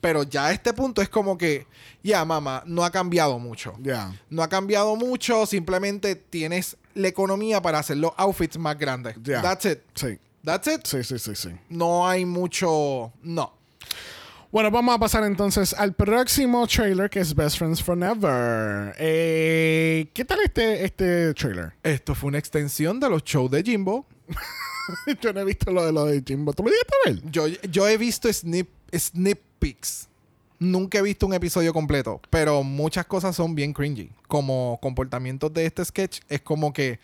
Pero 0.00 0.22
ya 0.24 0.46
a 0.46 0.52
este 0.52 0.72
punto 0.72 1.00
es 1.02 1.08
como 1.08 1.36
que, 1.38 1.66
ya, 2.02 2.24
mamá, 2.24 2.64
no 2.66 2.82
ha 2.82 2.90
cambiado 2.90 3.38
mucho. 3.38 3.74
Ya. 3.80 4.12
No 4.30 4.42
ha 4.42 4.48
cambiado 4.48 4.96
mucho, 4.96 5.46
simplemente 5.46 6.16
tienes 6.16 6.76
la 6.94 7.08
economía 7.08 7.60
para 7.62 7.78
hacer 7.78 7.98
los 7.98 8.12
outfits 8.16 8.58
más 8.58 8.76
grandes. 8.78 9.16
Ya. 9.22 9.42
That's 9.42 9.66
it. 9.66 9.80
Sí, 9.94 10.18
That's 10.42 10.66
it. 10.66 10.86
sí, 10.86 11.04
sí, 11.04 11.18
sí, 11.18 11.36
sí. 11.36 11.50
No 11.68 12.08
hay 12.08 12.24
mucho. 12.24 13.12
No. 13.22 13.52
Bueno, 14.52 14.70
vamos 14.70 14.94
a 14.94 14.98
pasar 14.98 15.24
entonces 15.24 15.72
al 15.72 15.94
próximo 15.94 16.66
trailer 16.66 17.08
que 17.08 17.20
es 17.20 17.34
Best 17.34 17.56
Friends 17.56 17.82
Forever. 17.82 18.94
Eh, 18.98 20.10
¿Qué 20.12 20.26
tal 20.26 20.40
este, 20.44 20.84
este 20.84 21.32
trailer? 21.32 21.72
Esto 21.82 22.14
fue 22.14 22.28
una 22.28 22.36
extensión 22.36 23.00
de 23.00 23.08
los 23.08 23.24
shows 23.24 23.50
de 23.50 23.62
Jimbo. 23.62 24.04
Yo 25.22 25.32
no 25.32 25.40
he 25.40 25.44
visto 25.46 25.72
lo 25.72 25.86
de 25.86 25.92
lo 25.92 26.04
de 26.04 26.22
Jimbo. 26.22 26.52
¿Tú 26.52 26.64
lo 26.64 26.70
dijiste 26.70 27.26
a? 27.26 27.30
Yo, 27.30 27.46
yo 27.70 27.88
he 27.88 27.96
visto 27.96 28.30
snip, 28.30 28.68
snip 28.94 29.40
peeks. 29.58 30.10
Nunca 30.58 30.98
he 30.98 31.02
visto 31.02 31.26
un 31.26 31.32
episodio 31.32 31.72
completo, 31.72 32.20
pero 32.28 32.62
muchas 32.62 33.06
cosas 33.06 33.34
son 33.34 33.54
bien 33.54 33.72
cringy. 33.72 34.10
Como 34.28 34.78
comportamientos 34.82 35.50
de 35.54 35.64
este 35.64 35.82
sketch, 35.82 36.20
es 36.28 36.42
como 36.42 36.74
que. 36.74 37.00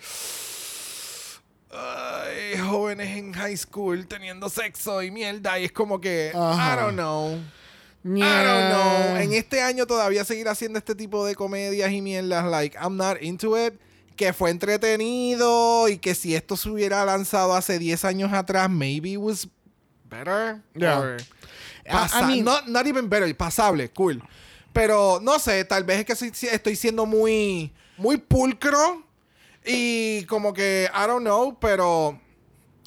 Jóvenes 2.61 3.17
en 3.17 3.33
high 3.33 3.57
school 3.57 4.07
teniendo 4.07 4.49
sexo 4.49 5.03
y 5.03 5.11
mierda. 5.11 5.59
Y 5.59 5.65
es 5.67 5.73
como 5.73 6.01
que. 6.01 6.33
Ajá. 6.35 6.75
I 6.75 6.77
don't 6.81 6.95
know. 6.95 7.35
I 8.05 8.21
don't 8.21 8.71
know. 8.71 9.17
En 9.17 9.33
este 9.35 9.61
año 9.63 9.87
todavía 9.87 10.25
seguir 10.25 10.49
haciendo 10.49 10.79
este 10.79 10.95
tipo 10.95 11.27
de 11.27 11.35
comedias 11.35 11.91
y 11.93 12.01
mierdas. 12.01 12.45
Like, 12.47 12.77
I'm 12.79 12.97
not 12.97 13.21
into 13.23 13.57
it. 13.59 13.75
Que 14.17 14.33
fue 14.33 14.51
entretenido 14.51 15.89
y 15.89 15.99
que 15.99 16.15
si 16.15 16.35
esto 16.35 16.57
se 16.57 16.69
hubiera 16.71 17.05
lanzado 17.05 17.55
hace 17.55 17.79
10 17.79 18.05
años 18.05 18.33
atrás, 18.33 18.69
maybe 18.69 19.11
it 19.11 19.19
was 19.19 19.49
better. 20.11 20.61
Yeah. 20.75 20.99
Or 20.99 21.17
I 21.87 22.25
mean- 22.27 22.45
not, 22.45 22.67
not 22.67 22.87
even 22.87 23.09
better, 23.09 23.33
pasable, 23.37 23.89
cool. 23.91 24.21
Pero 24.73 25.21
no 25.23 25.39
sé, 25.39 25.65
tal 25.65 25.85
vez 25.85 26.01
es 26.01 26.05
que 26.05 26.15
soy- 26.17 26.33
estoy 26.51 26.77
siendo 26.77 27.07
muy, 27.07 27.73
muy 27.97 28.17
pulcro 28.19 29.03
y 29.65 30.25
como 30.25 30.53
que, 30.53 30.89
I 30.93 31.07
don't 31.07 31.23
know, 31.23 31.57
pero 31.59 32.21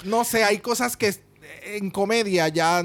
no 0.04 0.24
sé, 0.24 0.44
hay 0.44 0.58
cosas 0.58 0.96
que 0.96 1.14
en 1.64 1.90
comedia 1.90 2.48
ya 2.48 2.82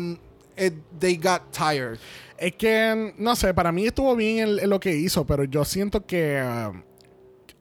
eh, 0.55 0.72
they 0.99 1.18
got 1.18 1.51
tired. 1.51 1.97
Es 2.38 2.53
que, 2.55 3.13
no 3.18 3.36
sé, 3.36 3.53
para 3.53 3.72
mí 3.72 3.86
estuvo 3.88 4.15
bien 4.15 4.39
el- 4.47 4.59
el 4.59 4.70
lo 4.70 4.80
que 4.80 4.95
hizo, 4.95 5.26
pero 5.26 5.43
yo 5.43 5.65
siento 5.65 6.05
que 6.05 6.41
uh, 6.43 6.74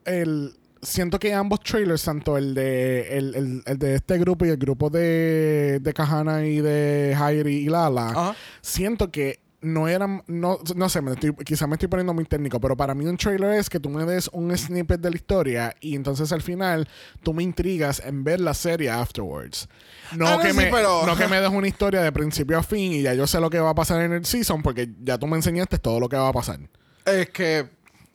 el 0.04 0.54
siento 0.82 1.18
que 1.18 1.32
ambos 1.34 1.60
trailers, 1.60 2.04
tanto 2.04 2.36
el 2.36 2.54
de 2.54 3.16
el, 3.18 3.34
el- 3.34 3.62
el 3.66 3.78
de 3.78 3.94
este 3.96 4.18
grupo 4.18 4.44
y 4.44 4.50
el 4.50 4.56
grupo 4.56 4.88
de, 4.90 5.78
de 5.80 5.92
Kahana 5.94 6.46
y 6.46 6.60
de 6.60 7.14
Jairi 7.16 7.56
y 7.56 7.66
Lala, 7.66 8.12
siento 8.60 9.10
que 9.10 9.40
no 9.66 9.88
eran, 9.88 10.22
no, 10.28 10.58
no 10.76 10.88
sé, 10.88 11.02
me 11.02 11.12
estoy, 11.12 11.34
quizá 11.44 11.66
me 11.66 11.74
estoy 11.74 11.88
poniendo 11.88 12.14
muy 12.14 12.24
técnico, 12.24 12.60
pero 12.60 12.76
para 12.76 12.94
mí 12.94 13.04
un 13.06 13.16
trailer 13.16 13.54
es 13.58 13.68
que 13.68 13.80
tú 13.80 13.88
me 13.90 14.04
des 14.04 14.28
un 14.32 14.56
snippet 14.56 15.00
de 15.00 15.10
la 15.10 15.16
historia 15.16 15.74
y 15.80 15.96
entonces 15.96 16.30
al 16.32 16.40
final 16.42 16.88
tú 17.22 17.34
me 17.34 17.42
intrigas 17.42 18.00
en 18.04 18.22
ver 18.24 18.40
la 18.40 18.54
serie 18.54 18.90
afterwards. 18.90 19.68
No, 20.16 20.26
Ah, 20.28 20.38
que, 20.40 20.50
sí, 20.52 20.56
me, 20.56 20.66
pero- 20.66 21.04
no 21.04 21.16
que 21.16 21.26
me 21.26 21.40
des 21.40 21.50
una 21.50 21.66
historia 21.68 22.00
de 22.02 22.12
principio 22.12 22.58
a 22.58 22.62
fin 22.62 22.92
y 22.92 23.02
ya 23.02 23.14
yo 23.14 23.26
sé 23.26 23.40
lo 23.40 23.50
que 23.50 23.58
va 23.58 23.70
a 23.70 23.74
pasar 23.74 24.02
en 24.02 24.12
el 24.12 24.24
season 24.24 24.62
porque 24.62 24.88
ya 25.02 25.18
tú 25.18 25.26
me 25.26 25.36
enseñaste 25.36 25.78
todo 25.78 25.98
lo 26.00 26.08
que 26.08 26.16
va 26.16 26.28
a 26.28 26.32
pasar. 26.32 26.60
Es 27.04 27.30
que 27.30 27.66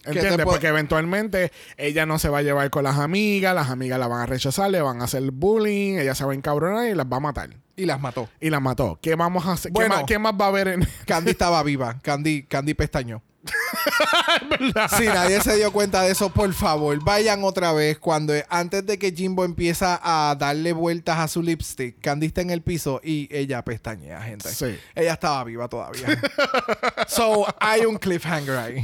¿Qué 0.04 0.14
te 0.14 0.20
¿Entiendes? 0.20 0.45
Porque 0.47 0.68
eventualmente 0.68 1.52
ella 1.78 2.08
no 2.08 2.18
se 2.18 2.28
va 2.28 2.39
a 2.39 2.41
llevar 2.41 2.70
con 2.72 2.84
las 2.84 2.97
amigas, 2.97 3.54
las 3.54 3.70
amigas 3.70 3.99
la 3.99 4.08
van 4.08 4.22
a 4.22 4.26
rechazar, 4.26 4.72
le 4.72 4.82
van 4.82 4.99
a 4.99 5.04
hacer 5.04 5.30
bullying, 5.32 5.99
ella 5.99 6.16
se 6.16 6.26
va 6.26 6.32
a 6.32 6.36
encabronar 6.36 6.88
y 6.89 6.95
las 6.95 7.06
va 7.06 7.18
a 7.18 7.20
matar. 7.20 7.52
Y 7.82 7.86
las 7.88 7.99
mató. 7.99 8.29
Y 8.39 8.51
las 8.51 8.61
mató. 8.61 8.99
¿Qué 9.01 9.15
vamos 9.15 9.43
a 9.47 9.53
hacer? 9.53 9.73
¿Qué, 9.73 9.89
más, 9.89 10.03
qué 10.03 10.19
más 10.19 10.34
va 10.39 10.45
a 10.45 10.47
haber 10.49 10.67
en.? 10.67 10.88
Candy 11.07 11.32
estaba 11.32 11.63
viva. 11.63 11.97
Candy, 12.03 12.43
Candy 12.43 12.75
pestañó. 12.75 13.23
Si 14.97 15.05
nadie 15.05 15.41
se 15.41 15.55
dio 15.55 15.71
cuenta 15.71 16.03
de 16.03 16.11
eso, 16.11 16.29
por 16.29 16.53
favor, 16.53 17.03
vayan 17.03 17.43
otra 17.43 17.71
vez 17.73 17.97
cuando 17.97 18.34
antes 18.49 18.86
de 18.86 18.99
que 18.99 19.11
Jimbo 19.11 19.43
empieza 19.43 19.99
a 20.03 20.36
darle 20.36 20.73
vueltas 20.73 21.17
a 21.17 21.27
su 21.27 21.41
lipstick, 21.41 21.99
Candy 22.01 22.27
está 22.27 22.41
en 22.41 22.51
el 22.51 22.61
piso 22.61 23.01
y 23.03 23.27
ella 23.32 23.63
pestañea, 23.63 24.21
gente. 24.21 24.49
Sí. 24.49 24.77
Ella 24.93 25.13
estaba 25.13 25.43
viva 25.43 25.67
todavía. 25.67 26.21
so, 27.07 27.47
hay 27.59 27.86
un 27.86 27.97
cliffhanger 27.97 28.57
ahí. 28.57 28.84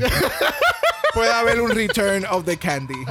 Puede 1.13 1.31
haber 1.31 1.61
un 1.61 1.69
return 1.69 2.25
of 2.25 2.45
the 2.45 2.57
candy. 2.57 3.05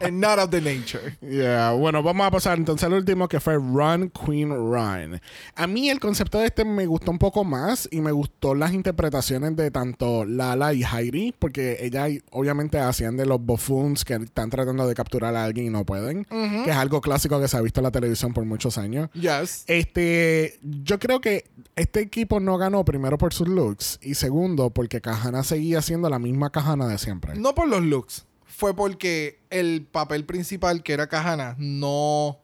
And 0.00 0.20
not 0.20 0.38
of 0.38 0.50
the 0.50 0.60
nature. 0.60 1.16
Yeah, 1.20 1.72
bueno, 1.72 2.02
vamos 2.02 2.26
a 2.26 2.30
pasar 2.30 2.58
entonces 2.58 2.84
al 2.84 2.94
último 2.94 3.28
que 3.28 3.40
fue 3.40 3.54
Run 3.54 4.10
Queen 4.10 4.50
Run. 4.50 5.20
A 5.54 5.66
mí 5.66 5.90
el 5.90 6.00
concepto 6.00 6.38
de 6.38 6.46
este 6.46 6.64
me 6.64 6.86
gustó 6.86 7.10
un 7.10 7.18
poco 7.18 7.44
más 7.44 7.88
y 7.90 8.00
me 8.00 8.12
gustó 8.12 8.54
las 8.54 8.72
interpretaciones 8.72 9.56
de 9.56 9.70
tanto 9.70 10.24
Lala 10.24 10.72
y 10.72 10.82
Heidi, 10.82 11.34
porque 11.38 11.78
ellas 11.80 12.10
obviamente 12.30 12.78
hacían 12.78 13.16
de 13.16 13.26
los 13.26 13.40
buffoons 13.40 14.04
que 14.04 14.14
están 14.14 14.50
tratando 14.50 14.86
de 14.86 14.94
capturar 14.94 15.34
a 15.36 15.44
alguien 15.44 15.66
y 15.66 15.70
no 15.70 15.84
pueden, 15.84 16.24
que 16.24 16.70
es 16.70 16.76
algo 16.76 17.00
clásico 17.00 17.40
que 17.40 17.48
se 17.48 17.56
ha 17.56 17.60
visto 17.60 17.80
en 17.80 17.84
la 17.84 17.90
televisión 17.90 18.32
por 18.32 18.44
muchos 18.44 18.78
años. 18.78 19.10
Yes. 19.12 19.64
Este, 19.66 20.58
yo 20.62 20.98
creo 20.98 21.20
que 21.20 21.44
este 21.76 22.00
equipo 22.00 22.40
no 22.40 22.58
ganó 22.58 22.84
primero 22.84 23.18
por 23.18 23.32
sus 23.32 23.48
looks 23.48 23.98
y 24.02 24.14
segundo 24.14 24.70
porque 24.70 25.00
Kahana 25.00 25.42
seguía 25.42 25.82
siendo 25.82 26.08
la 26.08 26.18
misma 26.18 26.50
Kahana 26.50 26.86
de 26.86 26.98
siempre. 26.98 27.34
No 27.36 27.54
por 27.54 27.68
los 27.68 27.82
looks. 27.82 28.26
Fue 28.62 28.76
porque 28.76 29.40
el 29.50 29.84
papel 29.90 30.24
principal, 30.24 30.84
que 30.84 30.92
era 30.92 31.08
Kahana, 31.08 31.56
no, 31.58 32.38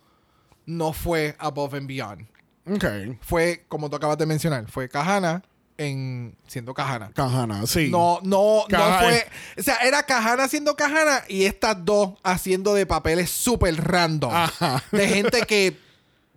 no 0.67 0.93
fue 0.93 1.37
above 1.39 1.75
and 1.75 1.87
beyond. 1.87 2.27
Ok. 2.67 2.85
Fue, 3.21 3.65
como 3.69 3.89
tú 3.89 3.95
acabas 3.95 4.19
de 4.19 4.27
mencionar, 4.27 4.69
fue 4.69 4.89
Kahana 4.89 5.45
en 5.77 6.37
siendo 6.49 6.75
Kahana. 6.75 7.13
Kahana, 7.15 7.65
sí. 7.69 7.89
No, 7.89 8.19
no, 8.25 8.65
Kahana. 8.69 9.01
no 9.01 9.07
fue. 9.07 9.27
O 9.57 9.63
sea, 9.63 9.77
era 9.77 10.03
Kahana 10.03 10.49
siendo 10.49 10.75
Kahana 10.75 11.23
y 11.29 11.45
estas 11.45 11.85
dos 11.85 12.15
haciendo 12.25 12.75
de 12.75 12.85
papeles 12.85 13.31
súper 13.31 13.77
random. 13.77 14.35
Ajá. 14.35 14.83
De 14.91 15.07
gente 15.07 15.43
que 15.43 15.79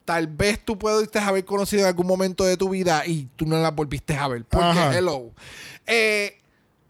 tal 0.05 0.27
vez 0.27 0.63
tú 0.63 0.77
pudiste 0.77 1.17
haber 1.17 1.43
conocido 1.43 1.81
en 1.81 1.87
algún 1.87 2.05
momento 2.05 2.43
de 2.43 2.55
tu 2.55 2.69
vida 2.69 3.03
y 3.07 3.27
tú 3.35 3.47
no 3.47 3.59
la 3.59 3.71
volviste 3.71 4.15
a 4.15 4.27
ver. 4.27 4.45
Porque, 4.45 4.67
Ajá. 4.67 4.95
hello. 4.95 5.31
Eh, 5.87 6.39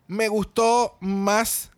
me 0.07 0.27
gustó 0.27 0.97
más 0.99 1.71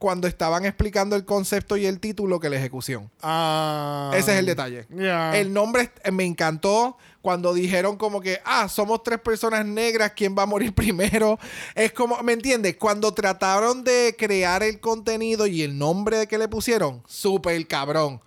cuando 0.00 0.26
estaban 0.26 0.64
explicando 0.64 1.14
el 1.14 1.26
concepto 1.26 1.76
y 1.76 1.84
el 1.84 2.00
título 2.00 2.40
que 2.40 2.48
la 2.48 2.56
ejecución. 2.56 3.10
Ah. 3.20 4.10
Ese 4.14 4.32
es 4.32 4.38
el 4.38 4.46
detalle. 4.46 4.86
Yeah. 4.86 5.36
El 5.36 5.52
nombre 5.52 5.92
eh, 6.02 6.10
me 6.10 6.24
encantó 6.24 6.96
cuando 7.20 7.52
dijeron 7.52 7.98
como 7.98 8.22
que, 8.22 8.40
ah, 8.46 8.66
somos 8.70 9.02
tres 9.02 9.20
personas 9.20 9.66
negras, 9.66 10.12
¿quién 10.16 10.34
va 10.36 10.44
a 10.44 10.46
morir 10.46 10.74
primero? 10.74 11.38
Es 11.74 11.92
como, 11.92 12.16
¿me 12.22 12.32
entiendes? 12.32 12.78
Cuando 12.78 13.12
trataron 13.12 13.84
de 13.84 14.16
crear 14.18 14.62
el 14.62 14.80
contenido 14.80 15.46
y 15.46 15.60
el 15.60 15.76
nombre 15.76 16.26
que 16.26 16.38
le 16.38 16.48
pusieron, 16.48 17.02
súper 17.06 17.66
cabrón. 17.66 18.22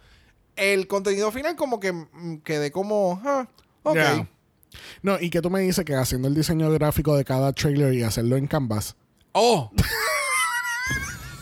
El 0.55 0.85
contenido 0.85 1.31
final 1.31 1.55
como 1.55 1.79
que 1.79 1.91
mm, 1.91 2.41
quedé 2.43 2.71
como, 2.71 3.19
ah, 3.25 3.47
ok. 3.81 3.95
Yeah. 3.95 4.29
No, 5.01 5.19
y 5.19 5.31
que 5.31 5.41
tú 5.41 5.49
me 5.49 5.61
dices 5.61 5.83
que 5.83 5.95
haciendo 5.95 6.27
el 6.27 6.35
diseño 6.35 6.69
gráfico 6.69 7.17
de 7.17 7.25
cada 7.25 7.51
trailer 7.51 7.95
y 7.95 8.03
hacerlo 8.03 8.37
en 8.37 8.45
Canvas. 8.45 8.95
Oh. 9.31 9.71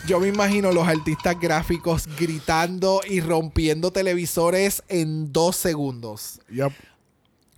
Yo 0.06 0.18
me 0.18 0.28
imagino 0.28 0.72
los 0.72 0.86
artistas 0.88 1.38
gráficos 1.38 2.08
gritando 2.18 3.00
y 3.08 3.20
rompiendo 3.20 3.92
televisores 3.92 4.82
en 4.88 5.32
dos 5.32 5.56
segundos. 5.56 6.40
Yep. 6.50 6.72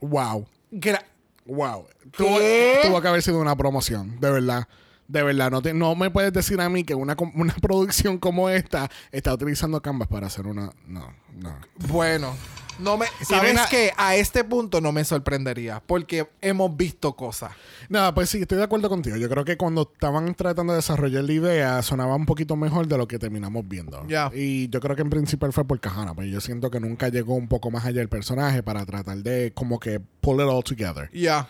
Wow. 0.01 0.47
Gra- 0.71 1.05
Wow. 1.47 1.87
Tuvo, 2.17 2.39
tuvo 2.83 3.03
que 3.03 3.09
haber 3.09 3.23
sido 3.23 3.39
una 3.39 3.55
promoción, 3.57 4.19
de 4.19 4.31
verdad. 4.31 4.67
De 5.09 5.23
verdad, 5.23 5.51
no, 5.51 5.61
te- 5.61 5.75
no 5.75 5.95
me 5.95 6.11
puedes 6.11 6.33
decir 6.33 6.59
a 6.63 6.71
mí 6.71 6.85
que 6.85 6.95
una, 6.95 7.15
una 7.35 7.55
producción 7.61 8.17
como 8.19 8.49
esta 8.49 8.91
está 9.13 9.35
utilizando 9.35 9.81
Canvas 9.83 10.09
para 10.09 10.27
hacer 10.29 10.47
una. 10.47 10.71
No, 10.87 11.13
no. 11.35 11.55
Bueno, 11.89 12.35
no 12.79 12.97
me. 12.97 13.07
¿Sabes 13.23 13.55
ven 13.71 13.93
a- 13.97 14.15
este 14.17 14.45
punto 14.45 14.81
no 14.81 14.93
me 14.93 15.05
sorprendería. 15.05 15.83
Porque 15.87 16.29
hemos 16.41 16.77
visto 16.77 17.15
cosas. 17.15 17.53
No, 17.89 18.13
pues 18.15 18.31
sí, 18.31 18.41
estoy 18.43 18.59
de 18.59 18.65
acuerdo 18.65 18.89
contigo. 18.89 19.17
Yo 19.17 19.29
creo 19.29 19.45
que 19.45 19.57
cuando 19.57 19.91
estaban 19.93 20.35
tratando 20.35 20.73
de 20.73 20.79
desarrollar 20.79 21.25
la 21.25 21.33
idea, 21.33 21.83
sonaba 21.83 22.15
un 22.17 22.27
poquito 22.27 22.57
mejor 22.57 22.87
de 22.87 22.97
lo 22.99 23.07
que 23.09 23.19
terminamos 23.19 23.67
viendo. 23.69 24.07
Ya. 24.09 24.31
Y 24.35 24.69
yo 24.69 24.81
creo 24.81 24.97
que 24.97 25.03
en 25.03 25.11
principal 25.11 25.53
fue 25.53 25.65
por 25.67 25.81
Kahana, 25.81 26.15
pero 26.15 26.27
yo 26.29 26.41
siento 26.41 26.71
que 26.71 26.81
nunca 26.81 27.09
llegó 27.09 27.35
un 27.35 27.49
poco 27.49 27.71
más 27.71 27.85
allá 27.85 28.01
el 28.03 28.09
personaje 28.09 28.63
para 28.63 28.85
tratar 28.87 29.19
de 29.19 29.53
como 29.55 29.79
que 29.79 30.01
pull 30.21 30.37
it 30.41 30.47
all 30.49 30.63
together. 30.65 31.11
Ya. 31.13 31.49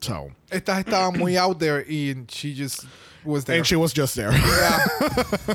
So, 0.00 0.28
Estas 0.50 0.78
estaban 0.80 1.18
muy 1.18 1.36
out 1.38 1.58
there 1.58 1.84
y 1.88 2.14
she 2.28 2.54
just 2.56 2.84
was 3.24 3.44
there. 3.44 3.58
and 3.58 3.66
she 3.66 3.76
was 3.76 3.92
just 3.94 4.14
there. 4.16 4.30
Yeah. 4.32 4.78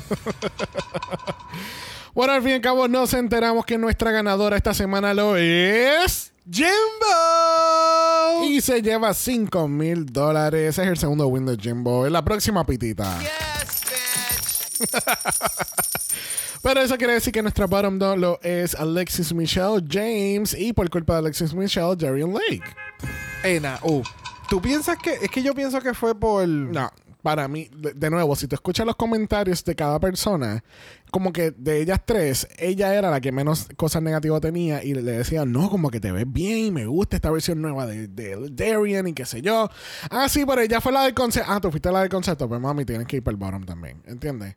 bueno, 2.14 2.32
al 2.32 2.42
fin 2.42 2.50
y 2.50 2.54
al 2.54 2.60
cabo 2.60 2.88
nos 2.88 3.14
enteramos 3.14 3.64
que 3.64 3.78
nuestra 3.78 4.10
ganadora 4.10 4.56
esta 4.56 4.74
semana 4.74 5.14
lo 5.14 5.36
es... 5.36 6.32
¡Jimbo! 6.50 6.68
Y 8.44 8.60
se 8.60 8.82
lleva 8.82 9.14
5 9.14 9.68
mil 9.68 10.06
dólares. 10.06 10.78
Es 10.78 10.86
el 10.86 10.98
segundo 10.98 11.28
win 11.28 11.46
de 11.46 11.56
Jimbo. 11.56 12.06
En 12.06 12.12
la 12.12 12.24
próxima 12.24 12.66
pitita. 12.66 13.16
Pero 16.62 16.80
eso 16.82 16.98
quiere 16.98 17.14
decir 17.14 17.32
que 17.32 17.40
nuestra 17.42 17.66
bottom 17.66 17.98
dog 17.98 18.18
lo 18.18 18.40
es 18.42 18.74
Alexis 18.74 19.32
Michelle 19.32 19.82
James. 19.88 20.54
Y 20.58 20.72
por 20.72 20.90
culpa 20.90 21.12
de 21.14 21.20
Alexis 21.20 21.54
Michelle, 21.54 21.94
Darian 21.96 22.32
Lake. 22.32 22.64
Ena, 23.44 23.78
uh. 23.82 24.02
¿Tú 24.48 24.60
piensas 24.60 24.98
que.? 24.98 25.12
Es 25.22 25.30
que 25.30 25.42
yo 25.42 25.54
pienso 25.54 25.80
que 25.80 25.94
fue 25.94 26.18
por. 26.18 26.48
No, 26.48 26.90
para 27.22 27.48
mí, 27.48 27.68
de, 27.76 27.92
de 27.92 28.10
nuevo, 28.10 28.34
si 28.36 28.46
tú 28.46 28.54
escuchas 28.54 28.86
los 28.86 28.96
comentarios 28.96 29.64
de 29.64 29.74
cada 29.74 30.00
persona, 30.00 30.64
como 31.10 31.32
que 31.32 31.50
de 31.50 31.80
ellas 31.80 32.00
tres, 32.04 32.48
ella 32.58 32.94
era 32.94 33.10
la 33.10 33.20
que 33.20 33.32
menos 33.32 33.68
cosas 33.76 34.02
negativas 34.02 34.40
tenía 34.40 34.82
y 34.82 34.94
le 34.94 35.02
decían, 35.12 35.52
no, 35.52 35.70
como 35.70 35.90
que 35.90 36.00
te 36.00 36.12
ves 36.12 36.26
bien, 36.26 36.72
me 36.72 36.86
gusta 36.86 37.16
esta 37.16 37.30
versión 37.30 37.60
nueva 37.60 37.86
de, 37.86 38.08
de 38.08 38.48
Darian 38.50 39.08
y 39.08 39.12
qué 39.12 39.26
sé 39.26 39.42
yo. 39.42 39.68
Ah, 40.10 40.28
sí, 40.28 40.44
pero 40.46 40.60
ella 40.60 40.80
fue 40.80 40.92
la 40.92 41.02
del 41.02 41.14
concepto. 41.14 41.50
Ah, 41.50 41.60
tú 41.60 41.70
fuiste 41.70 41.90
la 41.90 42.00
del 42.00 42.08
concepto, 42.08 42.48
pues 42.48 42.60
mami, 42.60 42.84
tienes 42.84 43.06
que 43.06 43.16
ir 43.16 43.22
para 43.22 43.32
el 43.32 43.38
bottom 43.38 43.64
también, 43.64 44.02
¿entiendes? 44.06 44.56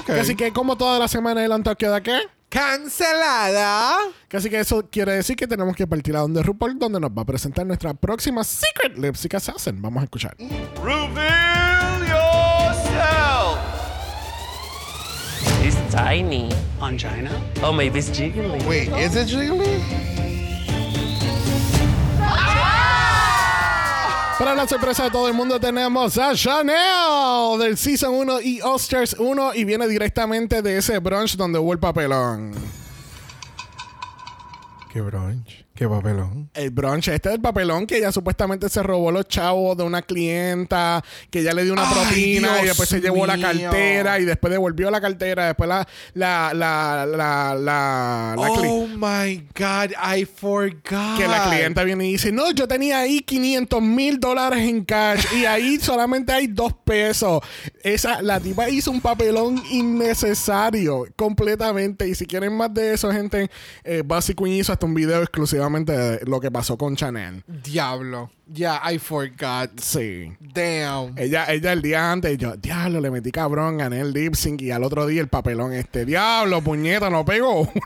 Ok. 0.00 0.10
Así 0.10 0.34
que 0.34 0.52
como 0.52 0.76
toda 0.76 0.98
la 0.98 1.08
semana 1.08 1.44
el 1.44 1.52
Antonio 1.52 1.76
queda 1.76 2.00
qué? 2.00 2.20
¡Cancelada! 2.48 3.96
Así 4.30 4.50
que 4.50 4.60
eso 4.60 4.86
quiere 4.90 5.12
decir 5.12 5.36
que 5.36 5.46
tenemos 5.46 5.74
que 5.74 5.86
partir 5.86 6.14
a 6.16 6.20
donde 6.20 6.42
RuPaul, 6.42 6.78
donde 6.78 7.00
nos 7.00 7.10
va 7.10 7.22
a 7.22 7.24
presentar 7.24 7.64
nuestra 7.64 7.94
próxima 7.94 8.44
Secret 8.44 8.98
Lipstick 8.98 9.34
Assassin. 9.34 9.80
Vamos 9.80 10.02
a 10.02 10.04
escuchar. 10.04 10.36
Reveal 10.82 12.00
yourself! 12.00 13.58
It's 15.64 15.76
tiny. 15.94 16.50
Angina? 16.78 17.30
Oh, 17.62 17.72
maybe 17.72 18.00
it's 18.00 18.10
jiggly. 18.10 18.62
Wait, 18.66 18.88
is 18.98 19.16
it 19.16 19.28
jiggly? 19.28 20.11
Para 24.42 24.56
la 24.56 24.66
sorpresa 24.66 25.04
de 25.04 25.10
todo 25.12 25.28
el 25.28 25.34
mundo 25.34 25.60
tenemos 25.60 26.18
a 26.18 26.34
Chanel 26.34 27.60
del 27.60 27.78
Season 27.78 28.12
1 28.12 28.40
y 28.40 28.60
All-Stars 28.60 29.14
1 29.16 29.54
y 29.54 29.62
viene 29.62 29.86
directamente 29.86 30.62
de 30.62 30.78
ese 30.78 30.98
brunch 30.98 31.36
donde 31.36 31.60
hubo 31.60 31.72
el 31.72 31.78
papelón. 31.78 32.52
¡Qué 34.92 35.00
brunch! 35.00 35.61
¡Qué 35.82 35.88
papelón! 35.88 36.48
El 36.54 36.70
brunch 36.70 37.08
este 37.08 37.30
del 37.30 37.40
papelón 37.40 37.88
que 37.88 37.96
ella 37.96 38.12
supuestamente 38.12 38.68
se 38.68 38.84
robó 38.84 39.10
los 39.10 39.26
chavos 39.26 39.76
de 39.76 39.82
una 39.82 40.00
clienta, 40.02 41.02
que 41.28 41.40
ella 41.40 41.52
le 41.54 41.64
dio 41.64 41.72
una 41.72 41.88
Ay, 41.88 41.92
propina 41.92 42.62
y 42.62 42.66
después 42.66 42.88
se 42.88 43.00
llevó 43.00 43.26
la 43.26 43.36
cartera 43.36 44.20
y 44.20 44.24
después 44.24 44.52
devolvió 44.52 44.92
la 44.92 45.00
cartera, 45.00 45.46
después 45.46 45.68
la 45.68 45.88
la 46.14 46.54
la 46.54 47.04
la 47.04 47.56
la, 47.56 48.36
la 48.36 48.48
oh 48.48 48.86
my 48.86 49.44
God, 49.58 49.90
I 49.98 50.24
forgot. 50.24 51.18
que 51.18 51.26
la 51.26 51.48
clienta 51.50 51.82
viene 51.82 52.06
y 52.06 52.12
dice, 52.12 52.30
no, 52.30 52.52
yo 52.52 52.68
tenía 52.68 53.00
ahí 53.00 53.18
500 53.18 53.82
mil 53.82 54.20
dólares 54.20 54.60
en 54.60 54.84
cash 54.84 55.24
y 55.36 55.46
ahí 55.46 55.78
solamente 55.82 56.32
hay 56.32 56.46
dos 56.46 56.74
pesos. 56.84 57.42
Esa, 57.82 58.22
la 58.22 58.38
tipa 58.38 58.70
hizo 58.70 58.92
un 58.92 59.00
papelón 59.00 59.60
innecesario 59.68 61.06
completamente. 61.16 62.06
Y 62.06 62.14
si 62.14 62.24
quieren 62.24 62.56
más 62.56 62.72
de 62.72 62.94
eso, 62.94 63.10
gente, 63.10 63.50
eh, 63.82 64.04
Buzzy 64.06 64.34
Queen 64.34 64.52
hizo 64.52 64.72
hasta 64.72 64.86
un 64.86 64.94
video 64.94 65.20
exclusivamente 65.22 65.71
de 65.80 66.20
lo 66.26 66.40
que 66.40 66.50
pasó 66.50 66.76
con 66.76 66.94
Chanel. 66.96 67.42
Diablo. 67.46 68.30
Yeah, 68.52 68.80
I 68.84 68.98
forgot. 68.98 69.70
Sí. 69.80 70.32
Damn. 70.40 71.16
Ella, 71.16 71.46
ella 71.50 71.72
el 71.72 71.80
día 71.82 72.12
antes, 72.12 72.36
yo, 72.38 72.56
diablo, 72.56 73.00
le 73.00 73.10
metí 73.10 73.32
cabrón, 73.32 73.78
gané 73.78 74.00
el 74.00 74.12
lip 74.12 74.34
sync 74.34 74.60
y 74.62 74.70
al 74.70 74.84
otro 74.84 75.06
día 75.06 75.20
el 75.22 75.28
papelón 75.28 75.72
este, 75.72 76.04
diablo, 76.04 76.60
puñeta, 76.62 77.08
no 77.10 77.24
pegó. 77.24 77.70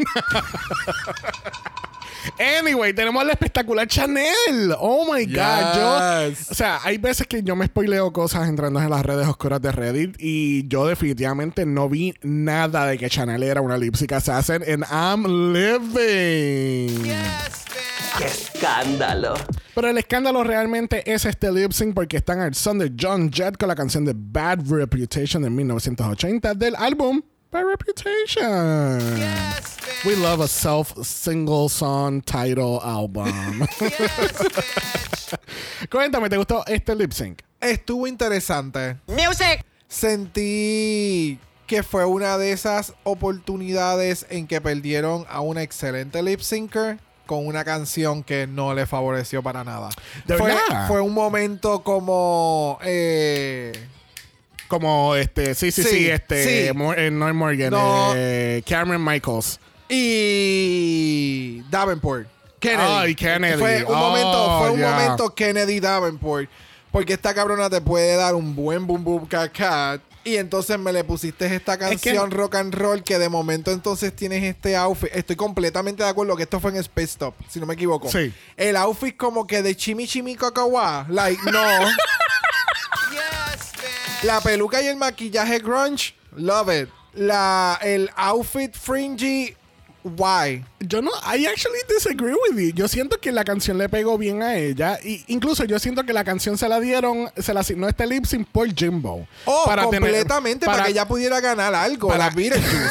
Anyway, 2.39 2.93
tenemos 2.93 3.25
la 3.25 3.33
espectacular 3.33 3.87
Chanel. 3.87 4.75
Oh 4.81 5.11
my 5.13 5.25
God. 5.27 5.75
Yo, 5.77 6.29
Yes. 6.31 6.51
o 6.51 6.55
sea, 6.55 6.81
hay 6.83 6.99
veces 6.99 7.27
que 7.27 7.43
yo 7.43 7.55
me 7.55 7.67
spoileo 7.67 8.13
cosas 8.13 8.49
entrando 8.49 8.81
en 8.81 8.91
las 8.91 9.07
redes 9.07 9.27
oscuras 9.29 9.63
de 9.63 9.71
Reddit 9.73 10.17
y 10.19 10.67
yo 10.67 10.87
definitivamente 10.87 11.65
no 11.67 11.89
vi 11.89 12.15
nada 12.23 12.87
de 12.87 12.99
que 12.99 13.09
Chanel 13.09 13.43
era 13.45 13.61
una 13.61 13.79
lipstick 13.79 14.13
assassin 14.13 14.63
and 14.69 14.85
I'm 14.91 15.53
living. 15.53 17.11
¡Qué 18.19 18.25
escándalo! 18.25 19.35
Pero 19.75 19.91
el 19.91 19.99
escándalo 19.99 20.43
realmente 20.43 21.13
es 21.13 21.27
este 21.27 21.53
lip 21.53 21.73
sync 21.73 21.95
porque 21.95 22.17
están 22.17 22.41
al 22.41 22.55
son 22.55 22.79
de 22.79 22.93
John 22.99 23.31
Jett 23.31 23.59
con 23.59 23.69
la 23.69 23.75
canción 23.75 24.07
de 24.07 24.15
Bad 24.17 24.61
Reputation 24.67 25.43
de 25.43 25.51
1980 25.51 26.55
del 26.55 26.75
álbum 26.77 27.21
Bad 27.53 27.65
Reputation. 27.65 29.01
We 30.05 30.17
love 30.17 30.41
a 30.41 30.49
self 30.49 30.95
single 31.03 31.69
song 31.69 32.23
title 32.23 32.81
album. 32.83 33.31
Cuéntame, 35.91 36.31
¿te 36.31 36.39
gustó 36.39 36.65
este 36.67 36.95
lip 36.95 37.13
sync? 37.13 37.43
Estuvo 37.61 38.07
interesante. 38.07 38.97
Music. 39.09 39.65
Sentí 39.89 41.39
que 41.67 41.83
fue 41.83 42.05
una 42.05 42.39
de 42.39 42.53
esas 42.53 42.95
oportunidades 43.03 44.27
en 44.31 44.47
que 44.47 44.61
perdieron 44.61 45.27
a 45.29 45.41
una 45.41 45.63
excelente 45.63 46.23
lip 46.23 46.41
syncer 46.41 46.99
con 47.27 47.47
una 47.47 47.65
canción 47.65 48.23
que 48.23 48.47
no 48.47 48.73
le 48.75 48.87
favoreció 48.87 49.43
para 49.43 49.65
nada. 49.65 49.91
¿De 50.27 50.37
fue, 50.39 50.55
verdad? 50.55 50.89
fue 50.89 51.01
un 51.01 51.13
momento 51.13 51.83
como 51.83 52.79
eh, 52.83 53.73
Como 54.69 55.15
este, 55.15 55.55
sí, 55.55 55.71
sí, 55.71 55.83
sí, 55.83 55.89
Sí, 55.89 56.09
este, 56.11 56.69
sí. 56.69 56.73
Mor- 56.75 56.99
eh, 56.99 57.11
no 57.11 57.33
Morgan, 57.35 57.71
No. 57.71 58.13
eh, 58.17 58.63
Cameron 58.67 59.05
Michaels. 59.05 59.61
y 59.89 61.61
Davenport. 61.71 62.27
Kennedy. 62.59 62.89
Ay, 62.91 63.15
Kennedy. 63.15 63.59
Fue 63.59 63.85
un 63.85 63.95
Oh, 63.95 63.97
momento, 63.97 64.59
fue 64.59 64.71
un 64.71 64.81
momento 64.81 65.35
Kennedy 65.35 65.79
Davenport. 65.81 66.49
Porque 66.91 67.13
esta 67.13 67.35
cabrona 67.35 67.69
te 67.69 67.81
puede 67.81 68.17
dar 68.17 68.35
un 68.35 68.55
buen 68.57 68.87
boom 68.87 69.05
boom 69.05 69.27
cat 69.27 69.53
cat. 69.53 70.01
Y 70.27 70.39
entonces 70.39 70.77
me 70.79 70.93
le 70.93 71.05
pusiste 71.05 71.47
esta 71.55 71.75
Es 71.75 71.79
que- 72.03 72.11
canción 72.11 72.33
rock 72.33 72.57
and 72.57 72.75
roll 72.75 73.05
que 73.05 73.17
de 73.19 73.29
momento 73.29 73.71
entonces 73.71 74.15
tienes 74.15 74.43
este 74.43 74.75
outfit. 74.77 75.09
Estoy 75.15 75.37
completamente 75.37 76.03
de 76.03 76.09
acuerdo 76.09 76.37
que 76.37 76.43
esto 76.43 76.59
fue 76.59 76.73
en 76.73 76.79
Space 76.79 77.17
Top, 77.17 77.35
si 77.49 77.61
no 77.61 77.67
me 77.67 77.75
equivoco. 77.75 78.11
Sí. 78.11 78.35
El 78.57 78.75
outfit 78.77 79.17
como 79.17 79.47
que 79.47 79.63
de 79.63 79.77
chimi 79.77 80.09
chimi 80.09 80.35
cacahuá. 80.35 81.07
Like, 81.09 81.41
no. 81.51 81.63
La 84.25 84.41
peluca 84.41 84.83
y 84.83 84.89
el 84.89 84.97
maquillaje 84.97 85.59
grunge, 85.61 86.15
love 86.37 86.71
it. 86.83 86.89
La, 87.15 87.79
el 87.83 88.11
outfit 88.17 88.75
fringy, 88.75 89.55
why? 90.17 90.65
Yo 90.81 91.01
no, 91.03 91.11
I 91.23 91.47
actually 91.47 91.81
disagree 91.89 92.35
with 92.49 92.57
you. 92.59 92.73
Yo 92.73 92.89
siento 92.89 93.19
que 93.21 93.33
la 93.33 93.45
canción 93.45 93.77
le 93.79 93.89
pegó 93.89 94.17
bien 94.19 94.43
a 94.43 94.57
ella. 94.57 94.99
Y 95.03 95.25
incluso 95.29 95.65
yo 95.65 95.79
siento 95.79 96.05
que 96.05 96.13
la 96.13 96.25
canción 96.25 96.57
se 96.57 96.69
la 96.69 96.79
dieron, 96.81 97.31
se 97.37 97.53
la 97.53 97.61
asignó 97.61 97.89
este 97.89 98.07
lip 98.07 98.25
sync 98.25 98.47
por 98.49 98.73
Jimbo. 98.75 99.27
Oh, 99.45 99.65
tener- 99.91 100.01
completamente 100.01 100.67
para, 100.67 100.85
que 100.85 100.91
ella 100.91 101.07
pudiera 101.07 101.41
ganar 101.41 101.75
algo. 101.75 102.09
para- 102.09 102.29
la 102.29 102.31
Beetlejuice. 102.31 102.91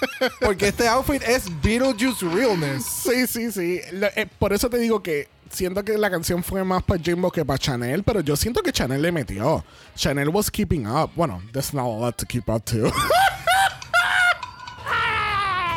Porque 0.40 0.68
este 0.68 0.88
outfit 0.88 1.22
es 1.22 1.44
Beetlejuice 1.62 2.24
realness. 2.26 2.84
Sí, 2.84 3.26
sí, 3.26 3.52
sí. 3.52 3.80
Lo- 3.92 4.06
eh, 4.16 4.26
por 4.38 4.52
eso 4.52 4.68
te 4.70 4.78
digo 4.78 5.02
que 5.02 5.28
siento 5.50 5.84
que 5.84 5.98
la 5.98 6.10
canción 6.10 6.42
fue 6.44 6.62
más 6.64 6.82
para 6.82 7.02
Jimbo 7.02 7.30
que 7.30 7.44
para 7.44 7.58
Chanel, 7.58 8.02
pero 8.04 8.20
yo 8.20 8.36
siento 8.36 8.62
que 8.62 8.72
Chanel 8.72 9.02
le 9.02 9.12
metió. 9.12 9.64
Chanel 9.96 10.28
was 10.28 10.50
keeping 10.50 10.86
up. 10.86 11.10
Bueno, 11.16 11.42
there's 11.52 11.74
not 11.74 11.84
a 11.84 11.88
lot 11.88 12.16
to 12.16 12.24
keep 12.26 12.48
up 12.48 12.64
to. 12.64 12.90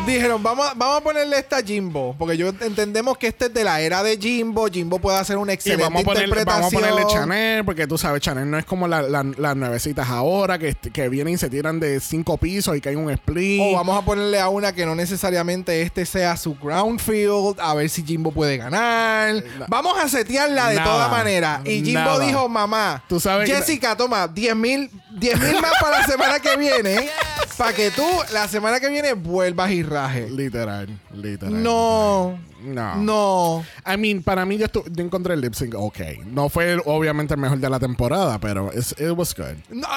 Dijeron, 0.06 0.44
vamos, 0.44 0.68
a- 0.68 0.74
vamos 0.76 0.98
a 0.98 1.02
ponerle 1.02 1.38
esta 1.40 1.58
a 1.58 1.64
Jimbo. 1.64 2.14
Porque 2.20 2.36
yo 2.36 2.50
entendemos 2.50 3.18
que 3.18 3.28
este 3.28 3.46
es 3.46 3.54
de 3.54 3.64
la 3.64 3.80
era 3.80 4.04
de 4.04 4.18
Jimbo. 4.18 4.68
Jimbo 4.68 5.00
puede 5.00 5.18
hacer 5.18 5.38
una 5.38 5.54
Y 5.54 5.56
excelente 5.56 5.84
vamos 5.84 6.02
a, 6.02 6.06
ponerle, 6.06 6.28
interpretación. 6.28 6.72
vamos 6.72 6.74
a 6.74 6.92
ponerle 6.92 7.14
Chanel, 7.14 7.64
porque 7.66 7.88
tú 7.88 7.98
sabes, 7.98 8.22
Chanel 8.22 8.52
no 8.52 8.58
es 8.58 8.66
como 8.66 8.86
la- 8.90 9.02
la- 9.02 9.24
las 9.24 9.56
nuevecitas 9.56 10.10
ahora 10.10 10.60
que, 10.60 10.76
que 10.76 11.08
vienen 11.08 11.36
y 11.36 11.38
se 11.38 11.50
tiran 11.50 11.80
de 11.80 12.02
cinco 12.02 12.38
pisos 12.38 12.76
y 12.76 12.82
que 12.82 12.90
hay 12.90 12.96
un 12.96 13.10
split. 13.12 13.62
O 13.64 13.78
vamos 13.78 13.98
a 13.98 14.04
ponerle 14.06 14.42
a 14.42 14.50
una 14.50 14.74
que 14.74 14.86
no 14.86 14.94
necesariamente 14.94 15.82
este 15.82 16.06
sea 16.06 16.36
su 16.36 16.56
ground 16.56 17.00
field, 17.00 17.58
a 17.62 17.74
ver 17.74 17.90
si 17.90 18.04
Jimbo 18.04 18.32
puede 18.34 18.58
ganar. 18.58 19.42
Vamos 19.70 19.98
a 19.98 20.10
setearla 20.10 20.68
de 20.70 20.76
Nada. 20.76 20.86
toda 20.92 21.08
manera. 21.08 21.62
Y 21.64 21.82
Jimbo 21.82 22.00
Nada. 22.02 22.20
dijo, 22.26 22.50
mamá, 22.50 23.02
Tú 23.08 23.22
sabes 23.22 23.50
que- 23.50 23.56
Jessica, 23.56 23.96
toma 23.96 24.28
10 24.28 24.54
mil 24.54 24.92
10 25.12 25.40
mil 25.40 25.62
más 25.62 25.72
para 25.80 26.00
la 26.00 26.06
semana 26.08 26.40
que 26.40 26.58
viene, 26.58 27.08
para 27.56 27.74
que 27.74 27.92
tú 27.92 28.04
la 28.32 28.48
semana 28.48 28.80
que 28.80 28.90
viene 28.90 29.14
vuelvas 29.14 29.72
y 29.72 29.84
rajes. 29.84 30.30
Literal, 30.32 30.88
literal. 31.14 31.64
No, 31.64 32.40
No. 32.64 32.96
no. 32.96 33.66
I 33.86 33.98
mean, 33.98 34.24
para 34.24 34.46
mí 34.46 34.58
yo, 34.58 34.68
yo 34.72 35.04
encontré 35.04 35.34
el 35.34 35.42
lip 35.42 35.54
sync 35.54 35.74
ok. 35.76 36.00
No 36.26 36.50
fue 36.50 36.78
obviamente 36.86 37.34
el 37.34 37.40
mejor 37.40 37.58
de 37.60 37.70
la 37.70 37.80
temporada, 37.80 38.40
pero 38.40 38.72
it 38.74 39.12
was 39.16 39.34
good. 39.36 39.58
No, 39.70 39.88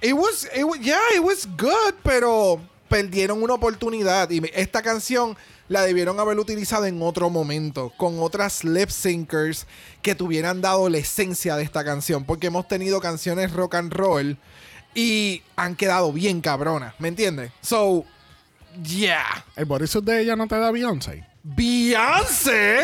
it 0.00 0.14
was, 0.14 0.48
it 0.54 0.64
was, 0.64 0.78
yeah, 0.80 0.98
it 1.14 1.22
was 1.22 1.46
good, 1.56 1.94
pero 2.02 2.60
perdieron 2.88 3.42
una 3.42 3.54
oportunidad 3.54 4.30
y 4.30 4.40
esta 4.54 4.82
canción 4.82 5.36
la 5.68 5.82
debieron 5.82 6.20
haber 6.20 6.38
utilizado 6.38 6.84
en 6.84 7.00
otro 7.02 7.30
momento, 7.30 7.90
con 7.96 8.18
otras 8.20 8.64
lip 8.64 8.90
syncers 8.90 9.66
que 10.02 10.14
tuvieran 10.14 10.60
dado 10.60 10.90
la 10.90 10.98
esencia 10.98 11.56
de 11.56 11.62
esta 11.64 11.82
canción, 11.84 12.24
porque 12.24 12.48
hemos 12.48 12.68
tenido 12.68 13.00
canciones 13.00 13.50
rock 13.52 13.74
and 13.76 13.92
roll 13.92 14.36
y 14.94 15.42
han 15.56 15.74
quedado 15.76 16.12
bien 16.12 16.40
cabronas, 16.40 16.94
¿me 16.98 17.08
entiendes? 17.08 17.50
So, 17.60 18.04
yeah. 18.82 19.44
El 19.56 19.64
bodysuit 19.64 20.04
de 20.04 20.20
ella 20.22 20.36
no 20.36 20.46
te 20.46 20.56
da 20.58 20.70
Beyoncé. 20.70 21.26
Beyoncé, 21.42 22.80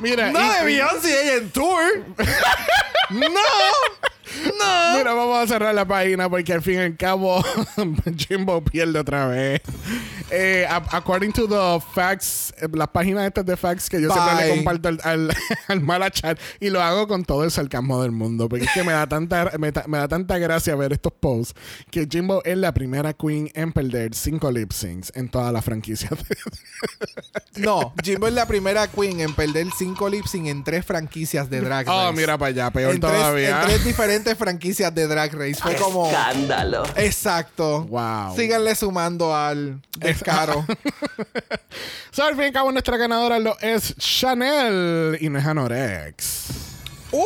Mira, 0.00 0.30
no 0.30 0.40
y- 0.44 0.48
de 0.58 0.64
Beyoncé 0.64 1.22
ella 1.22 1.34
en 1.36 1.50
tour. 1.50 1.82
no, 3.10 3.40
no. 4.58 4.98
Mira, 4.98 5.12
vamos 5.14 5.38
a 5.38 5.46
cerrar 5.46 5.74
la 5.74 5.86
página 5.86 6.28
porque 6.28 6.52
al 6.52 6.62
fin 6.62 6.74
y 6.74 6.78
al 6.78 6.96
cabo 6.96 7.44
Jimbo 8.16 8.62
pierde 8.62 8.98
otra 8.98 9.26
vez. 9.26 9.60
Eh, 10.30 10.66
according 10.68 11.32
to 11.32 11.46
the 11.46 11.84
facts, 11.94 12.52
las 12.72 12.88
páginas 12.88 13.26
estas 13.26 13.44
de 13.44 13.56
facts 13.56 13.88
que 13.88 14.00
yo 14.00 14.10
siempre 14.10 14.46
le 14.46 14.54
comparto 14.54 14.88
al, 14.88 15.00
al, 15.04 15.36
al 15.68 15.80
mala 15.80 16.10
chat 16.10 16.38
y 16.60 16.70
lo 16.70 16.82
hago 16.82 17.06
con 17.06 17.24
todo 17.24 17.44
el 17.44 17.50
sarcasmo 17.50 18.02
del 18.02 18.10
mundo 18.10 18.48
porque 18.48 18.64
es 18.64 18.70
que 18.72 18.82
me 18.82 18.92
da 18.92 19.06
tanta 19.06 19.50
me, 19.58 19.70
da 19.72 20.08
tanta 20.08 20.38
gracia 20.38 20.74
ver 20.76 20.92
estos 20.92 21.12
posts 21.12 21.54
que 21.90 22.08
Jimbo 22.10 22.42
es 22.44 22.56
la 22.56 22.72
primera 22.72 23.12
queen 23.12 23.50
en 23.54 23.72
perder 23.72 24.14
cinco 24.14 24.50
lip 24.50 24.72
syncs 24.72 25.12
en 25.14 25.28
toda 25.28 25.52
la 25.52 25.62
franquicia. 25.62 26.10
No, 27.56 27.94
Jimbo 28.02 28.26
es 28.26 28.34
la 28.34 28.46
primera 28.46 28.88
queen 28.88 29.20
en 29.20 29.32
perder 29.32 29.68
cinco 29.78 30.08
lip 30.08 30.26
sync 30.26 30.46
en 30.46 30.64
tres 30.64 30.84
franquicias 30.84 31.48
de 31.48 31.60
Drag 31.60 31.86
Race. 31.86 32.08
oh, 32.08 32.12
mira 32.12 32.36
para 32.36 32.48
allá, 32.48 32.70
peor 32.70 32.94
en 32.94 33.00
tres, 33.00 33.12
todavía. 33.12 33.60
en 33.60 33.66
tres 33.68 33.84
diferentes 33.84 34.23
franquicias 34.34 34.94
de 34.94 35.06
Drag 35.06 35.32
Race. 35.34 35.56
Fue 35.56 35.74
¡Qué 35.74 35.80
como. 35.82 36.06
escándalo! 36.06 36.84
Exacto. 36.96 37.84
Wow. 37.84 38.34
Síganle 38.36 38.74
sumando 38.74 39.34
al 39.34 39.80
descaro. 39.98 40.64
So, 42.10 42.22
al 42.22 42.34
fin 42.34 42.44
y 42.44 42.46
al 42.46 42.52
cabo, 42.52 42.70
nuestra 42.70 42.96
ganadora 42.96 43.40
lo 43.40 43.58
es 43.58 43.94
Chanel 43.96 45.18
y 45.20 45.28
no 45.28 45.38
es 45.40 45.44
Anorex. 45.44 46.44
Uh, 47.10 47.24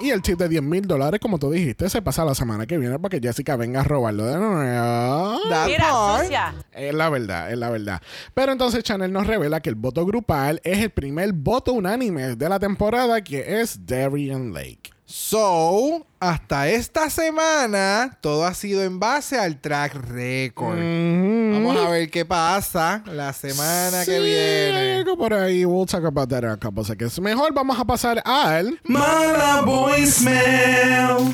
Y 0.00 0.08
el 0.10 0.22
tip 0.22 0.38
de 0.38 0.48
10 0.48 0.62
mil 0.62 0.86
dólares, 0.86 1.20
como 1.20 1.38
tú 1.38 1.50
dijiste, 1.50 1.90
se 1.90 2.00
pasa 2.00 2.24
la 2.24 2.34
semana 2.34 2.66
que 2.66 2.78
viene 2.78 2.98
para 2.98 3.10
que 3.18 3.26
Jessica 3.26 3.56
venga 3.56 3.80
a 3.80 3.84
robarlo 3.84 4.24
de 4.24 4.36
nuevo. 4.38 5.38
that 5.50 5.66
Mira, 5.66 5.90
sucia. 6.22 6.54
Es 6.72 6.94
la 6.94 7.10
verdad, 7.10 7.50
es 7.52 7.58
la 7.58 7.68
verdad. 7.68 8.00
Pero 8.32 8.52
entonces 8.52 8.82
Chanel 8.84 9.12
nos 9.12 9.26
revela 9.26 9.60
que 9.60 9.68
el 9.68 9.74
voto 9.74 10.06
grupal 10.06 10.60
es 10.64 10.78
el 10.78 10.90
primer 10.90 11.32
voto 11.34 11.72
unánime 11.74 12.36
de 12.36 12.48
la 12.48 12.58
temporada, 12.58 13.20
que 13.22 13.60
es 13.60 13.84
Darien 13.84 14.54
Lake. 14.54 14.92
So, 15.10 16.04
hasta 16.20 16.68
esta 16.68 17.08
semana, 17.08 18.18
todo 18.20 18.44
ha 18.44 18.52
sido 18.52 18.82
en 18.84 19.00
base 19.00 19.38
al 19.38 19.58
track 19.58 19.94
record. 19.94 20.76
Vamos 20.76 21.78
a 21.78 21.88
ver 21.88 22.10
qué 22.10 22.26
pasa 22.26 23.02
la 23.06 23.32
semana 23.32 24.00
que 24.00 24.04
Sí, 24.04 24.12
hay 24.12 24.22
viene. 24.22 24.96
algo 24.96 25.16
por 25.16 25.32
ahí. 25.32 25.64
We'll 25.64 25.86
talk 25.86 26.04
about 26.04 26.28
that 26.28 26.42
in 26.42 26.50
a 26.50 26.58
couple 26.58 26.84
seconds. 26.84 27.18
Mejor 27.22 27.54
vamos 27.54 27.80
a 27.80 27.86
pasar 27.86 28.20
al... 28.22 28.78
Mala 28.84 29.62
voicemail. 29.62 31.32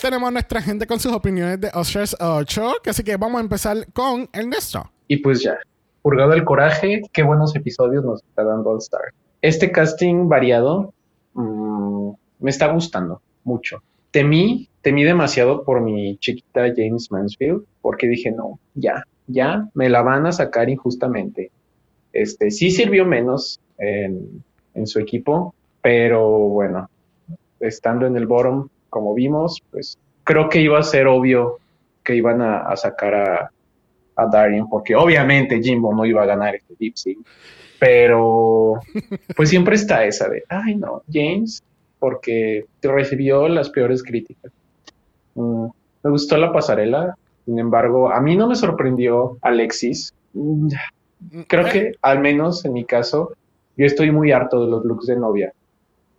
Tenemos 0.00 0.28
a 0.28 0.30
nuestra 0.30 0.62
gente 0.62 0.86
con 0.86 0.98
sus 0.98 1.12
opiniones 1.12 1.60
de 1.60 1.70
Oscars 1.74 2.16
8, 2.18 2.76
que 2.82 2.88
así 2.88 3.04
que 3.04 3.14
vamos 3.18 3.40
a 3.40 3.42
empezar 3.42 3.86
con 3.92 4.26
Ernesto. 4.32 4.90
Y 5.06 5.18
pues 5.18 5.42
ya, 5.42 5.58
purgado 6.00 6.32
el 6.32 6.44
coraje, 6.46 7.02
qué 7.12 7.22
buenos 7.24 7.54
episodios 7.54 8.02
nos 8.02 8.22
está 8.22 8.42
dando 8.42 8.70
All 8.70 8.78
Star. 8.78 9.02
Este 9.42 9.70
casting 9.70 10.30
variado 10.30 10.94
mm, 11.34 12.12
me 12.42 12.50
está 12.50 12.68
gustando 12.72 13.22
mucho. 13.44 13.82
Temí, 14.10 14.68
temí 14.82 15.04
demasiado 15.04 15.64
por 15.64 15.80
mi 15.80 16.18
chiquita 16.18 16.72
James 16.76 17.10
Mansfield, 17.10 17.64
porque 17.80 18.08
dije, 18.08 18.30
no, 18.30 18.58
ya, 18.74 19.04
ya, 19.26 19.68
me 19.74 19.88
la 19.88 20.02
van 20.02 20.26
a 20.26 20.32
sacar 20.32 20.68
injustamente. 20.68 21.50
Este, 22.12 22.50
sí 22.50 22.70
sirvió 22.70 23.06
menos 23.06 23.60
en, 23.78 24.42
en 24.74 24.86
su 24.86 24.98
equipo, 25.00 25.54
pero 25.80 26.28
bueno, 26.28 26.90
estando 27.60 28.06
en 28.06 28.16
el 28.16 28.26
bottom, 28.26 28.68
como 28.90 29.14
vimos, 29.14 29.62
pues 29.70 29.98
creo 30.24 30.48
que 30.48 30.60
iba 30.60 30.78
a 30.78 30.82
ser 30.82 31.06
obvio 31.06 31.58
que 32.04 32.14
iban 32.16 32.42
a, 32.42 32.76
sacar 32.76 33.14
a, 33.14 33.50
a 34.16 34.26
Darien, 34.26 34.68
porque 34.68 34.94
obviamente 34.94 35.62
Jimbo 35.62 35.94
no 35.94 36.04
iba 36.04 36.22
a 36.22 36.26
ganar 36.26 36.54
este 36.54 36.92
sync. 36.94 37.26
Pero 37.78 38.80
pues 39.36 39.48
siempre 39.48 39.74
está 39.74 40.04
esa 40.04 40.28
de, 40.28 40.44
ay 40.48 40.76
no, 40.76 41.02
James, 41.12 41.62
porque 42.02 42.64
recibió 42.82 43.46
las 43.46 43.70
peores 43.70 44.02
críticas. 44.02 44.50
Mm, 45.36 45.66
me 46.02 46.10
gustó 46.10 46.36
la 46.36 46.52
pasarela, 46.52 47.16
sin 47.44 47.60
embargo, 47.60 48.12
a 48.12 48.20
mí 48.20 48.34
no 48.36 48.48
me 48.48 48.56
sorprendió 48.56 49.38
Alexis. 49.40 50.12
Mm, 50.32 50.66
Creo 51.46 51.66
que, 51.66 51.92
al 52.02 52.18
menos 52.18 52.64
en 52.64 52.72
mi 52.72 52.84
caso, 52.84 53.34
yo 53.76 53.86
estoy 53.86 54.10
muy 54.10 54.32
harto 54.32 54.64
de 54.64 54.68
los 54.68 54.84
looks 54.84 55.06
de 55.06 55.14
novia. 55.14 55.52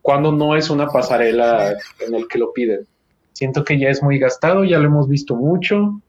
Cuando 0.02 0.32
no 0.32 0.56
es 0.56 0.70
una 0.70 0.88
pasarela 0.88 1.76
en 2.00 2.16
el 2.16 2.30
que 2.30 2.40
lo 2.40 2.54
piden. 2.54 2.88
Siento 3.34 3.66
que 3.66 3.78
ya 3.78 3.90
es 3.90 4.02
muy 4.02 4.20
gastado, 4.20 4.64
ya 4.64 4.80
lo 4.80 4.86
hemos 4.86 5.10
visto 5.10 5.36
mucho. 5.36 6.00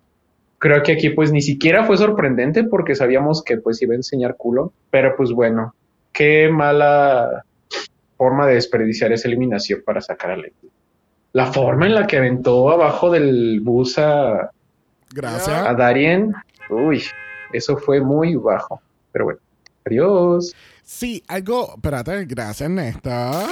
Creo 0.58 0.84
que 0.84 0.92
aquí 0.92 1.10
pues 1.10 1.32
ni 1.32 1.42
siquiera 1.42 1.84
fue 1.84 1.96
sorprendente 1.96 2.62
porque 2.62 2.94
sabíamos 2.94 3.42
que 3.42 3.56
pues 3.56 3.82
iba 3.82 3.94
a 3.94 3.96
enseñar 3.96 4.36
culo. 4.36 4.72
Pero 4.92 5.16
pues 5.16 5.32
bueno, 5.32 5.74
qué 6.12 6.48
mala 6.48 7.44
forma 8.16 8.46
de 8.46 8.54
desperdiciar 8.54 9.12
esa 9.12 9.28
eliminación 9.28 9.82
para 9.84 10.00
sacar 10.00 10.30
a 10.30 10.36
Lexi. 10.36 10.68
La 11.32 11.52
forma 11.52 11.86
en 11.86 11.94
la 11.94 12.06
que 12.06 12.18
aventó 12.18 12.70
abajo 12.70 13.10
del 13.10 13.60
bus 13.60 13.98
a, 13.98 14.50
Gracias. 15.12 15.48
a 15.48 15.74
Darien, 15.74 16.32
uy, 16.70 17.02
eso 17.52 17.76
fue 17.76 18.00
muy 18.00 18.36
bajo. 18.36 18.80
Pero 19.12 19.26
bueno, 19.26 19.40
adiós. 19.84 20.54
Sí, 20.84 21.22
algo. 21.28 21.74
Espérate, 21.76 22.24
gracias, 22.24 22.68
Néstor. 22.70 23.48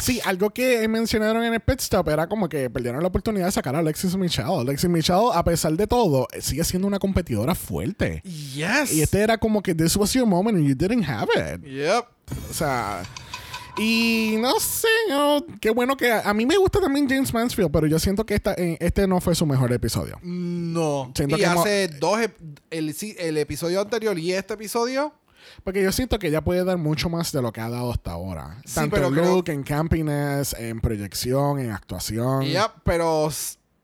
Sí, 0.00 0.20
algo 0.24 0.50
que 0.50 0.86
mencionaron 0.88 1.42
en 1.42 1.54
el 1.54 1.60
pit 1.60 1.80
stop 1.80 2.08
era 2.08 2.26
como 2.28 2.48
que 2.48 2.68
perdieron 2.68 3.00
la 3.00 3.08
oportunidad 3.08 3.46
de 3.46 3.52
sacar 3.52 3.74
a 3.74 3.78
Alexis 3.78 4.14
Michelle. 4.16 4.60
Alexis 4.60 4.90
Michelle, 4.90 5.30
a 5.32 5.42
pesar 5.42 5.72
de 5.72 5.86
todo, 5.86 6.28
sigue 6.38 6.64
siendo 6.64 6.86
una 6.86 6.98
competidora 6.98 7.54
fuerte. 7.54 8.22
Yes. 8.22 8.92
Y 8.92 9.02
este 9.02 9.20
era 9.20 9.38
como 9.38 9.62
que 9.62 9.74
this 9.74 9.96
was 9.96 10.12
your 10.12 10.26
moment 10.26 10.58
and 10.58 10.66
you 10.66 10.74
didn't 10.74 11.04
have 11.08 11.28
it. 11.34 11.64
Yep. 11.64 12.04
O 12.50 12.54
sea. 12.54 13.02
Y 13.78 14.36
no 14.40 14.58
sé, 14.58 14.88
yo- 15.10 15.44
qué 15.60 15.70
bueno 15.70 15.96
que 15.96 16.10
a, 16.10 16.20
a 16.28 16.32
mí 16.34 16.46
me 16.46 16.56
gusta 16.56 16.80
también 16.80 17.08
James 17.08 17.32
Mansfield, 17.34 17.70
pero 17.70 17.86
yo 17.86 17.98
siento 17.98 18.24
que 18.24 18.34
esta, 18.34 18.54
eh, 18.54 18.78
este 18.80 19.06
no 19.06 19.20
fue 19.20 19.34
su 19.34 19.44
mejor 19.46 19.72
episodio. 19.72 20.18
No. 20.22 21.12
Siento 21.14 21.36
y 21.36 21.40
que 21.40 21.46
mo- 21.48 21.60
hace 21.60 21.88
dos... 21.88 22.18
El, 22.70 22.94
el 23.18 23.36
episodio 23.38 23.80
anterior 23.80 24.18
y 24.18 24.32
este 24.32 24.54
episodio... 24.54 25.12
Porque 25.62 25.82
yo 25.82 25.92
siento 25.92 26.18
que 26.18 26.26
ella 26.28 26.40
puede 26.42 26.64
dar 26.64 26.76
mucho 26.76 27.08
más 27.08 27.30
de 27.32 27.40
lo 27.40 27.52
que 27.52 27.60
ha 27.60 27.68
dado 27.68 27.92
hasta 27.92 28.10
ahora. 28.12 28.60
Sí, 28.64 28.74
Tanto 28.74 28.96
en 28.96 29.12
creo- 29.12 29.24
look, 29.36 29.48
en 29.48 29.62
campiness, 29.62 30.54
en 30.54 30.80
proyección, 30.80 31.60
en 31.60 31.70
actuación. 31.70 32.42
Yep, 32.44 32.70
pero 32.82 33.28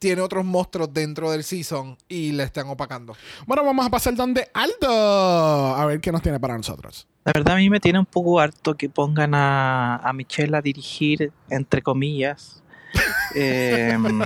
tiene 0.02 0.20
otros 0.20 0.44
monstruos 0.44 0.92
dentro 0.92 1.30
del 1.30 1.44
season 1.44 1.96
y 2.08 2.32
le 2.32 2.42
están 2.42 2.68
opacando. 2.68 3.14
Bueno, 3.46 3.64
vamos 3.64 3.86
a 3.86 3.88
pasar 3.88 4.16
donde 4.16 4.48
Aldo. 4.52 5.76
A 5.76 5.86
ver 5.86 6.00
qué 6.00 6.10
nos 6.10 6.22
tiene 6.22 6.40
para 6.40 6.56
nosotros. 6.56 7.06
La 7.24 7.30
verdad 7.32 7.54
a 7.54 7.58
mí 7.58 7.70
me 7.70 7.78
tiene 7.78 8.00
un 8.00 8.06
poco 8.06 8.40
harto 8.40 8.74
que 8.74 8.88
pongan 8.88 9.32
a, 9.36 9.98
a 9.98 10.12
Michelle 10.12 10.56
a 10.56 10.60
dirigir, 10.60 11.30
entre 11.50 11.82
comillas, 11.82 12.64
em, 13.36 14.22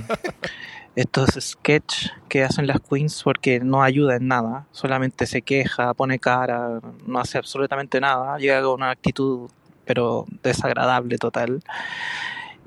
estos 0.95 1.29
sketch 1.39 2.07
que 2.27 2.43
hacen 2.43 2.65
las 2.65 2.79
queens 2.79 3.21
porque 3.21 3.59
no 3.59 3.83
ayuda 3.83 4.15
en 4.15 4.27
nada, 4.27 4.65
solamente 4.71 5.27
se 5.27 5.43
queja, 5.43 5.93
pone 5.93 6.17
cara, 6.17 6.81
no 7.05 7.19
hace 7.19 7.37
absolutamente 7.37 8.01
nada, 8.01 8.39
llega 8.39 8.63
con 8.63 8.81
una 8.81 8.89
actitud 8.89 9.47
pero 9.85 10.25
desagradable 10.41 11.19
total. 11.19 11.61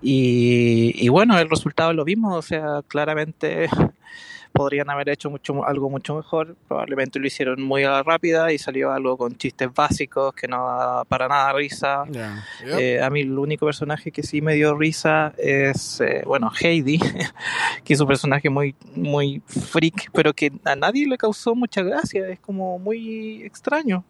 Y, 0.02 0.94
y 0.94 1.08
bueno, 1.08 1.38
el 1.38 1.48
resultado 1.50 1.90
es 1.90 1.96
lo 1.96 2.04
mismo, 2.04 2.34
o 2.34 2.42
sea, 2.42 2.82
claramente 2.88 3.68
podrían 4.52 4.90
haber 4.90 5.08
hecho 5.10 5.30
mucho 5.30 5.64
algo 5.64 5.90
mucho 5.90 6.14
mejor. 6.14 6.56
Probablemente 6.68 7.18
lo 7.18 7.26
hicieron 7.26 7.62
muy 7.62 7.84
a 7.84 7.90
la 7.90 8.02
rápida 8.02 8.52
y 8.52 8.58
salió 8.58 8.92
algo 8.92 9.16
con 9.16 9.36
chistes 9.36 9.72
básicos 9.74 10.34
que 10.34 10.48
no 10.48 10.66
da 10.66 11.04
para 11.04 11.28
nada 11.28 11.52
risa. 11.52 12.04
Yep. 12.10 12.78
Eh, 12.78 13.02
a 13.02 13.10
mí 13.10 13.20
el 13.20 13.38
único 13.38 13.66
personaje 13.66 14.10
que 14.10 14.22
sí 14.22 14.40
me 14.40 14.54
dio 14.54 14.76
risa 14.76 15.34
es, 15.38 16.00
eh, 16.00 16.22
bueno, 16.26 16.50
Heidi, 16.60 16.98
que 17.84 17.94
es 17.94 18.00
un 18.00 18.08
personaje 18.08 18.50
muy, 18.50 18.74
muy 18.94 19.42
freak, 19.46 20.10
pero 20.12 20.32
que 20.32 20.52
a 20.64 20.76
nadie 20.76 21.06
le 21.06 21.16
causó 21.16 21.54
mucha 21.54 21.82
gracia, 21.82 22.28
es 22.28 22.40
como 22.40 22.78
muy 22.78 23.42
extraño. 23.42 24.04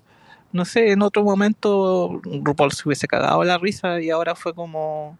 No 0.53 0.64
sé, 0.64 0.90
en 0.92 1.03
otro 1.03 1.22
momento 1.22 2.20
RuPaul 2.24 2.72
se 2.72 2.82
hubiese 2.88 3.07
cagado 3.07 3.44
la 3.44 3.57
risa 3.59 4.01
y 4.01 4.11
ahora 4.11 4.34
fue 4.34 4.53
como, 4.53 5.16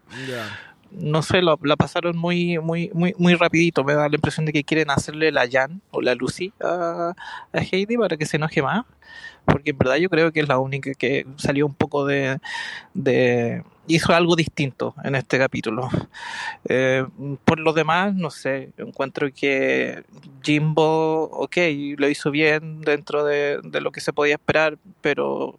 no 0.91 1.21
sé, 1.21 1.41
lo- 1.41 1.57
la 1.63 1.77
pasaron 1.77 2.17
muy, 2.17 2.59
muy, 2.59 2.91
muy, 2.93 3.15
muy 3.17 3.35
rapidito. 3.35 3.83
Me 3.85 3.93
da 3.93 4.09
la 4.09 4.15
impresión 4.15 4.45
de 4.45 4.51
que 4.51 4.63
quieren 4.65 4.89
hacerle 4.91 5.31
la 5.31 5.47
Jan 5.49 5.81
o 5.91 6.01
la 6.01 6.15
Lucy 6.15 6.51
a, 6.61 7.13
a 7.53 7.59
Heidi 7.59 7.95
para 7.97 8.17
que 8.17 8.25
se 8.25 8.35
enoje 8.37 8.61
más. 8.61 8.83
Porque 9.45 9.69
en 9.71 9.77
verdad 9.77 9.95
yo 9.95 10.09
creo 10.09 10.31
que 10.33 10.41
es 10.41 10.47
la 10.49 10.59
única 10.59 10.93
que 10.93 11.25
salió 11.37 11.65
un 11.65 11.73
poco 11.75 12.05
de... 12.05 12.39
de 12.93 13.63
hizo 13.95 14.13
algo 14.13 14.35
distinto 14.35 14.95
en 15.03 15.15
este 15.15 15.37
capítulo. 15.37 15.89
Eh, 16.65 17.05
por 17.45 17.59
lo 17.59 17.73
demás, 17.73 18.13
no 18.15 18.29
sé, 18.29 18.71
encuentro 18.77 19.29
que 19.33 20.03
Jimbo, 20.43 21.23
ok, 21.31 21.57
lo 21.97 22.09
hizo 22.09 22.31
bien 22.31 22.81
dentro 22.81 23.23
de, 23.23 23.59
de 23.63 23.81
lo 23.81 23.91
que 23.91 24.01
se 24.01 24.13
podía 24.13 24.35
esperar, 24.35 24.77
pero 25.01 25.55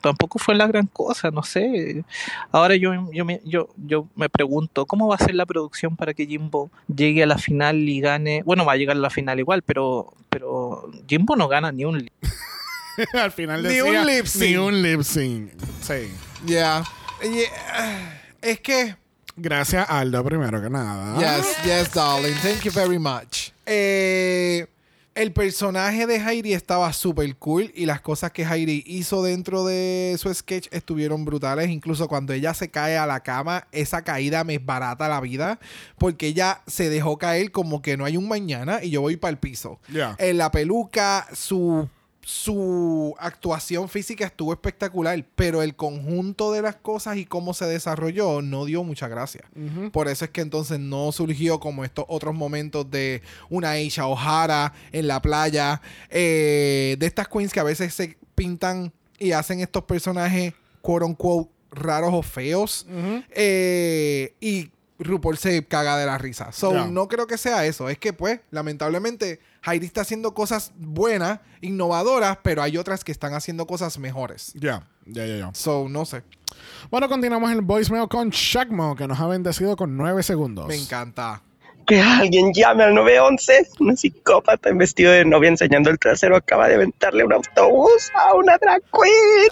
tampoco 0.00 0.38
fue 0.38 0.54
la 0.54 0.66
gran 0.66 0.86
cosa, 0.86 1.30
no 1.30 1.42
sé. 1.42 2.04
Ahora 2.52 2.76
yo, 2.76 2.92
yo, 3.12 3.24
me, 3.24 3.40
yo, 3.44 3.68
yo 3.76 4.06
me 4.14 4.28
pregunto, 4.28 4.86
¿cómo 4.86 5.08
va 5.08 5.16
a 5.16 5.24
ser 5.24 5.34
la 5.34 5.46
producción 5.46 5.96
para 5.96 6.14
que 6.14 6.26
Jimbo 6.26 6.70
llegue 6.94 7.22
a 7.22 7.26
la 7.26 7.38
final 7.38 7.76
y 7.88 8.00
gane? 8.00 8.42
Bueno, 8.44 8.64
va 8.64 8.72
a 8.72 8.76
llegar 8.76 8.96
a 8.96 9.00
la 9.00 9.10
final 9.10 9.38
igual, 9.38 9.62
pero, 9.62 10.12
pero 10.30 10.90
Jimbo 11.08 11.36
no 11.36 11.48
gana 11.48 11.72
ni 11.72 11.84
un... 11.84 12.08
Al 13.12 13.32
final 13.32 13.62
Ni 13.62 13.68
decía, 13.70 14.00
un 14.00 14.06
lip 14.06 14.26
sync. 14.26 14.44
Ni 14.44 14.56
un 14.56 14.82
lip 14.82 15.02
sync. 15.02 15.50
Sí. 15.80 16.12
Ya. 16.46 16.46
Yeah. 16.46 16.84
Es 18.42 18.60
que... 18.60 18.96
Gracias, 19.36 19.84
Aldo, 19.88 20.22
primero 20.24 20.62
que 20.62 20.70
nada. 20.70 21.18
Yes, 21.18 21.56
yes, 21.64 21.92
darling. 21.92 22.34
Thank 22.42 22.62
you 22.62 22.70
very 22.70 22.98
much. 22.98 23.50
Eh, 23.66 24.66
el 25.14 25.32
personaje 25.32 26.06
de 26.06 26.16
Heidi 26.16 26.54
estaba 26.54 26.92
súper 26.92 27.34
cool 27.36 27.72
y 27.74 27.86
las 27.86 28.00
cosas 28.00 28.32
que 28.32 28.44
Heidi 28.44 28.84
hizo 28.86 29.22
dentro 29.22 29.64
de 29.64 30.16
su 30.18 30.32
sketch 30.32 30.68
estuvieron 30.70 31.24
brutales. 31.24 31.70
Incluso 31.70 32.06
cuando 32.08 32.32
ella 32.32 32.52
se 32.52 32.68
cae 32.68 32.96
a 32.96 33.06
la 33.06 33.20
cama, 33.20 33.66
esa 33.72 34.02
caída 34.02 34.44
me 34.44 34.58
barata 34.58 35.08
la 35.08 35.20
vida 35.20 35.58
porque 35.98 36.28
ella 36.28 36.62
se 36.66 36.90
dejó 36.90 37.16
caer 37.16 37.50
como 37.52 37.80
que 37.80 37.96
no 37.96 38.04
hay 38.04 38.16
un 38.16 38.28
mañana 38.28 38.84
y 38.84 38.90
yo 38.90 39.00
voy 39.00 39.16
para 39.16 39.30
el 39.30 39.38
piso. 39.38 39.80
Ya. 39.88 40.16
En 40.18 40.36
la 40.36 40.50
peluca, 40.50 41.26
su, 41.32 41.88
su 42.24 43.14
actuación 43.18 43.88
física 43.88 44.24
estuvo 44.24 44.52
espectacular, 44.52 45.22
pero 45.36 45.62
el 45.62 45.76
conjunto 45.76 46.52
de 46.52 46.62
las 46.62 46.76
cosas 46.76 47.18
y 47.18 47.26
cómo 47.26 47.52
se 47.52 47.66
desarrolló 47.66 48.40
no 48.40 48.64
dio 48.64 48.82
mucha 48.82 49.08
gracia. 49.08 49.44
Por 49.92 50.08
eso 50.08 50.24
es 50.24 50.30
que 50.30 50.40
entonces 50.40 50.80
no 50.80 51.12
surgió 51.12 51.60
como 51.60 51.84
estos 51.84 52.06
otros 52.08 52.34
momentos 52.34 52.90
de 52.90 53.22
una 53.50 53.72
Aisha 53.72 54.06
O'Hara 54.06 54.72
en 54.92 55.06
la 55.06 55.20
playa, 55.20 55.82
eh, 56.08 56.96
de 56.98 57.06
estas 57.06 57.28
queens 57.28 57.52
que 57.52 57.60
a 57.60 57.64
veces 57.64 57.92
se 57.92 58.16
pintan 58.34 58.92
y 59.18 59.32
hacen 59.32 59.60
estos 59.60 59.84
personajes, 59.84 60.54
quote 60.80 61.04
unquote, 61.04 61.50
raros 61.70 62.14
o 62.14 62.22
feos. 62.22 62.86
Eh, 63.30 64.34
y 64.40 64.70
RuPaul 64.98 65.36
se 65.36 65.64
caga 65.66 65.96
de 65.96 66.06
la 66.06 66.18
risa. 66.18 66.52
So, 66.52 66.86
no 66.86 67.08
creo 67.08 67.26
que 67.26 67.36
sea 67.36 67.64
eso. 67.66 67.88
Es 67.88 67.98
que, 67.98 68.12
pues, 68.12 68.40
lamentablemente, 68.50 69.40
Heidi 69.66 69.86
está 69.86 70.02
haciendo 70.02 70.34
cosas 70.34 70.72
buenas, 70.76 71.40
innovadoras, 71.60 72.38
pero 72.42 72.62
hay 72.62 72.76
otras 72.76 73.02
que 73.02 73.12
están 73.12 73.34
haciendo 73.34 73.66
cosas 73.66 73.98
mejores. 73.98 74.52
Ya, 74.54 74.86
ya, 75.06 75.26
ya, 75.26 75.36
ya. 75.36 75.50
So, 75.54 75.88
no 75.88 76.04
sé. 76.04 76.22
Bueno, 76.90 77.08
continuamos 77.08 77.50
el 77.50 77.62
voicemail 77.62 78.08
con 78.08 78.30
Shagmo, 78.30 78.94
que 78.94 79.08
nos 79.08 79.18
ha 79.20 79.26
bendecido 79.26 79.76
con 79.76 79.96
nueve 79.96 80.22
segundos. 80.22 80.68
Me 80.68 80.76
encanta. 80.76 81.42
Que 81.86 82.00
alguien 82.00 82.52
llame 82.54 82.84
al 82.84 82.94
911. 82.94 83.68
Una 83.80 83.96
psicópata 83.96 84.70
en 84.70 84.78
vestido 84.78 85.12
de 85.12 85.24
novia 85.24 85.50
enseñando 85.50 85.90
el 85.90 85.98
trasero 85.98 86.36
acaba 86.36 86.68
de 86.68 86.76
aventarle 86.76 87.24
un 87.24 87.32
autobús 87.34 88.10
a 88.14 88.34
una 88.34 88.56
drag 88.56 88.80
queen. 88.90 89.50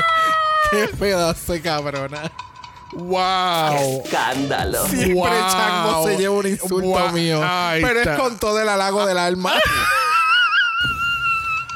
Qué 0.74 0.88
pedazo 0.98 1.52
de 1.52 1.60
cabrona. 1.62 2.32
¡Wow! 2.92 4.02
Escándalo. 4.04 4.84
Siempre 4.86 5.14
Wow. 5.14 5.28
Chango 5.50 6.06
se 6.06 6.16
lleva 6.16 6.34
un 6.36 6.46
insulto 6.46 6.88
Wow. 6.88 7.10
mío. 7.12 7.40
Ahí 7.42 7.82
pero 7.82 7.98
está. 8.00 8.14
es 8.14 8.20
con 8.20 8.38
todo 8.38 8.60
el 8.60 8.68
halago 8.68 9.04
del 9.06 9.18
alma. 9.18 9.52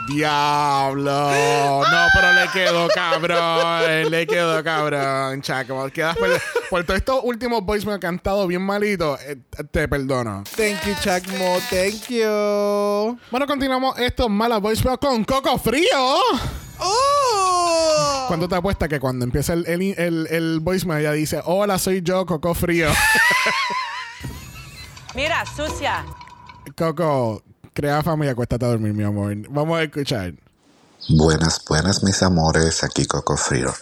¡Diablo! 0.09 1.31
No, 1.33 2.07
pero 2.15 2.33
le 2.33 2.49
quedó 2.53 2.89
cabrón. 2.95 4.11
Le 4.11 4.27
quedó 4.27 4.65
cabrón, 4.65 5.43
Chaco. 5.43 5.87
Quedas 5.93 6.17
por, 6.17 6.31
por 6.71 6.85
todos 6.85 6.99
estos 6.99 7.21
últimos 7.25 7.63
voicemail 7.63 8.01
cantado 8.01 8.47
bien 8.47 8.63
malito. 8.63 9.19
eh, 9.21 9.37
te 9.71 9.87
perdono. 9.87 10.45
Thank 10.57 10.83
you, 10.87 10.95
Chacmo. 11.03 11.59
Thank 11.69 12.09
you. 12.09 13.19
Bueno, 13.31 13.47
continuamos 13.47 13.99
estos 13.99 14.31
malas 14.31 14.61
voicemail 14.63 14.99
con 14.99 15.25
Coco 15.25 15.59
Frío. 15.59 16.17
¡Oh! 16.81 18.25
¿Cuánto 18.29 18.49
te 18.49 18.57
apuesta 18.57 18.89
que 18.89 19.01
cuando 19.01 19.25
empieza 19.25 19.55
el, 19.55 19.67
el, 19.67 19.83
el, 19.99 20.27
el 20.31 20.61
voicemail 20.61 21.01
ella 21.01 21.13
dice, 21.13 21.41
hola, 21.45 21.79
soy 21.79 22.03
yo, 22.03 22.27
Coco 22.27 22.55
Frío? 22.55 22.91
Mira, 25.15 25.45
sucia. 25.47 26.05
Coco, 26.77 27.43
crea 27.73 28.03
familia, 28.03 28.33
acuéstate 28.33 28.65
a 28.65 28.69
dormir, 28.69 28.95
mi 28.95 29.05
amor. 29.05 29.35
Vamos 29.49 29.79
a 29.79 29.83
escuchar. 29.83 30.35
Buenas, 31.09 31.63
buenas, 31.69 32.03
mis 32.03 32.23
amores. 32.23 32.85
Aquí 32.85 33.07
Coco 33.07 33.37
Frío. 33.37 33.73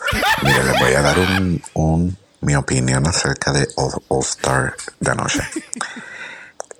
Mira, 0.42 0.62
les 0.64 0.80
voy 0.80 0.92
a 0.92 1.02
dar 1.02 1.18
un, 1.18 1.62
un- 1.74 2.16
mi 2.42 2.54
opinión 2.54 3.06
acerca 3.06 3.50
de 3.52 3.66
All, 3.76 3.92
All 4.08 4.20
Star 4.20 4.74
de 5.00 5.10
anoche. 5.10 5.40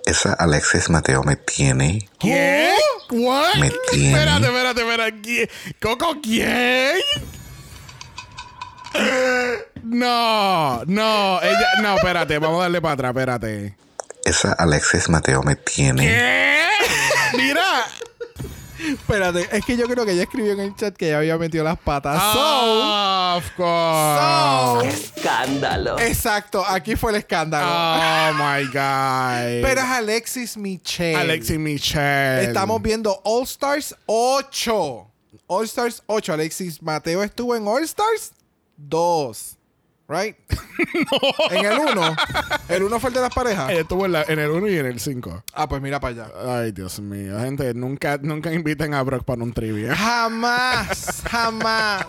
Esa 0.06 0.32
Alexis 0.34 0.88
Mateo 0.88 1.24
me 1.24 1.34
tiene. 1.34 2.08
¿Qué? 2.20 2.72
¿What? 3.10 3.56
Me 3.56 3.72
tiene. 3.90 4.12
Espérate, 4.12 4.46
espérate, 4.46 4.80
espérate. 4.80 5.50
¿Coco 5.82 6.20
quién? 6.22 6.96
No, 9.82 10.82
no, 10.86 11.40
ella, 11.42 11.68
no, 11.82 11.96
espérate, 11.96 12.38
vamos 12.38 12.60
a 12.60 12.62
darle 12.62 12.80
para 12.80 12.94
atrás, 12.94 13.10
espérate. 13.10 13.76
Esa 14.24 14.52
Alexis 14.52 15.08
Mateo 15.08 15.42
me 15.42 15.56
tiene. 15.56 16.06
¿Qué? 16.06 16.68
Mira. 17.36 17.84
Espérate, 18.78 19.48
es 19.56 19.64
que 19.64 19.76
yo 19.76 19.86
creo 19.86 20.04
que 20.04 20.12
ella 20.12 20.22
escribió 20.22 20.52
en 20.52 20.60
el 20.60 20.74
chat 20.76 20.94
que 20.96 21.08
ella 21.08 21.18
había 21.18 21.38
metido 21.38 21.64
las 21.64 21.78
patas. 21.78 22.18
Ah, 22.20 23.38
of 23.38 23.50
course. 23.56 24.88
Escándalo. 25.16 25.98
So, 25.98 26.04
exacto, 26.04 26.64
aquí 26.66 26.96
fue 26.96 27.12
el 27.12 27.16
escándalo. 27.18 27.66
Oh 27.66 28.32
my 28.34 28.64
God. 28.72 29.62
Pero 29.66 29.80
es 29.80 29.86
Alexis 29.86 30.56
Michelle. 30.56 31.16
Alexis 31.16 31.58
Michelle. 31.58 32.44
Estamos 32.44 32.80
viendo 32.82 33.20
All 33.24 33.44
Stars 33.44 33.94
8. 34.06 35.06
All 35.46 35.64
Stars 35.64 36.02
8. 36.06 36.32
Alexis 36.32 36.82
Mateo 36.82 37.22
estuvo 37.22 37.54
en 37.56 37.66
All 37.66 37.82
Stars 37.84 38.32
2. 38.76 39.56
Right? 40.08 40.36
En 41.50 41.64
el 41.64 41.78
1. 41.78 42.16
El 42.68 42.82
1 42.84 43.00
fue 43.00 43.08
el 43.10 43.14
de 43.14 43.20
las 43.22 43.34
parejas. 43.34 43.70
Estuvo 43.72 44.04
en, 44.06 44.12
la- 44.12 44.24
en 44.28 44.38
el 44.38 44.50
1 44.50 44.68
y 44.68 44.78
en 44.78 44.86
el 44.86 45.00
5. 45.00 45.44
Ah, 45.54 45.68
pues 45.68 45.80
mira 45.82 45.98
para 46.00 46.24
allá. 46.26 46.32
Ay, 46.62 46.72
Dios 46.72 47.00
mío. 47.00 47.38
Gente, 47.40 47.72
nunca, 47.74 48.18
nunca 48.20 48.52
inviten 48.52 48.94
a 48.94 49.02
Brock 49.02 49.24
para 49.24 49.42
un 49.42 49.52
trivia. 49.52 49.96
Jamás, 49.96 51.22
jamás. 51.30 52.06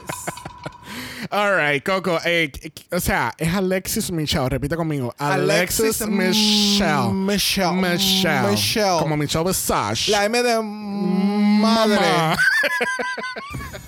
All 1.32 1.56
right, 1.58 1.84
Coco. 1.84 2.20
eh, 2.26 2.52
o 2.92 3.00
sea, 3.00 3.34
es 3.38 3.54
Alexis 3.54 4.12
Michelle. 4.12 4.48
Repite 4.50 4.76
conmigo. 4.76 5.14
Alexis, 5.18 6.02
Alexis 6.02 6.08
Michelle. 6.08 7.14
Michelle. 7.14 7.74
Michelle. 7.74 8.50
Michelle. 8.52 9.00
Como 9.00 9.18
Michelle 9.18 9.46
Visage. 9.46 10.12
La 10.12 10.26
M 10.26 10.42
de 10.44 10.62
madre. 10.62 12.00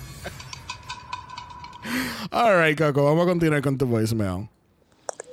All 2.30 2.62
right, 2.62 2.78
Coco. 2.78 3.04
Vamos 3.04 3.24
a 3.24 3.30
continuar 3.30 3.62
con 3.62 3.76
tu 3.76 3.86
voicemail. 3.86 4.48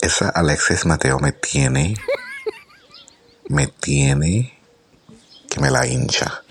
Esa 0.01 0.29
Alexis 0.29 0.85
Mateo 0.85 1.19
me 1.19 1.31
tiene. 1.31 1.95
me 3.49 3.67
tiene. 3.67 4.57
Que 5.49 5.59
me 5.59 5.71
la 5.71 5.85
hincha. 5.87 6.43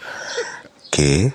Qué 0.90 1.34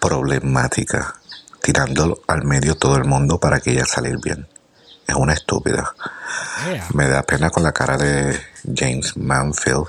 problemática. 0.00 1.14
Tirándolo 1.62 2.22
al 2.28 2.44
medio 2.44 2.76
todo 2.76 2.96
el 2.96 3.04
mundo 3.04 3.40
para 3.40 3.60
que 3.60 3.72
ella 3.72 3.84
salir 3.84 4.16
bien. 4.22 4.46
Es 5.06 5.14
una 5.14 5.34
estúpida. 5.34 5.94
Yeah. 6.66 6.86
Me 6.94 7.08
da 7.08 7.22
pena 7.22 7.50
con 7.50 7.62
la 7.62 7.72
cara 7.72 7.96
de 7.96 8.40
James 8.74 9.16
Manfield. 9.16 9.86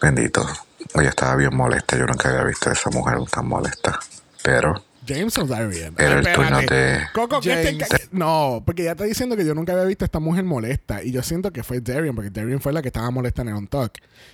Bendito. 0.00 0.46
Ella 0.94 1.10
estaba 1.10 1.36
bien 1.36 1.54
molesta. 1.54 1.96
Yo 1.96 2.06
nunca 2.06 2.28
había 2.28 2.44
visto 2.44 2.70
a 2.70 2.72
esa 2.72 2.90
mujer 2.90 3.18
tan 3.30 3.46
molesta. 3.46 3.98
Pero 4.42 4.85
James 5.06 5.36
o 5.38 5.46
Darian. 5.46 5.94
Era 5.98 6.18
el 6.20 6.32
turno 6.34 6.60
Espérate. 6.60 6.74
de- 6.74 7.00
Coco, 7.12 7.40
¿qué 7.40 7.50
te 7.56 7.64
James. 7.84 8.08
No, 8.12 8.62
porque 8.64 8.84
ya 8.84 8.92
está 8.92 9.04
diciendo 9.04 9.36
que 9.36 9.44
yo 9.44 9.54
nunca 9.54 9.72
había 9.72 9.84
visto 9.84 10.04
a 10.04 10.06
esta 10.06 10.18
mujer 10.20 10.44
molesta. 10.44 11.02
Y 11.02 11.12
yo 11.12 11.22
siento 11.22 11.52
que 11.52 11.62
fue 11.62 11.80
Darian, 11.80 12.14
porque 12.14 12.30
Darian 12.30 12.60
fue 12.60 12.72
la 12.72 12.82
que 12.82 12.88
estaba 12.88 13.10
molesta 13.10 13.42
en 13.42 13.48
el 13.48 13.54
on 13.54 13.66
talk. 13.68 13.92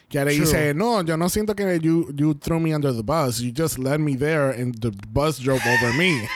Que 0.08 0.18
ahora 0.18 0.30
dice, 0.32 0.74
no, 0.74 1.02
yo 1.02 1.16
no 1.16 1.28
siento 1.28 1.54
que 1.54 1.78
you, 1.80 2.10
you 2.14 2.34
threw 2.34 2.58
me 2.60 2.74
under 2.74 2.92
the 2.94 3.02
bus. 3.02 3.38
You 3.38 3.52
just 3.56 3.78
led 3.78 3.98
me 3.98 4.16
there 4.16 4.60
and 4.60 4.78
the 4.80 4.90
bus 5.08 5.38
drove 5.38 5.60
over 5.66 5.92
me. 5.94 6.22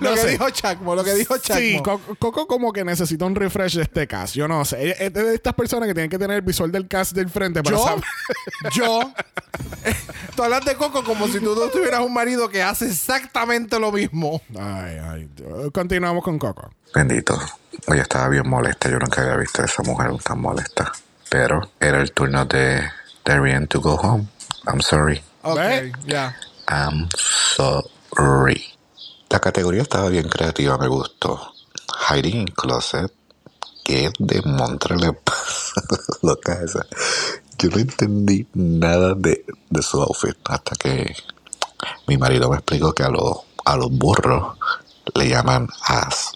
Lo 0.00 0.08
No 0.10 0.16
que 0.16 0.22
sé. 0.22 0.28
dijo 0.30 0.50
Chacmo, 0.50 0.96
lo 0.96 1.04
que 1.04 1.14
dijo 1.14 1.38
Chacmo. 1.38 1.60
Sí, 1.60 1.78
Coco, 1.80 2.16
Coco 2.16 2.46
como 2.48 2.72
que 2.72 2.84
necesita 2.84 3.24
un 3.24 3.36
refresh 3.36 3.76
de 3.76 3.82
este 3.82 4.08
cast. 4.08 4.34
Yo 4.34 4.48
no 4.48 4.64
sé. 4.64 4.96
Es 4.98 5.12
de 5.12 5.32
estas 5.36 5.54
personas 5.54 5.86
que 5.86 5.94
tienen 5.94 6.10
que 6.10 6.18
tener 6.18 6.38
el 6.38 6.42
visual 6.42 6.72
del 6.72 6.88
cast 6.88 7.12
del 7.14 7.28
frente 7.30 7.62
para 7.62 7.76
Yo, 7.76 7.84
saber. 7.84 8.02
yo, 8.74 9.12
tú 10.34 10.42
hablas 10.42 10.64
de 10.64 10.76
Coco 10.76 11.04
como 11.04 11.26
si 11.28 11.40
tú 11.40 11.54
no 11.54 11.68
tuvieras 11.68 12.00
un 12.00 12.12
marido 12.12 12.48
que 12.48 12.62
hace 12.62 12.86
exactamente 12.88 13.78
lo 13.78 13.92
mismo. 13.92 14.40
Ay, 14.58 14.98
ay. 14.98 15.30
Continuamos 15.72 16.24
con 16.24 16.38
Coco. 16.38 16.70
Bendito. 16.94 17.38
Ella 17.88 18.02
estaba 18.02 18.28
bien 18.28 18.48
molesta. 18.48 18.90
Yo 18.90 18.98
nunca 18.98 19.22
había 19.22 19.36
visto 19.36 19.62
a 19.62 19.64
esa 19.64 19.82
mujer 19.82 20.10
tan 20.22 20.40
molesta. 20.40 20.92
Pero 21.30 21.60
era 21.80 22.00
el 22.00 22.12
turno 22.12 22.44
de 22.44 22.82
Darian 23.24 23.66
to 23.66 23.80
go 23.80 23.94
home. 23.94 24.26
I'm 24.66 24.80
sorry. 24.80 25.22
Ok, 25.42 25.56
¿Ve? 25.56 25.92
ya. 26.06 26.36
I'm 26.68 27.08
sorry. 27.16 28.62
La 29.30 29.40
categoría 29.40 29.82
estaba 29.82 30.08
bien 30.10 30.28
creativa, 30.28 30.76
me 30.78 30.88
gustó. 30.88 31.52
Hiding 32.08 32.36
in 32.36 32.46
Closet. 32.48 33.12
¿Qué 33.84 34.10
de 34.18 34.42
Montre 34.42 34.96
le 34.96 35.12
pasa? 35.12 35.82
Loca 36.22 36.60
esa. 36.62 36.86
Yo 37.62 37.68
no 37.70 37.78
entendí 37.78 38.44
nada 38.54 39.14
de, 39.14 39.44
de 39.70 39.82
su 39.82 40.02
outfit 40.02 40.36
hasta 40.46 40.74
que 40.74 41.14
mi 42.08 42.18
marido 42.18 42.50
me 42.50 42.56
explicó 42.56 42.92
que 42.92 43.04
a 43.04 43.08
los, 43.08 43.36
a 43.64 43.76
los 43.76 43.88
burros 43.88 44.58
le 45.14 45.28
llaman 45.28 45.68
ass. 45.86 46.32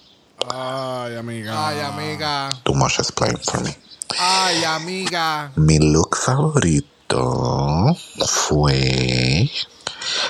Ay, 0.49 1.17
amiga. 1.17 1.69
Ay, 1.69 1.81
amiga. 1.81 2.49
Too 2.63 2.75
much 2.75 3.01
explain 3.01 3.37
for 3.39 3.61
me. 3.61 3.77
Ay, 4.21 4.63
amiga. 4.63 5.51
Mi 5.57 5.81
look 5.81 6.15
favorito 6.17 7.97
fue. 8.25 9.51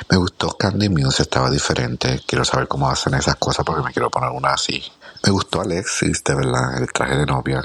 Me 0.08 0.16
gustó 0.16 0.56
Candy 0.56 0.88
Muse, 0.88 1.24
estaba 1.24 1.50
diferente. 1.50 2.22
Quiero 2.26 2.46
saber 2.46 2.68
cómo 2.68 2.88
hacen 2.88 3.12
esas 3.12 3.36
cosas 3.36 3.66
porque 3.66 3.82
me 3.82 3.92
quiero 3.92 4.08
poner 4.08 4.30
una 4.30 4.54
así. 4.54 4.82
Me 5.22 5.30
gustó 5.30 5.60
Alexis, 5.60 6.24
de 6.24 6.34
verdad, 6.34 6.78
el 6.78 6.90
traje 6.90 7.16
de 7.16 7.26
novia. 7.26 7.62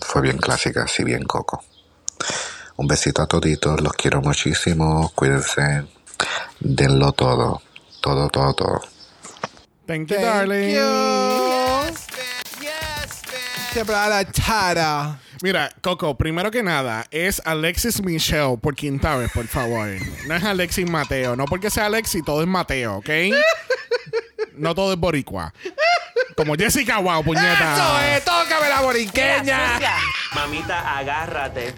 Fue 0.00 0.20
bien 0.20 0.38
clásica, 0.38 0.82
así 0.82 1.04
bien 1.04 1.22
coco. 1.22 1.62
Un 2.76 2.86
besito 2.88 3.22
a 3.22 3.26
toditos, 3.26 3.80
los 3.80 3.92
quiero 3.92 4.20
muchísimo. 4.20 5.10
Cuídense. 5.14 5.84
Denlo 6.60 7.12
todo. 7.12 7.62
Todo, 8.00 8.28
todo, 8.28 8.52
todo. 8.54 8.80
Thank 9.86 10.08
you, 10.08 10.16
Thank 10.16 10.26
darling. 10.26 10.74
you. 10.74 11.94
Siempre 13.72 13.94
a 13.96 14.08
la 14.08 14.30
chara. 14.30 15.18
Mira, 15.42 15.70
Coco, 15.82 16.16
primero 16.16 16.50
que 16.50 16.62
nada, 16.62 17.06
es 17.10 17.42
Alexis 17.44 18.00
Michelle 18.02 18.56
por 18.56 18.74
quinta 18.76 19.16
vez, 19.16 19.30
por 19.32 19.46
favor. 19.48 19.88
No 20.26 20.34
es 20.36 20.44
Alexis 20.44 20.88
Mateo. 20.88 21.34
No 21.36 21.44
porque 21.46 21.70
sea 21.70 21.86
Alexis, 21.86 22.24
todo 22.24 22.40
es 22.40 22.46
Mateo, 22.46 22.96
¿ok? 22.98 23.08
No 24.56 24.74
todo 24.76 24.92
es 24.92 24.98
boricua. 24.98 25.52
Como 26.36 26.54
Jessica 26.54 26.98
Wow, 26.98 27.24
puñeta. 27.24 27.74
Eso 27.74 28.00
es, 28.16 28.24
tócame 28.24 28.68
la 28.68 28.80
boriqueña. 28.80 29.80
Mamita, 30.34 30.96
agárrate. 30.96 31.74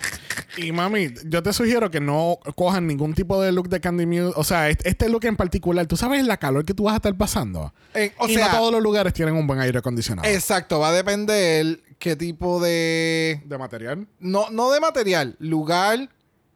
Y 0.56 0.72
mami, 0.72 1.10
yo 1.26 1.42
te 1.42 1.52
sugiero 1.52 1.90
que 1.90 2.00
no 2.00 2.38
cojan 2.54 2.86
ningún 2.86 3.14
tipo 3.14 3.40
de 3.42 3.52
look 3.52 3.68
de 3.68 3.80
Candy 3.80 4.06
Muse. 4.06 4.32
O 4.36 4.44
sea, 4.44 4.68
este 4.70 4.88
este 4.88 5.08
look 5.08 5.24
en 5.26 5.36
particular, 5.36 5.86
¿tú 5.86 5.96
sabes 5.96 6.24
la 6.26 6.36
calor 6.38 6.64
que 6.64 6.74
tú 6.74 6.84
vas 6.84 6.94
a 6.94 6.96
estar 6.96 7.14
pasando? 7.16 7.72
Eh, 7.94 8.12
o 8.18 8.26
y 8.28 8.34
sea, 8.34 8.48
no 8.52 8.58
todos 8.58 8.72
los 8.72 8.82
lugares 8.82 9.12
tienen 9.12 9.34
un 9.34 9.46
buen 9.46 9.60
aire 9.60 9.78
acondicionado. 9.78 10.28
exacto, 10.28 10.78
va 10.80 10.88
a 10.88 10.92
depender 10.92 11.80
qué 11.98 12.16
tipo 12.16 12.60
de 12.60 13.42
¿De 13.44 13.58
material? 13.58 14.06
no, 14.18 14.50
no 14.50 14.70
de 14.70 14.80
material, 14.80 15.36
lugar, 15.38 16.08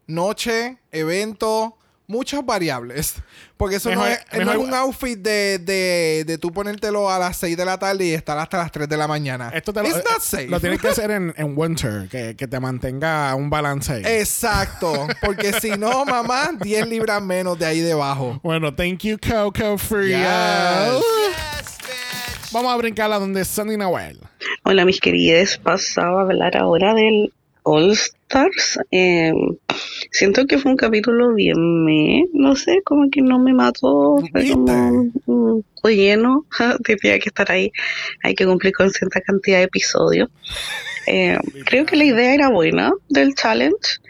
noche, 0.07 0.78
evento, 0.92 1.76
muchas 2.11 2.44
variables. 2.44 3.14
Porque 3.56 3.76
eso 3.76 3.90
no, 3.90 4.00
Mejor- 4.02 4.18
es, 4.32 4.44
no 4.44 4.52
es 4.52 4.58
un 4.58 4.74
outfit 4.74 5.18
de, 5.18 5.58
de, 5.58 6.24
de 6.26 6.38
tú 6.38 6.50
ponértelo 6.52 7.11
a 7.11 7.18
las 7.18 7.36
6 7.36 7.56
de 7.56 7.64
la 7.64 7.78
tarde 7.78 8.06
y 8.06 8.12
estar 8.14 8.36
hasta 8.38 8.56
las 8.58 8.72
3 8.72 8.88
de 8.88 8.96
la 8.96 9.06
mañana. 9.06 9.50
Esto 9.54 9.72
te 9.72 9.82
lo, 9.82 9.88
It's 9.88 9.98
eh, 9.98 10.04
not 10.11 10.20
safe. 10.22 10.46
lo 10.48 10.61
tienes 10.61 10.80
que 10.80 10.88
hacer 10.88 11.11
en, 11.11 11.32
en 11.36 11.52
winter, 11.56 12.08
que, 12.08 12.34
que 12.36 12.48
te 12.48 12.58
mantenga 12.58 13.34
un 13.34 13.50
balance 13.50 13.92
ahí. 13.92 14.02
Exacto. 14.04 15.06
Porque 15.20 15.52
si 15.61 15.70
no, 15.72 16.04
mamá, 16.06 16.50
10 16.61 16.88
libras 16.88 17.22
menos 17.22 17.58
de 17.58 17.66
ahí 17.66 17.80
debajo. 17.80 18.40
Bueno, 18.42 18.74
thank 18.74 19.00
you, 19.04 19.16
Coco 19.18 19.76
Frio. 19.78 20.16
Yes. 20.18 21.04
Vamos 22.52 22.72
a 22.72 22.76
brincar 22.76 23.12
a 23.12 23.18
donde 23.18 23.42
es 23.42 23.48
Sandy 23.48 23.76
Noel. 23.76 24.18
Hola 24.64 24.84
mis 24.84 24.98
queridas, 25.00 25.56
pasaba 25.58 26.20
a 26.20 26.22
hablar 26.24 26.56
ahora 26.56 26.94
del 26.94 27.32
All 27.62 27.92
Stars. 27.92 28.78
Eh, 28.90 29.32
siento 30.11 30.47
que 30.47 30.59
fue 30.59 30.72
un 30.72 30.76
capítulo 30.76 31.35
bien 31.35 31.85
me, 31.85 32.24
no 32.33 32.57
sé, 32.57 32.83
como 32.85 33.11
que 33.11 33.22
no 33.22 33.39
me 33.39 33.53
mató, 33.53 34.18
fue 34.33 34.51
como 34.51 35.11
un 35.26 35.64
relleno, 35.83 36.47
tenía 36.85 37.18
que 37.18 37.28
estar 37.28 37.51
ahí, 37.51 37.72
hay 38.22 38.35
que 38.35 38.47
cumplir 38.47 38.72
con 38.72 38.91
cierta 38.91 39.20
cantidad 39.20 39.59
de 39.59 39.64
episodios. 39.64 40.31
Eh, 41.07 41.39
creo 41.66 41.87
que 41.87 41.97
la 41.97 42.05
idea 42.05 42.35
era 42.35 42.51
buena 42.51 42.93
del 43.09 43.35
challenge, 43.35 44.01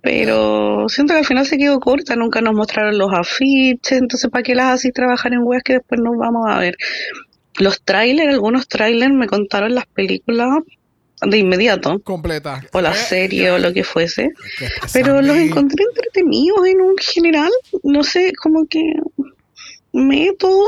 pero 0.00 0.86
siento 0.88 1.14
que 1.14 1.20
al 1.20 1.26
final 1.26 1.46
se 1.46 1.56
quedó 1.56 1.80
corta, 1.80 2.16
nunca 2.16 2.40
nos 2.40 2.54
mostraron 2.54 2.98
los 2.98 3.12
afiches, 3.12 3.98
entonces 3.98 4.30
¿para 4.30 4.42
qué 4.42 4.54
las 4.54 4.74
así 4.74 4.92
trabajar 4.92 5.32
en 5.32 5.42
webs 5.42 5.62
que 5.64 5.74
después 5.74 6.00
nos 6.00 6.16
vamos 6.18 6.46
a 6.48 6.58
ver? 6.58 6.76
Los 7.58 7.82
trailers, 7.82 8.34
algunos 8.34 8.68
trailers 8.68 9.14
me 9.14 9.28
contaron 9.28 9.74
las 9.74 9.86
películas 9.86 10.48
de 11.20 11.38
inmediato. 11.38 11.98
Completa. 12.00 12.62
O 12.72 12.80
la 12.80 12.94
serie 12.94 13.50
o 13.50 13.58
lo 13.58 13.72
que 13.72 13.84
fuese. 13.84 14.30
Pero 14.92 15.20
los 15.22 15.36
encontré 15.36 15.84
entretenidos 15.84 16.66
en 16.66 16.80
un 16.80 16.96
general. 16.96 17.50
No 17.82 18.02
sé, 18.02 18.32
como 18.40 18.66
que 18.66 18.94
me 19.92 20.32
todo. 20.38 20.66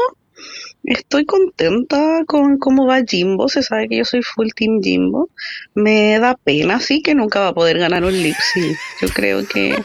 Estoy 0.84 1.24
contenta 1.24 2.22
con 2.26 2.58
cómo 2.58 2.86
va 2.86 3.02
Jimbo. 3.04 3.48
Se 3.48 3.62
sabe 3.62 3.88
que 3.88 3.96
yo 3.98 4.04
soy 4.04 4.22
full 4.22 4.48
team 4.54 4.80
Jimbo. 4.80 5.30
Me 5.74 6.18
da 6.20 6.36
pena, 6.36 6.80
sí, 6.80 7.02
que 7.02 7.14
nunca 7.14 7.40
va 7.40 7.48
a 7.48 7.54
poder 7.54 7.78
ganar 7.78 8.04
un 8.04 8.12
lip 8.12 8.36
sync. 8.52 8.76
Yo 9.00 9.08
creo 9.08 9.46
que 9.46 9.76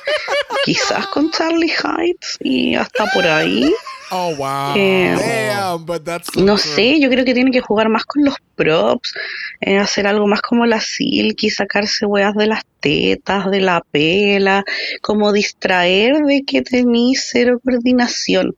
quizás 0.64 1.08
con 1.08 1.32
Charlie 1.32 1.72
Heights 1.72 2.38
y 2.42 2.76
hasta 2.76 3.08
por 3.08 3.26
ahí. 3.26 3.74
Oh, 4.12 4.36
wow. 4.36 4.76
Eh, 4.76 5.16
Damn, 5.18 5.86
but 5.86 6.04
that's 6.04 6.28
so 6.34 6.42
No 6.42 6.58
sé, 6.58 7.00
yo 7.00 7.10
creo 7.10 7.24
que 7.24 7.34
tiene 7.34 7.52
que 7.52 7.62
jugar 7.62 7.88
más 7.88 8.04
con 8.06 8.26
los 8.26 8.36
props, 8.56 9.14
eh, 9.62 9.78
hacer 9.78 10.06
algo 10.06 10.28
más 10.28 10.42
como 10.42 10.66
la 10.66 10.82
Silky, 10.82 11.50
sacarse 11.50 12.06
weas 12.06 12.36
de 12.36 12.48
las 12.48 12.64
tetas, 12.82 13.50
de 13.50 13.62
la 13.62 13.82
pela, 13.92 14.66
como 15.02 15.32
distraer 15.32 16.18
de 16.26 16.44
que 16.46 16.62
tenís 16.62 17.30
cero 17.32 17.62
coordinación. 17.64 18.54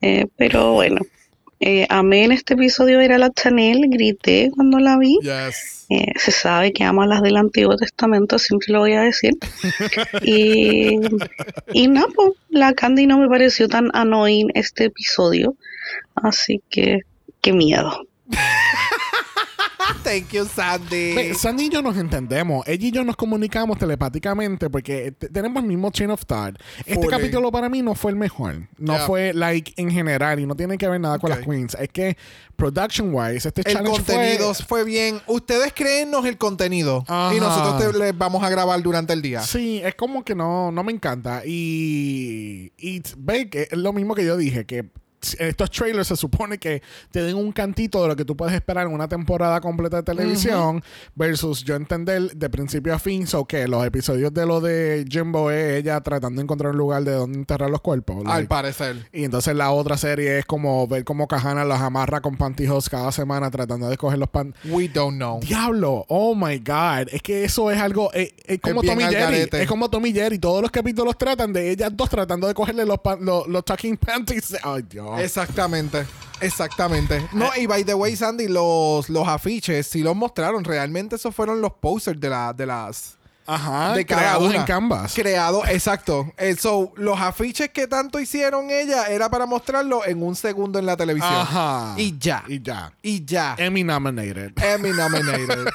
Eh, 0.00 0.26
pero 0.36 0.74
bueno, 0.74 1.00
eh, 1.66 1.86
amé 1.88 2.24
en 2.24 2.32
este 2.32 2.52
episodio 2.52 2.98
ver 2.98 3.12
a 3.12 3.18
la 3.18 3.30
Chanel, 3.30 3.86
grité 3.88 4.50
cuando 4.54 4.78
la 4.78 4.98
vi. 4.98 5.18
Yes. 5.22 5.86
Eh, 5.88 6.12
se 6.16 6.30
sabe 6.30 6.74
que 6.74 6.84
amo 6.84 7.00
a 7.00 7.06
las 7.06 7.22
del 7.22 7.38
Antiguo 7.38 7.74
Testamento, 7.74 8.38
siempre 8.38 8.70
lo 8.70 8.80
voy 8.80 8.92
a 8.92 9.00
decir. 9.00 9.32
y, 10.22 10.98
y 11.72 11.88
nada, 11.88 12.08
po, 12.14 12.36
la 12.50 12.74
Candy 12.74 13.06
no 13.06 13.18
me 13.18 13.28
pareció 13.28 13.66
tan 13.66 13.88
annoying 13.94 14.50
este 14.52 14.84
episodio. 14.84 15.56
Así 16.14 16.60
que, 16.68 17.00
qué 17.40 17.54
miedo. 17.54 18.06
Thank 20.04 20.28
you, 20.32 20.44
Sandy. 20.44 21.34
Sandy 21.34 21.64
y 21.64 21.68
yo 21.70 21.80
nos 21.82 21.96
entendemos. 21.96 22.62
Ella 22.68 22.86
y 22.86 22.90
yo 22.92 23.02
nos 23.04 23.16
comunicamos 23.16 23.78
telepáticamente 23.78 24.68
porque 24.68 25.12
te- 25.12 25.28
tenemos 25.30 25.62
el 25.62 25.68
mismo 25.68 25.90
chain 25.90 26.10
of 26.10 26.24
thought. 26.26 26.56
Este 26.80 26.94
Fully. 26.94 27.08
capítulo 27.08 27.50
para 27.50 27.68
mí 27.70 27.80
no 27.82 27.94
fue 27.94 28.10
el 28.10 28.16
mejor. 28.18 28.68
No 28.78 28.94
Yeah. 28.94 29.06
fue 29.06 29.32
like 29.32 29.72
en 29.76 29.90
general 29.90 30.38
y 30.40 30.46
no 30.46 30.54
tiene 30.54 30.76
que 30.78 30.86
ver 30.88 31.00
nada 31.00 31.18
con 31.18 31.30
las 31.30 31.38
queens. 31.40 31.74
Es 31.80 31.88
que 31.88 32.16
production 32.56 33.14
wise, 33.14 33.48
este 33.48 33.62
El 33.62 33.72
challenge 33.74 33.96
contenido 34.04 34.54
fue... 34.54 34.64
fue... 34.66 34.84
bien. 34.84 35.20
Ustedes 35.26 35.72
créennos 35.72 36.24
el 36.26 36.36
contenido. 36.36 37.04
Ajá. 37.08 37.34
Y 37.34 37.40
nosotros 37.40 37.92
te- 37.92 37.98
les 37.98 38.16
vamos 38.16 38.42
a 38.44 38.50
grabar 38.50 38.80
durante 38.82 39.12
el 39.14 39.22
día. 39.22 39.40
Sí, 39.40 39.80
es 39.82 39.94
como 39.94 40.22
que 40.24 40.34
no, 40.34 40.70
no 40.70 40.84
me 40.84 40.92
encanta. 40.92 41.42
Y, 41.46 42.72
y 42.76 43.02
ve 43.16 43.48
que 43.48 43.62
es 43.70 43.78
lo 43.78 43.92
mismo 43.92 44.14
que 44.14 44.24
yo 44.24 44.36
dije, 44.36 44.66
que 44.66 44.84
estos 45.38 45.70
trailers 45.70 46.08
se 46.08 46.16
supone 46.16 46.58
que 46.58 46.82
te 47.10 47.22
den 47.22 47.36
un 47.36 47.52
cantito 47.52 48.02
de 48.02 48.08
lo 48.08 48.16
que 48.16 48.24
tú 48.24 48.36
puedes 48.36 48.54
esperar 48.54 48.86
en 48.86 48.92
una 48.92 49.08
temporada 49.08 49.60
completa 49.60 49.96
de 49.98 50.02
televisión 50.02 50.82
versus 51.14 51.64
yo 51.64 51.74
entender 51.74 52.32
de 52.36 52.50
principio 52.50 52.94
a 52.94 52.98
fin, 52.98 53.26
so 53.26 53.44
que 53.46 53.66
los 53.68 53.84
episodios 53.86 54.32
de 54.34 54.46
lo 54.46 54.60
de 54.60 55.04
Jimbo 55.08 55.50
es 55.50 55.80
ella 55.80 56.00
tratando 56.00 56.38
de 56.40 56.44
encontrar 56.44 56.72
un 56.72 56.78
lugar 56.78 57.04
de 57.04 57.12
donde 57.12 57.38
enterrar 57.38 57.70
los 57.70 57.80
cuerpos. 57.80 58.22
Al 58.26 58.46
parecer. 58.46 59.08
Y 59.12 59.24
entonces 59.24 59.54
la 59.54 59.70
otra 59.70 59.96
serie 59.96 60.38
es 60.38 60.44
como 60.46 60.86
ver 60.86 61.04
cómo 61.04 61.26
Kahana 61.28 61.64
los 61.64 61.80
amarra 61.80 62.20
con 62.20 62.36
pantyhose 62.36 62.90
cada 62.90 63.12
semana 63.12 63.50
tratando 63.50 63.88
de 63.88 63.96
coger 63.96 64.18
los 64.18 64.28
pan. 64.28 64.54
We 64.66 64.88
don't 64.88 65.16
know. 65.16 65.40
Diablo, 65.40 66.04
oh 66.08 66.34
my 66.34 66.58
god, 66.58 67.08
es 67.12 67.22
que 67.22 67.44
eso 67.44 67.70
es 67.70 67.78
algo, 67.78 68.10
eh, 68.14 68.34
es 68.44 68.60
como 68.60 68.82
Tommy 68.82 69.04
Jerry, 69.04 69.14
garete. 69.14 69.62
es 69.62 69.68
como 69.68 69.88
Tommy 69.88 70.12
Jerry, 70.12 70.38
todos 70.38 70.60
los 70.62 70.70
capítulos 70.70 71.16
tratan 71.16 71.52
de 71.52 71.70
ellas 71.70 71.90
dos 71.94 72.08
tratando 72.10 72.46
de 72.46 72.54
cogerle 72.54 72.84
los, 72.84 72.98
pan- 72.98 73.18
los, 73.24 73.46
los 73.46 73.64
tucking 73.64 73.96
panties. 73.96 74.56
Ay 74.62 74.82
Dios. 74.88 75.13
Exactamente. 75.18 76.06
Exactamente. 76.40 77.26
No, 77.32 77.50
y 77.56 77.66
by 77.66 77.84
the 77.84 77.94
way, 77.94 78.16
Sandy, 78.16 78.48
los, 78.48 79.08
los 79.08 79.26
afiches 79.26 79.86
sí 79.86 80.02
los 80.02 80.16
mostraron. 80.16 80.64
Realmente 80.64 81.16
esos 81.16 81.34
fueron 81.34 81.60
los 81.60 81.72
posters 81.74 82.20
de, 82.20 82.28
la, 82.28 82.52
de 82.52 82.66
las. 82.66 83.16
Ajá, 83.46 83.92
de 83.92 84.06
creados 84.06 84.54
en 84.54 84.62
Canvas. 84.62 85.12
Creado, 85.14 85.66
exacto. 85.66 86.32
Eh, 86.38 86.56
los 86.96 87.20
afiches 87.20 87.68
que 87.68 87.86
tanto 87.86 88.18
hicieron 88.18 88.70
ella 88.70 89.04
era 89.08 89.28
para 89.28 89.44
mostrarlo 89.44 90.04
en 90.06 90.22
un 90.22 90.34
segundo 90.34 90.78
en 90.78 90.86
la 90.86 90.96
televisión. 90.96 91.34
Ajá. 91.34 91.94
Y 91.98 92.18
ya. 92.18 92.42
Y 92.48 92.62
ya. 92.62 92.92
Y 93.02 93.24
ya. 93.24 93.54
Emmy 93.58 93.84
nominated. 93.84 94.52
Emmy 94.62 94.90
nominated. 94.90 95.66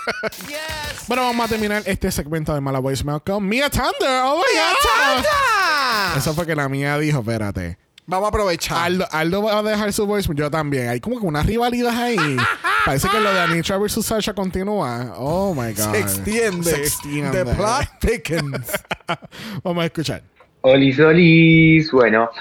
Bueno, 1.08 1.24
vamos 1.24 1.48
a 1.48 1.50
terminar 1.50 1.82
este 1.88 2.12
segmento 2.12 2.54
de 2.54 2.62
Mala 2.62 2.78
Voicemail 2.78 3.20
con 3.24 3.44
Mia 3.48 3.68
Thunder. 3.68 4.22
Oh 4.26 4.44
¡Mia. 4.54 4.64
Thunder! 4.80 6.18
Eso 6.20 6.36
fue 6.36 6.46
que 6.46 6.56
la 6.56 6.70
mía 6.70 7.00
dijo, 7.00 7.22
espérate. 7.22 7.80
Vamos 8.10 8.26
a 8.26 8.30
aprovechar. 8.30 8.78
Aldo, 8.80 9.06
Aldo 9.12 9.44
va 9.44 9.60
a 9.60 9.62
dejar 9.62 9.94
su 9.94 10.08
voicemail, 10.08 10.40
yo 10.40 10.50
también. 10.50 10.90
Hay 10.90 11.00
como 11.00 11.20
que 11.20 11.28
una 11.28 11.44
rivalidad 11.44 11.96
ahí. 11.96 12.18
Parece 12.86 13.08
que 13.08 13.20
lo 13.20 13.32
de 13.32 13.40
Anitra 13.40 13.78
versus 13.78 14.04
Sasha 14.04 14.34
continúa. 14.34 15.14
Oh 15.16 15.54
my 15.54 15.74
God. 15.74 15.92
Se 15.92 16.00
extiende. 16.00 16.64
Se 16.64 16.78
extiende. 16.78 17.46
The 17.46 17.54
plot 17.54 17.88
thickens. 18.00 18.84
Vamos 19.64 19.84
a 19.84 19.86
escuchar. 19.86 20.24
Olis, 20.62 21.00
olis. 21.00 21.92
Bueno, 21.92 22.32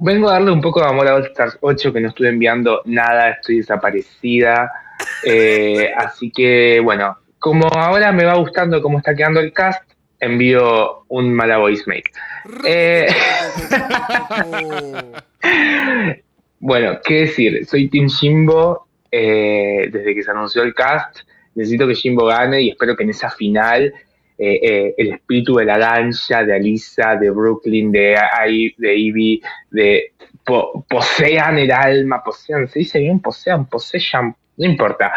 vengo 0.00 0.28
a 0.28 0.32
darle 0.32 0.50
un 0.50 0.60
poco 0.60 0.80
de 0.80 0.88
amor 0.88 1.06
a 1.06 1.14
All 1.14 1.26
Stars 1.26 1.58
8 1.60 1.92
que 1.92 2.00
no 2.00 2.08
estuve 2.08 2.30
enviando 2.30 2.82
nada, 2.84 3.30
estoy 3.30 3.58
desaparecida. 3.58 4.70
Eh, 5.26 5.90
así 5.96 6.30
que, 6.30 6.78
bueno, 6.80 7.18
como 7.38 7.66
ahora 7.68 8.12
me 8.12 8.24
va 8.24 8.34
gustando 8.36 8.80
cómo 8.80 8.98
está 8.98 9.14
quedando 9.14 9.40
el 9.40 9.52
cast, 9.52 9.82
envío 10.24 11.04
un 11.08 11.32
mala 11.32 11.58
voicemail. 11.58 12.02
Eh, 12.66 13.06
bueno, 16.60 16.98
qué 17.04 17.14
decir, 17.20 17.66
soy 17.66 17.88
Team 17.88 18.08
Jimbo 18.08 18.86
eh, 19.10 19.88
desde 19.90 20.14
que 20.14 20.22
se 20.22 20.30
anunció 20.30 20.62
el 20.62 20.74
cast. 20.74 21.20
Necesito 21.54 21.86
que 21.86 21.94
Jimbo 21.94 22.26
gane 22.26 22.62
y 22.62 22.70
espero 22.70 22.96
que 22.96 23.04
en 23.04 23.10
esa 23.10 23.30
final 23.30 23.92
eh, 24.36 24.58
eh, 24.62 24.94
el 24.98 25.12
espíritu 25.14 25.54
de 25.54 25.64
la 25.66 25.78
lancha, 25.78 26.42
de 26.42 26.54
Alisa, 26.54 27.14
de 27.16 27.30
Brooklyn, 27.30 27.92
de, 27.92 28.16
I- 28.48 28.74
de 28.76 28.96
Ivy, 28.96 29.42
de 29.70 30.12
po- 30.44 30.84
posean 30.88 31.58
el 31.58 31.70
alma, 31.70 32.22
posean, 32.24 32.66
se 32.66 32.80
dice 32.80 32.98
bien, 32.98 33.20
posean, 33.20 33.66
posean, 33.66 34.34
no 34.56 34.66
importa, 34.66 35.12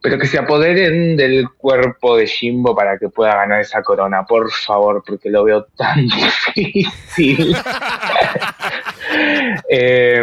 pero 0.00 0.18
que 0.18 0.26
se 0.26 0.38
apoderen 0.38 1.16
del 1.16 1.50
cuerpo 1.50 2.16
de 2.16 2.26
Jimbo 2.26 2.74
para 2.74 2.98
que 2.98 3.08
pueda 3.08 3.34
ganar 3.34 3.60
esa 3.60 3.82
corona, 3.82 4.24
por 4.24 4.50
favor, 4.50 5.02
porque 5.06 5.28
lo 5.28 5.44
veo 5.44 5.64
tan 5.76 6.06
difícil. 6.54 7.56
Eh, 9.68 10.22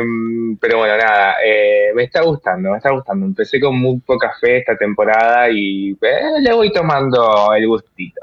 pero 0.59 0.77
bueno, 0.77 0.97
nada, 0.97 1.35
eh, 1.43 1.91
me 1.93 2.03
está 2.03 2.21
gustando, 2.21 2.71
me 2.71 2.77
está 2.77 2.91
gustando. 2.91 3.25
Empecé 3.25 3.59
con 3.59 3.77
muy 3.77 3.99
poca 3.99 4.33
fe 4.39 4.59
esta 4.59 4.75
temporada 4.77 5.49
y 5.49 5.91
eh, 6.01 6.41
le 6.41 6.53
voy 6.53 6.71
tomando 6.71 7.53
el 7.53 7.67
gustito. 7.67 8.21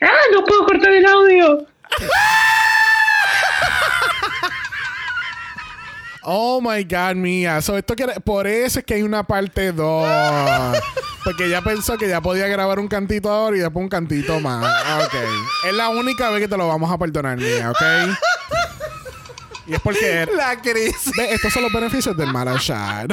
¡Ah, 0.00 0.08
no 0.32 0.44
puedo 0.44 0.66
cortar 0.66 0.92
el 0.92 1.06
audio! 1.06 1.66
Oh 6.24 6.60
my 6.60 6.84
God, 6.84 7.16
Mia. 7.16 7.60
So, 7.60 7.76
esto 7.76 7.94
por 8.24 8.46
eso 8.46 8.78
es 8.78 8.84
que 8.84 8.94
hay 8.94 9.02
una 9.02 9.24
parte 9.24 9.72
2. 9.72 10.78
Porque 11.24 11.48
ya 11.48 11.62
pensó 11.62 11.96
que 11.96 12.08
ya 12.08 12.20
podía 12.20 12.46
grabar 12.48 12.78
un 12.78 12.88
cantito 12.88 13.30
ahora 13.30 13.56
y 13.56 13.60
después 13.60 13.82
un 13.82 13.88
cantito 13.88 14.40
más. 14.40 14.64
Ok. 15.04 15.14
Es 15.68 15.74
la 15.74 15.88
única 15.88 16.30
vez 16.30 16.40
que 16.42 16.48
te 16.48 16.56
lo 16.56 16.68
vamos 16.68 16.90
a 16.90 16.98
perdonar, 16.98 17.38
Mia, 17.38 17.70
¿ok? 17.70 17.82
Y 19.66 19.74
es 19.74 19.80
porque. 19.80 20.26
La 20.36 20.60
crisis. 20.60 21.12
Ve, 21.16 21.32
estos 21.32 21.52
son 21.52 21.62
los 21.62 21.72
beneficios 21.72 22.16
del 22.16 22.32
Marashad. 22.32 23.08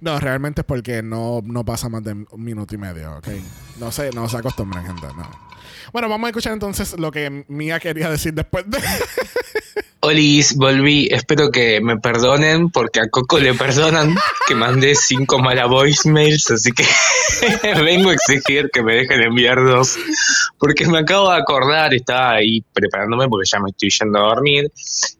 no, 0.00 0.18
realmente 0.18 0.62
es 0.62 0.64
porque 0.64 1.02
no, 1.02 1.40
no 1.44 1.64
pasa 1.64 1.88
más 1.88 2.02
de 2.02 2.12
un 2.12 2.26
minuto 2.44 2.74
y 2.74 2.78
medio, 2.78 3.16
¿ok? 3.18 3.28
No 3.78 3.92
se, 3.92 4.10
no 4.10 4.28
se 4.28 4.38
acostumbran, 4.38 4.84
gente, 4.86 5.06
no. 5.16 5.30
Bueno, 5.92 6.08
vamos 6.08 6.26
a 6.26 6.30
escuchar 6.30 6.52
entonces 6.52 6.98
lo 6.98 7.12
que 7.12 7.44
Mia 7.48 7.78
quería 7.78 8.10
decir 8.10 8.34
después 8.34 8.64
de. 8.68 8.78
Olis, 10.06 10.54
volví. 10.54 11.08
Espero 11.10 11.50
que 11.50 11.80
me 11.80 11.98
perdonen 11.98 12.70
porque 12.70 13.00
a 13.00 13.08
Coco 13.08 13.40
le 13.40 13.54
perdonan 13.54 14.14
que 14.46 14.54
mandé 14.54 14.94
cinco 14.94 15.40
malas 15.40 15.68
voicemails, 15.68 16.48
así 16.52 16.70
que 16.70 16.84
vengo 17.84 18.10
a 18.10 18.12
exigir 18.12 18.70
que 18.72 18.84
me 18.84 18.94
dejen 18.94 19.20
enviar 19.20 19.64
dos. 19.64 19.98
Porque 20.60 20.86
me 20.86 21.00
acabo 21.00 21.32
de 21.32 21.38
acordar, 21.38 21.92
estaba 21.92 22.34
ahí 22.34 22.62
preparándome 22.72 23.28
porque 23.28 23.48
ya 23.50 23.58
me 23.58 23.70
estoy 23.70 23.90
yendo 23.90 24.20
a 24.20 24.28
dormir 24.28 24.70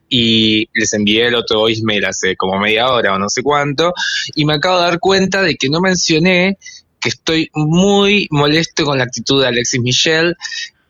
y 0.07 0.69
les 0.73 0.93
envié 0.93 1.27
el 1.27 1.35
otro 1.35 1.59
voicemail 1.59 2.05
hace 2.05 2.37
como 2.37 2.57
media 2.57 2.87
hora 2.87 3.13
o 3.13 3.19
no 3.19 3.27
sé 3.27 3.43
cuánto 3.43 3.93
y 4.35 4.45
me 4.45 4.53
acabo 4.53 4.77
de 4.77 4.83
dar 4.85 4.99
cuenta 5.01 5.41
de 5.41 5.57
que 5.57 5.67
no 5.69 5.81
mencioné 5.81 6.57
que 7.01 7.09
estoy 7.09 7.49
muy 7.53 8.29
molesto 8.31 8.85
con 8.85 8.99
la 8.99 9.03
actitud 9.03 9.41
de 9.41 9.49
Alexis 9.49 9.81
Michelle. 9.81 10.33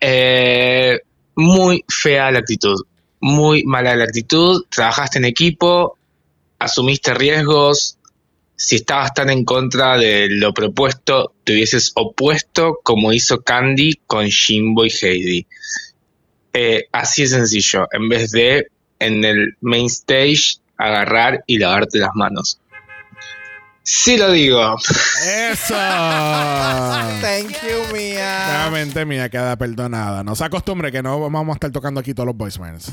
Eh, 0.00 1.00
muy 1.34 1.84
fea 1.88 2.30
la 2.30 2.38
actitud, 2.38 2.76
muy 3.20 3.64
mala 3.64 3.96
la 3.96 4.04
actitud. 4.04 4.64
Trabajaste 4.68 5.18
en 5.18 5.24
equipo, 5.24 5.98
asumiste 6.58 7.14
riesgos. 7.14 7.98
Si 8.56 8.76
estabas 8.76 9.14
tan 9.14 9.30
en 9.30 9.44
contra 9.44 9.96
de 9.96 10.28
lo 10.28 10.52
propuesto, 10.52 11.32
te 11.44 11.52
hubieses 11.52 11.92
opuesto 11.94 12.80
como 12.82 13.12
hizo 13.12 13.42
Candy 13.42 14.00
con 14.06 14.28
Jimbo 14.28 14.84
y 14.84 14.90
Heidi. 14.90 15.46
Eh, 16.52 16.86
así 16.90 17.22
de 17.22 17.28
sencillo, 17.28 17.86
en 17.92 18.08
vez 18.08 18.32
de 18.32 18.66
en 18.98 19.24
el 19.24 19.56
main 19.60 19.86
stage 19.86 20.56
agarrar 20.76 21.44
y 21.46 21.58
lavarte 21.58 21.98
las 21.98 22.10
manos. 22.14 22.58
Sí 23.90 24.18
lo 24.18 24.30
digo. 24.30 24.76
Eso. 25.24 25.74
Thank 27.22 27.52
you, 27.62 27.90
Mía. 27.94 28.44
Nuevamente 28.48 29.06
Mía 29.06 29.30
queda 29.30 29.56
perdonada. 29.56 30.22
No 30.22 30.36
se 30.36 30.44
acostumbre 30.44 30.92
que 30.92 31.02
no 31.02 31.18
vamos 31.18 31.48
a 31.48 31.54
estar 31.54 31.70
tocando 31.70 31.98
aquí 32.00 32.12
todos 32.12 32.26
los 32.26 32.36
voicemails. 32.36 32.92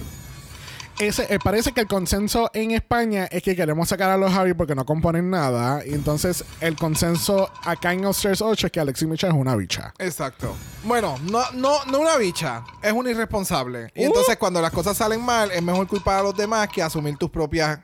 Ese, 0.98 1.28
eh, 1.30 1.38
parece 1.44 1.74
que 1.74 1.82
el 1.82 1.88
consenso 1.88 2.50
en 2.54 2.72
España 2.72 3.26
es 3.30 3.44
que 3.44 3.58
queremos 3.58 3.90
sacar 3.90 4.10
a 4.10 4.16
los 4.16 4.32
Javi 4.32 4.54
porque 4.54 4.74
no 4.74 4.86
componen 4.86 5.30
nada. 5.30 5.86
Y 5.86 5.94
entonces 5.94 6.46
el 6.62 6.78
consenso 6.78 7.52
acá 7.66 7.92
en 7.92 8.06
Upstairs 8.06 8.42
8 8.42 8.68
es 8.68 8.72
que 8.72 8.80
Alexis 8.80 9.06
Micha 9.06 9.28
es 9.28 9.34
una 9.34 9.54
bicha. 9.58 9.94
Exacto. 10.00 10.56
Bueno, 10.86 11.18
no, 11.30 11.44
no, 11.52 11.84
no 11.92 12.00
una 12.00 12.16
bicha, 12.16 12.64
es 12.82 12.94
un 12.94 13.06
irresponsable. 13.10 13.92
Y 13.94 14.04
Uh. 14.04 14.06
entonces 14.06 14.38
cuando 14.38 14.62
las 14.62 14.72
cosas 14.72 14.96
salen 14.96 15.22
mal, 15.22 15.52
es 15.52 15.62
mejor 15.62 15.88
culpar 15.88 16.22
a 16.22 16.24
los 16.24 16.38
demás 16.38 16.70
que 16.70 16.82
asumir 16.82 17.18
tus 17.18 17.30
propias. 17.30 17.80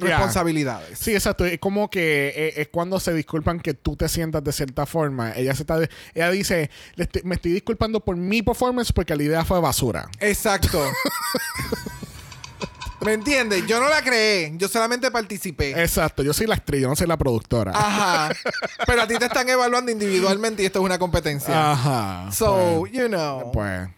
Responsabilidades. 0.00 0.98
Sí, 0.98 1.12
exacto. 1.14 1.44
Es 1.44 1.58
como 1.58 1.90
que 1.90 2.32
eh, 2.34 2.52
es 2.62 2.68
cuando 2.68 2.98
se 3.00 3.12
disculpan 3.14 3.60
que 3.60 3.74
tú 3.74 3.96
te 3.96 4.08
sientas 4.08 4.42
de 4.44 4.52
cierta 4.52 4.86
forma. 4.86 5.32
Ella 5.36 5.54
se 5.54 5.62
está 5.62 5.78
de- 5.78 5.90
ella 6.14 6.30
dice, 6.30 6.70
"Le 6.96 7.04
estoy- 7.04 7.22
me 7.24 7.34
estoy 7.36 7.52
disculpando 7.52 8.00
por 8.00 8.16
mi 8.16 8.42
performance 8.42 8.92
porque 8.92 9.14
la 9.16 9.22
idea 9.22 9.44
fue 9.44 9.60
basura. 9.60 10.08
Exacto. 10.20 10.82
¿Me 13.04 13.14
entiendes? 13.14 13.66
Yo 13.66 13.80
no 13.80 13.88
la 13.88 14.02
creé, 14.02 14.52
yo 14.58 14.68
solamente 14.68 15.10
participé. 15.10 15.70
Exacto. 15.82 16.22
Yo 16.22 16.34
soy 16.34 16.46
la 16.46 16.56
actriz, 16.56 16.82
yo 16.82 16.88
no 16.88 16.94
soy 16.96 17.06
la 17.06 17.16
productora. 17.16 17.72
Ajá. 17.74 18.28
Pero 18.86 19.00
a 19.02 19.06
ti 19.08 19.14
te 19.18 19.24
están 19.24 19.48
evalando 19.48 19.90
individualmente 19.90 20.62
y 20.62 20.66
esto 20.66 20.80
es 20.80 20.84
una 20.84 20.98
competencia. 20.98 21.72
Ajá. 21.72 22.30
So, 22.30 22.80
Pues, 22.80 22.92
you 22.92 23.06
know. 23.08 23.52
Pues. 23.52 23.88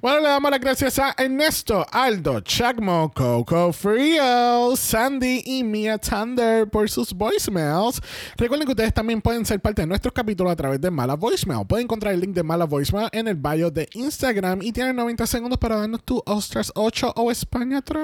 Bueno, 0.00 0.20
le 0.20 0.28
damos 0.28 0.50
las 0.50 0.60
gracias 0.60 0.98
a 0.98 1.14
Ernesto, 1.16 1.86
Aldo, 1.90 2.40
Chacmo, 2.40 3.12
Coco 3.14 3.72
Frío, 3.72 4.74
Sandy 4.76 5.42
y 5.44 5.64
Mia 5.64 5.98
Thunder 5.98 6.68
por 6.68 6.88
sus 6.90 7.12
voicemails. 7.12 8.00
Recuerden 8.36 8.66
que 8.66 8.72
ustedes 8.72 8.92
también 8.94 9.20
pueden 9.20 9.44
ser 9.46 9.60
parte 9.60 9.82
de 9.82 9.86
nuestros 9.86 10.12
capítulos 10.12 10.52
a 10.52 10.56
través 10.56 10.80
de 10.80 10.90
Mala 10.90 11.14
Voicemail. 11.14 11.66
Pueden 11.66 11.84
encontrar 11.84 12.14
el 12.14 12.20
link 12.20 12.34
de 12.34 12.42
Mala 12.42 12.64
Voicemail 12.64 13.08
en 13.12 13.28
el 13.28 13.36
bio 13.36 13.70
de 13.70 13.88
Instagram 13.94 14.62
y 14.62 14.72
tienen 14.72 14.96
90 14.96 15.26
segundos 15.26 15.58
para 15.58 15.76
darnos 15.76 16.02
tu 16.04 16.22
Ostras 16.26 16.72
8 16.74 17.14
o 17.16 17.30
España 17.30 17.82
3. 17.82 18.02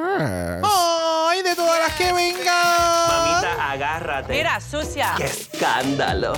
¡Ay, 0.63 1.43
de 1.43 1.55
todas 1.55 1.79
las 1.81 1.97
que 1.97 2.13
vengan! 2.13 3.09
Mamita, 3.09 3.71
agárrate. 3.71 4.33
Mira, 4.33 4.61
sucia. 4.61 5.15
¡Qué 5.17 5.25
escándalo! 5.25 6.33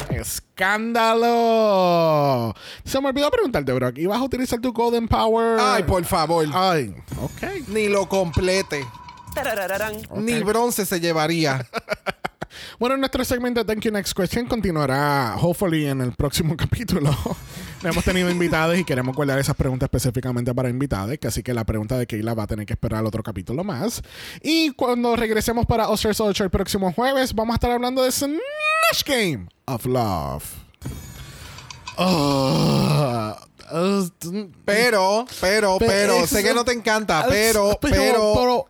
¡Escándalo! 0.61 2.55
Se 2.85 3.01
me 3.01 3.09
olvidó 3.09 3.31
preguntarte, 3.31 3.73
Brock. 3.73 3.97
¿Ibas 3.97 4.19
a 4.19 4.23
utilizar 4.23 4.61
tu 4.61 4.75
Golden 4.75 5.09
Power? 5.09 5.59
Ay, 5.59 5.85
por 5.85 6.05
favor. 6.05 6.47
Ay, 6.53 6.95
ok. 7.19 7.67
Ni 7.69 7.89
lo 7.89 8.07
complete. 8.07 8.87
Tarararán. 9.35 9.95
Ni 10.17 10.43
bronce 10.43 10.85
se 10.85 11.01
llevaría. 11.01 11.67
Bueno, 12.79 12.97
nuestro 12.97 13.25
segmento 13.25 13.65
Thank 13.65 13.83
You 13.83 13.93
Next 13.93 14.15
Question 14.15 14.47
continuará, 14.47 15.37
hopefully, 15.41 15.87
en 15.87 16.01
el 16.01 16.13
próximo 16.13 16.57
capítulo. 16.59 17.17
Hemos 17.83 18.05
tenido 18.05 18.31
invitados 18.31 18.79
y 18.79 18.85
queremos 18.85 19.17
guardar 19.17 19.39
esas 19.39 19.57
preguntas 19.57 19.87
específicamente 19.87 20.55
para 20.55 20.69
invitados, 20.69 21.17
que 21.19 21.29
así 21.29 21.43
que 21.43 21.55
la 21.55 21.65
pregunta 21.65 21.97
de 21.97 22.07
Keila 22.07 22.35
va 22.35 22.43
a 22.43 22.47
tener 22.47 22.67
que 22.67 22.75
esperar 22.75 23.05
otro 23.05 23.23
capítulo 23.23 23.65
más. 23.65 24.03
Y 24.43 24.71
cuando 24.73 25.17
regresemos 25.17 25.67
para 25.67 25.89
Oscars 25.89 26.21
8 26.21 26.45
el 26.45 26.51
próximo 26.51 26.93
jueves, 26.93 27.35
vamos 27.35 27.55
a 27.55 27.57
estar 27.57 27.71
hablando 27.71 28.03
de 28.03 28.13
Snatch 28.13 29.05
Game 29.07 29.49
of 29.67 29.87
Love. 29.87 30.45
Oh, 31.97 32.70
Pero, 34.65 35.27
pero, 35.41 35.79
Pero 35.79 36.27
sé 36.27 36.43
que 36.43 36.55
no 36.55 36.65
te 36.65 36.73
encanta, 36.73 37.27
pero, 37.29 37.79
pero- 37.81 38.67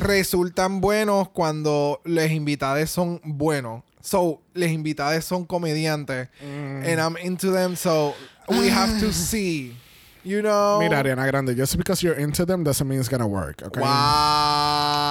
resultan 0.00 0.80
buenos 0.80 1.28
cuando 1.30 2.00
los 2.04 2.30
invitados 2.30 2.90
son 2.90 3.20
buenos. 3.24 3.82
So, 4.02 4.40
los 4.54 4.70
invitados 4.70 5.24
son 5.24 5.44
comediantes. 5.44 6.28
Mm. 6.42 6.84
And 6.86 7.00
I'm 7.00 7.16
into 7.18 7.52
them, 7.52 7.76
so 7.76 8.14
we 8.48 8.70
have 8.70 8.98
to 9.00 9.12
see. 9.12 9.76
You 10.22 10.42
know? 10.42 10.78
Mira, 10.80 10.98
Ariana 11.02 11.26
Grande, 11.26 11.54
just 11.56 11.76
because 11.78 12.02
you're 12.02 12.18
into 12.18 12.44
them 12.44 12.62
doesn't 12.62 12.86
mean 12.86 12.98
it's 13.00 13.08
gonna 13.08 13.26
work, 13.26 13.62
okay? 13.62 13.80
Wow. 13.80 15.10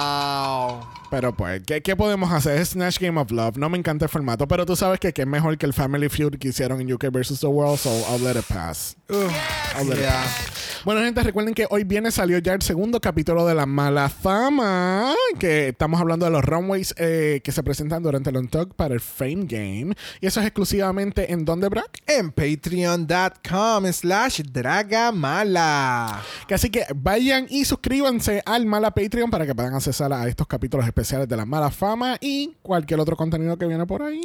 Pero 1.10 1.34
pues, 1.34 1.60
¿qué, 1.66 1.82
qué 1.82 1.96
podemos 1.96 2.30
hacer? 2.30 2.60
Es 2.60 2.70
Snatch 2.70 3.00
Game 3.00 3.20
of 3.20 3.32
Love. 3.32 3.56
No 3.56 3.68
me 3.68 3.76
encanta 3.76 4.04
el 4.04 4.08
formato, 4.08 4.46
pero 4.46 4.64
tú 4.64 4.76
sabes 4.76 5.00
que, 5.00 5.12
que 5.12 5.22
es 5.22 5.28
mejor 5.28 5.58
que 5.58 5.66
el 5.66 5.72
Family 5.72 6.08
Feud 6.08 6.38
que 6.38 6.48
hicieron 6.48 6.80
en 6.80 6.92
UK 6.92 7.06
vs. 7.10 7.40
The 7.40 7.48
World, 7.48 7.78
so 7.78 7.90
I'll 8.08 8.22
let 8.22 8.38
it 8.38 8.46
pass. 8.46 8.96
Ugh, 9.08 9.28
I'll 9.76 9.88
let 9.88 9.96
it 9.96 10.06
pass. 10.06 10.82
Bueno, 10.84 11.02
gente, 11.02 11.22
recuerden 11.22 11.52
que 11.52 11.66
hoy 11.68 11.84
viene 11.84 12.12
salió 12.12 12.38
ya 12.38 12.54
el 12.54 12.62
segundo 12.62 13.00
capítulo 13.00 13.44
de 13.44 13.54
La 13.54 13.66
Mala 13.66 14.08
Fama, 14.08 15.12
que 15.38 15.68
estamos 15.68 16.00
hablando 16.00 16.26
de 16.26 16.32
los 16.32 16.44
runways 16.44 16.94
eh, 16.96 17.40
que 17.42 17.52
se 17.52 17.62
presentan 17.62 18.02
durante 18.02 18.30
el 18.30 18.36
Untucked 18.36 18.76
para 18.76 18.94
el 18.94 19.00
Fame 19.00 19.46
Game. 19.46 19.94
Y 20.20 20.26
eso 20.26 20.40
es 20.40 20.46
exclusivamente 20.46 21.32
en 21.32 21.44
donde, 21.44 21.68
Brock? 21.68 21.98
En 22.06 22.30
patreon.com 22.30 23.92
slash 23.92 24.42
dragamala. 24.42 26.22
Que 26.46 26.54
así 26.54 26.70
que 26.70 26.86
vayan 26.94 27.46
y 27.50 27.64
suscríbanse 27.64 28.42
al 28.46 28.64
Mala 28.64 28.92
Patreon 28.92 29.30
para 29.30 29.44
que 29.44 29.54
puedan 29.54 29.74
accesar 29.74 30.12
a 30.12 30.28
estos 30.28 30.46
capítulos 30.46 30.86
especiales 30.86 30.99
de 31.00 31.36
la 31.36 31.46
Mala 31.46 31.70
Fama 31.70 32.16
y 32.20 32.54
cualquier 32.62 33.00
otro 33.00 33.16
contenido 33.16 33.56
que 33.56 33.66
viene 33.66 33.86
por 33.86 34.02
ahí. 34.02 34.20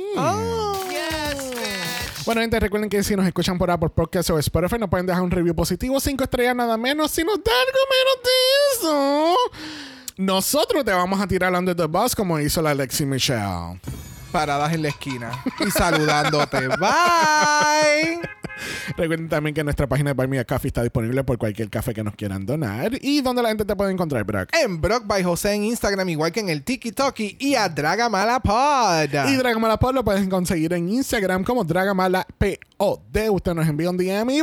Bueno, 2.26 2.42
gente, 2.42 2.60
recuerden 2.60 2.90
que 2.90 3.04
si 3.04 3.16
nos 3.16 3.26
escuchan 3.26 3.58
por 3.58 3.70
Apple 3.70 3.90
Podcast 3.90 4.32
o 4.32 4.40
Spotify, 4.40 4.78
nos 4.80 4.90
pueden 4.90 5.06
dejar 5.06 5.22
un 5.22 5.32
review 5.32 5.56
positivo, 5.56 6.00
cinco 6.00 6.24
estrellas 6.24 6.56
nada 6.56 6.76
menos. 6.76 7.12
Si 7.12 7.24
nos 7.24 7.36
da 7.36 7.52
algo 7.52 7.80
menos 7.96 8.24
de 8.24 8.32
eso, 8.74 9.36
nosotros 10.18 10.84
te 10.84 10.92
vamos 10.92 11.22
a 11.22 11.28
tirar 11.28 11.54
under 11.54 11.76
the 11.76 11.86
bus 11.86 12.16
como 12.16 12.40
hizo 12.40 12.62
la 12.62 12.72
Alexi 12.72 13.06
Michelle. 13.06 13.80
Paradas 14.36 14.74
en 14.74 14.82
la 14.82 14.90
esquina 14.90 15.32
y 15.66 15.72
saludándote. 15.72 16.68
Bye. 16.78 18.20
Recuerden 18.98 19.30
también 19.30 19.54
que 19.54 19.64
nuestra 19.64 19.88
página 19.88 20.10
de 20.10 20.14
Buy 20.14 20.28
Me 20.28 20.40
a 20.40 20.44
Coffee 20.44 20.68
está 20.68 20.84
disponible 20.84 21.24
por 21.24 21.38
cualquier 21.38 21.70
café 21.70 21.94
que 21.94 22.04
nos 22.04 22.16
quieran 22.16 22.46
donar. 22.46 22.92
¿Y 23.02 23.22
donde 23.22 23.42
la 23.42 23.48
gente 23.48 23.64
te 23.64 23.74
puede 23.78 23.94
encontrar, 23.94 24.26
Brock? 24.26 24.50
En 24.62 24.82
Brock 24.82 25.08
by 25.08 25.24
José 25.24 25.54
en 25.54 25.64
Instagram, 25.64 26.10
igual 26.10 26.34
que 26.34 26.42
en 26.42 26.50
el 26.50 26.66
Tiki 26.66 26.92
Toki 26.92 27.38
y 27.40 27.56
a 27.56 27.70
Dragamala 27.70 28.42
Pod. 28.42 29.30
Y 29.30 29.36
Dragamala 29.38 29.80
Pod 29.80 29.96
lo 29.96 30.04
puedes 30.04 30.28
conseguir 30.28 30.74
en 30.74 30.90
Instagram 30.90 31.46
como 31.46 31.64
Dragamala 31.64 32.28
POD. 32.38 33.30
Usted 33.30 33.54
nos 33.54 33.66
envía 33.70 33.90
un 33.90 33.96
DM 33.96 34.32
y 34.32 34.42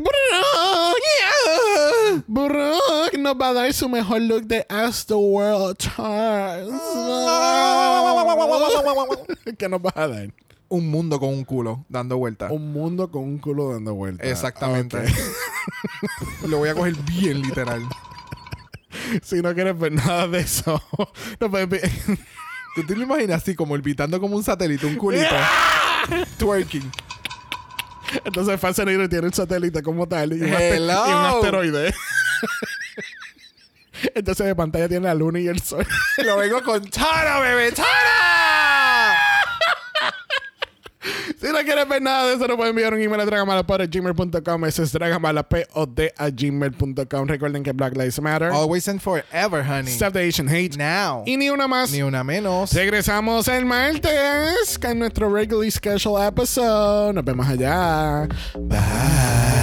Brock 2.27 3.15
nos 3.19 3.35
va 3.35 3.49
a 3.49 3.53
dar 3.53 3.73
su 3.73 3.89
mejor 3.89 4.21
look 4.23 4.43
de 4.45 4.67
As 4.69 5.07
the 5.07 5.15
World 5.15 5.77
Turns. 5.79 6.73
¿Qué 9.59 9.69
nos 9.69 9.81
vas 9.83 9.97
a 9.97 10.09
dar? 10.09 10.29
Un 10.69 10.89
mundo 10.91 11.21
con 11.21 11.29
un 11.29 11.45
culo 11.45 11.85
dando 11.89 12.17
vueltas. 12.17 12.51
Un 12.51 12.73
mundo 12.73 13.11
con 13.11 13.23
un 13.25 13.39
culo 13.39 13.73
dando 13.73 13.95
vueltas. 13.95 14.27
Exactamente. 14.27 14.99
Lo 16.49 16.59
voy 16.59 16.71
a 16.71 16.75
coger 16.75 16.95
bien 17.05 17.43
literal. 17.43 17.83
si 19.23 19.43
no 19.43 19.55
quieres 19.55 19.79
ver 19.79 19.93
nada 19.93 20.27
de 20.29 20.41
eso, 20.41 20.81
no 21.41 21.51
puedes 21.51 21.69
ver- 21.69 21.91
¿Tú 22.75 22.87
te 22.87 22.97
lo 22.97 23.03
imaginas 23.03 23.43
así, 23.43 23.55
como 23.55 23.75
orbitando 23.75 24.19
como 24.19 24.35
un 24.35 24.43
satélite, 24.43 24.87
un 24.87 24.97
culito? 24.97 25.35
Twerking. 26.39 26.91
Entonces 28.25 28.61
Negro 28.85 29.09
tiene 29.09 29.27
el 29.27 29.35
satélite 29.35 29.83
como 29.83 30.07
tal 30.07 30.33
y 30.33 30.43
un, 30.43 30.53
Hello. 30.53 31.05
y 31.07 31.11
un 31.11 31.27
asteroide. 31.27 31.95
Entonces 34.15 34.47
de 34.47 34.55
pantalla 34.55 34.89
tiene 34.89 35.07
la 35.07 35.15
luna 35.15 35.39
y 35.39 35.49
el 35.49 35.61
sol. 35.61 35.87
Lo 36.25 36.37
vengo 36.37 36.63
con 36.63 36.89
Tara, 36.91 37.41
bebé, 37.41 37.73
Tara. 37.73 38.62
Si 41.43 41.49
no 41.49 41.59
quieres 41.65 41.89
ver 41.89 42.01
nada 42.01 42.29
de 42.29 42.35
eso, 42.35 42.47
no 42.47 42.57
pueden 42.57 42.71
enviar 42.71 42.95
un 42.95 43.01
email 43.03 43.21
a 43.21 43.25
dragamalapod.gmail.com. 43.25 44.65
Ese 44.65 44.85
es 44.85 44.93
dragamalapod 44.93 45.99
a 46.17 46.31
gmail.com. 46.31 47.27
Recuerden 47.27 47.65
que 47.65 47.73
Black 47.73 47.97
Lives 47.97 48.21
Matter. 48.21 48.53
Always 48.53 48.87
and 48.87 49.01
forever, 49.01 49.65
honey. 49.65 49.91
Stop 49.91 50.13
the 50.13 50.21
Asian 50.21 50.47
hate. 50.47 50.77
Now. 50.77 51.25
Y 51.27 51.37
ni 51.37 51.51
una 51.51 51.67
más. 51.67 51.91
Ni 51.91 52.03
una 52.03 52.23
menos. 52.23 52.73
Regresamos 52.73 53.49
el 53.49 53.65
martes 53.65 54.79
con 54.81 55.01
nuestro 55.01 55.35
regularly 55.35 55.73
scheduled 55.73 56.25
episode. 56.25 57.13
Nos 57.13 57.25
vemos 57.25 57.49
allá. 57.49 58.29
Bye. 58.61 59.63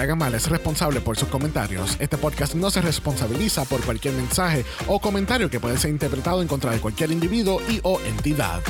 Drag 0.00 0.08
Dragamal 0.08 0.34
es 0.34 0.48
responsable 0.48 1.02
por 1.02 1.18
sus 1.18 1.28
comentarios. 1.28 1.94
Este 2.00 2.16
podcast 2.16 2.54
no 2.54 2.70
se 2.70 2.80
responsabiliza 2.80 3.66
por 3.66 3.84
cualquier 3.84 4.14
mensaje 4.14 4.64
o 4.86 4.98
comentario 4.98 5.50
que 5.50 5.60
puede 5.60 5.76
ser 5.76 5.90
interpretado 5.90 6.40
en 6.40 6.48
contra 6.48 6.70
de 6.70 6.80
cualquier 6.80 7.10
individuo 7.10 7.60
y 7.68 7.80
o 7.82 8.00
entidad. 8.00 8.62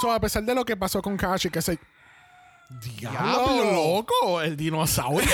So, 0.00 0.10
a 0.10 0.18
pesar 0.18 0.44
de 0.44 0.54
lo 0.54 0.64
que 0.64 0.78
pasó 0.78 1.02
con 1.02 1.18
Kashi, 1.18 1.50
que 1.50 1.60
se. 1.60 1.78
¡Diablo, 2.70 3.70
loco! 3.70 4.40
¡El 4.40 4.56
dinosaurio! 4.56 5.28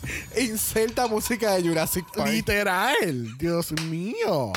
Inserta 0.36 1.06
música 1.06 1.54
de 1.54 1.62
Jurassic 1.68 2.04
Park. 2.14 2.30
Literal. 2.30 3.38
Dios 3.38 3.72
mío. 3.82 4.52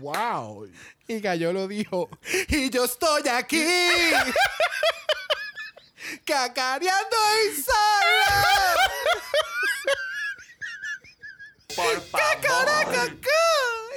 Wow. 0.00 0.68
Y 1.08 1.20
Gallo 1.20 1.52
lo 1.52 1.68
dijo. 1.68 2.08
Y 2.48 2.70
yo 2.70 2.84
estoy 2.84 3.28
aquí. 3.28 3.64
cacareando 6.24 7.16
y 7.44 7.48
solo. 7.62 7.74
Por 11.74 12.00
favor. 12.02 12.22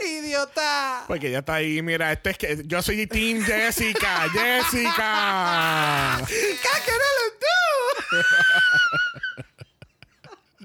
Idiota. 0.06 1.06
Porque 1.08 1.32
ya 1.32 1.40
está 1.40 1.56
ahí, 1.56 1.82
mira, 1.82 2.12
este 2.12 2.30
es 2.32 2.38
que 2.38 2.62
yo 2.66 2.82
soy 2.82 3.08
Team 3.08 3.42
Jessica, 3.44 4.28
Jessica. 4.32 6.18
¡Cacaralo 6.64 7.32
tú! 7.40 7.46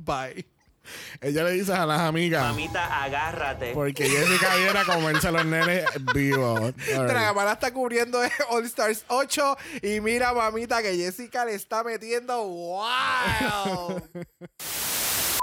Bye. 0.05 0.47
Ella 1.21 1.45
le 1.45 1.53
dice 1.53 1.73
a 1.73 1.87
las 1.87 2.01
amigas. 2.01 2.43
Mamita, 2.43 3.03
agárrate. 3.03 3.73
Porque 3.73 4.09
Jessica 4.09 4.57
viene 4.57 4.79
a 4.79 4.85
comerse 4.85 5.29
a 5.29 5.31
los 5.31 5.45
nenes 5.45 5.85
vivos. 6.15 6.61
Right. 6.91 7.09
Dragamala 7.09 7.53
está 7.53 7.73
cubriendo 7.73 8.19
All 8.51 8.65
Stars 8.65 9.05
8 9.09 9.57
y 9.83 10.01
mira, 10.01 10.33
mamita, 10.33 10.83
que 10.83 10.97
Jessica 10.97 11.45
le 11.45 11.55
está 11.55 11.85
metiendo 11.85 12.43
wow. 12.43 14.03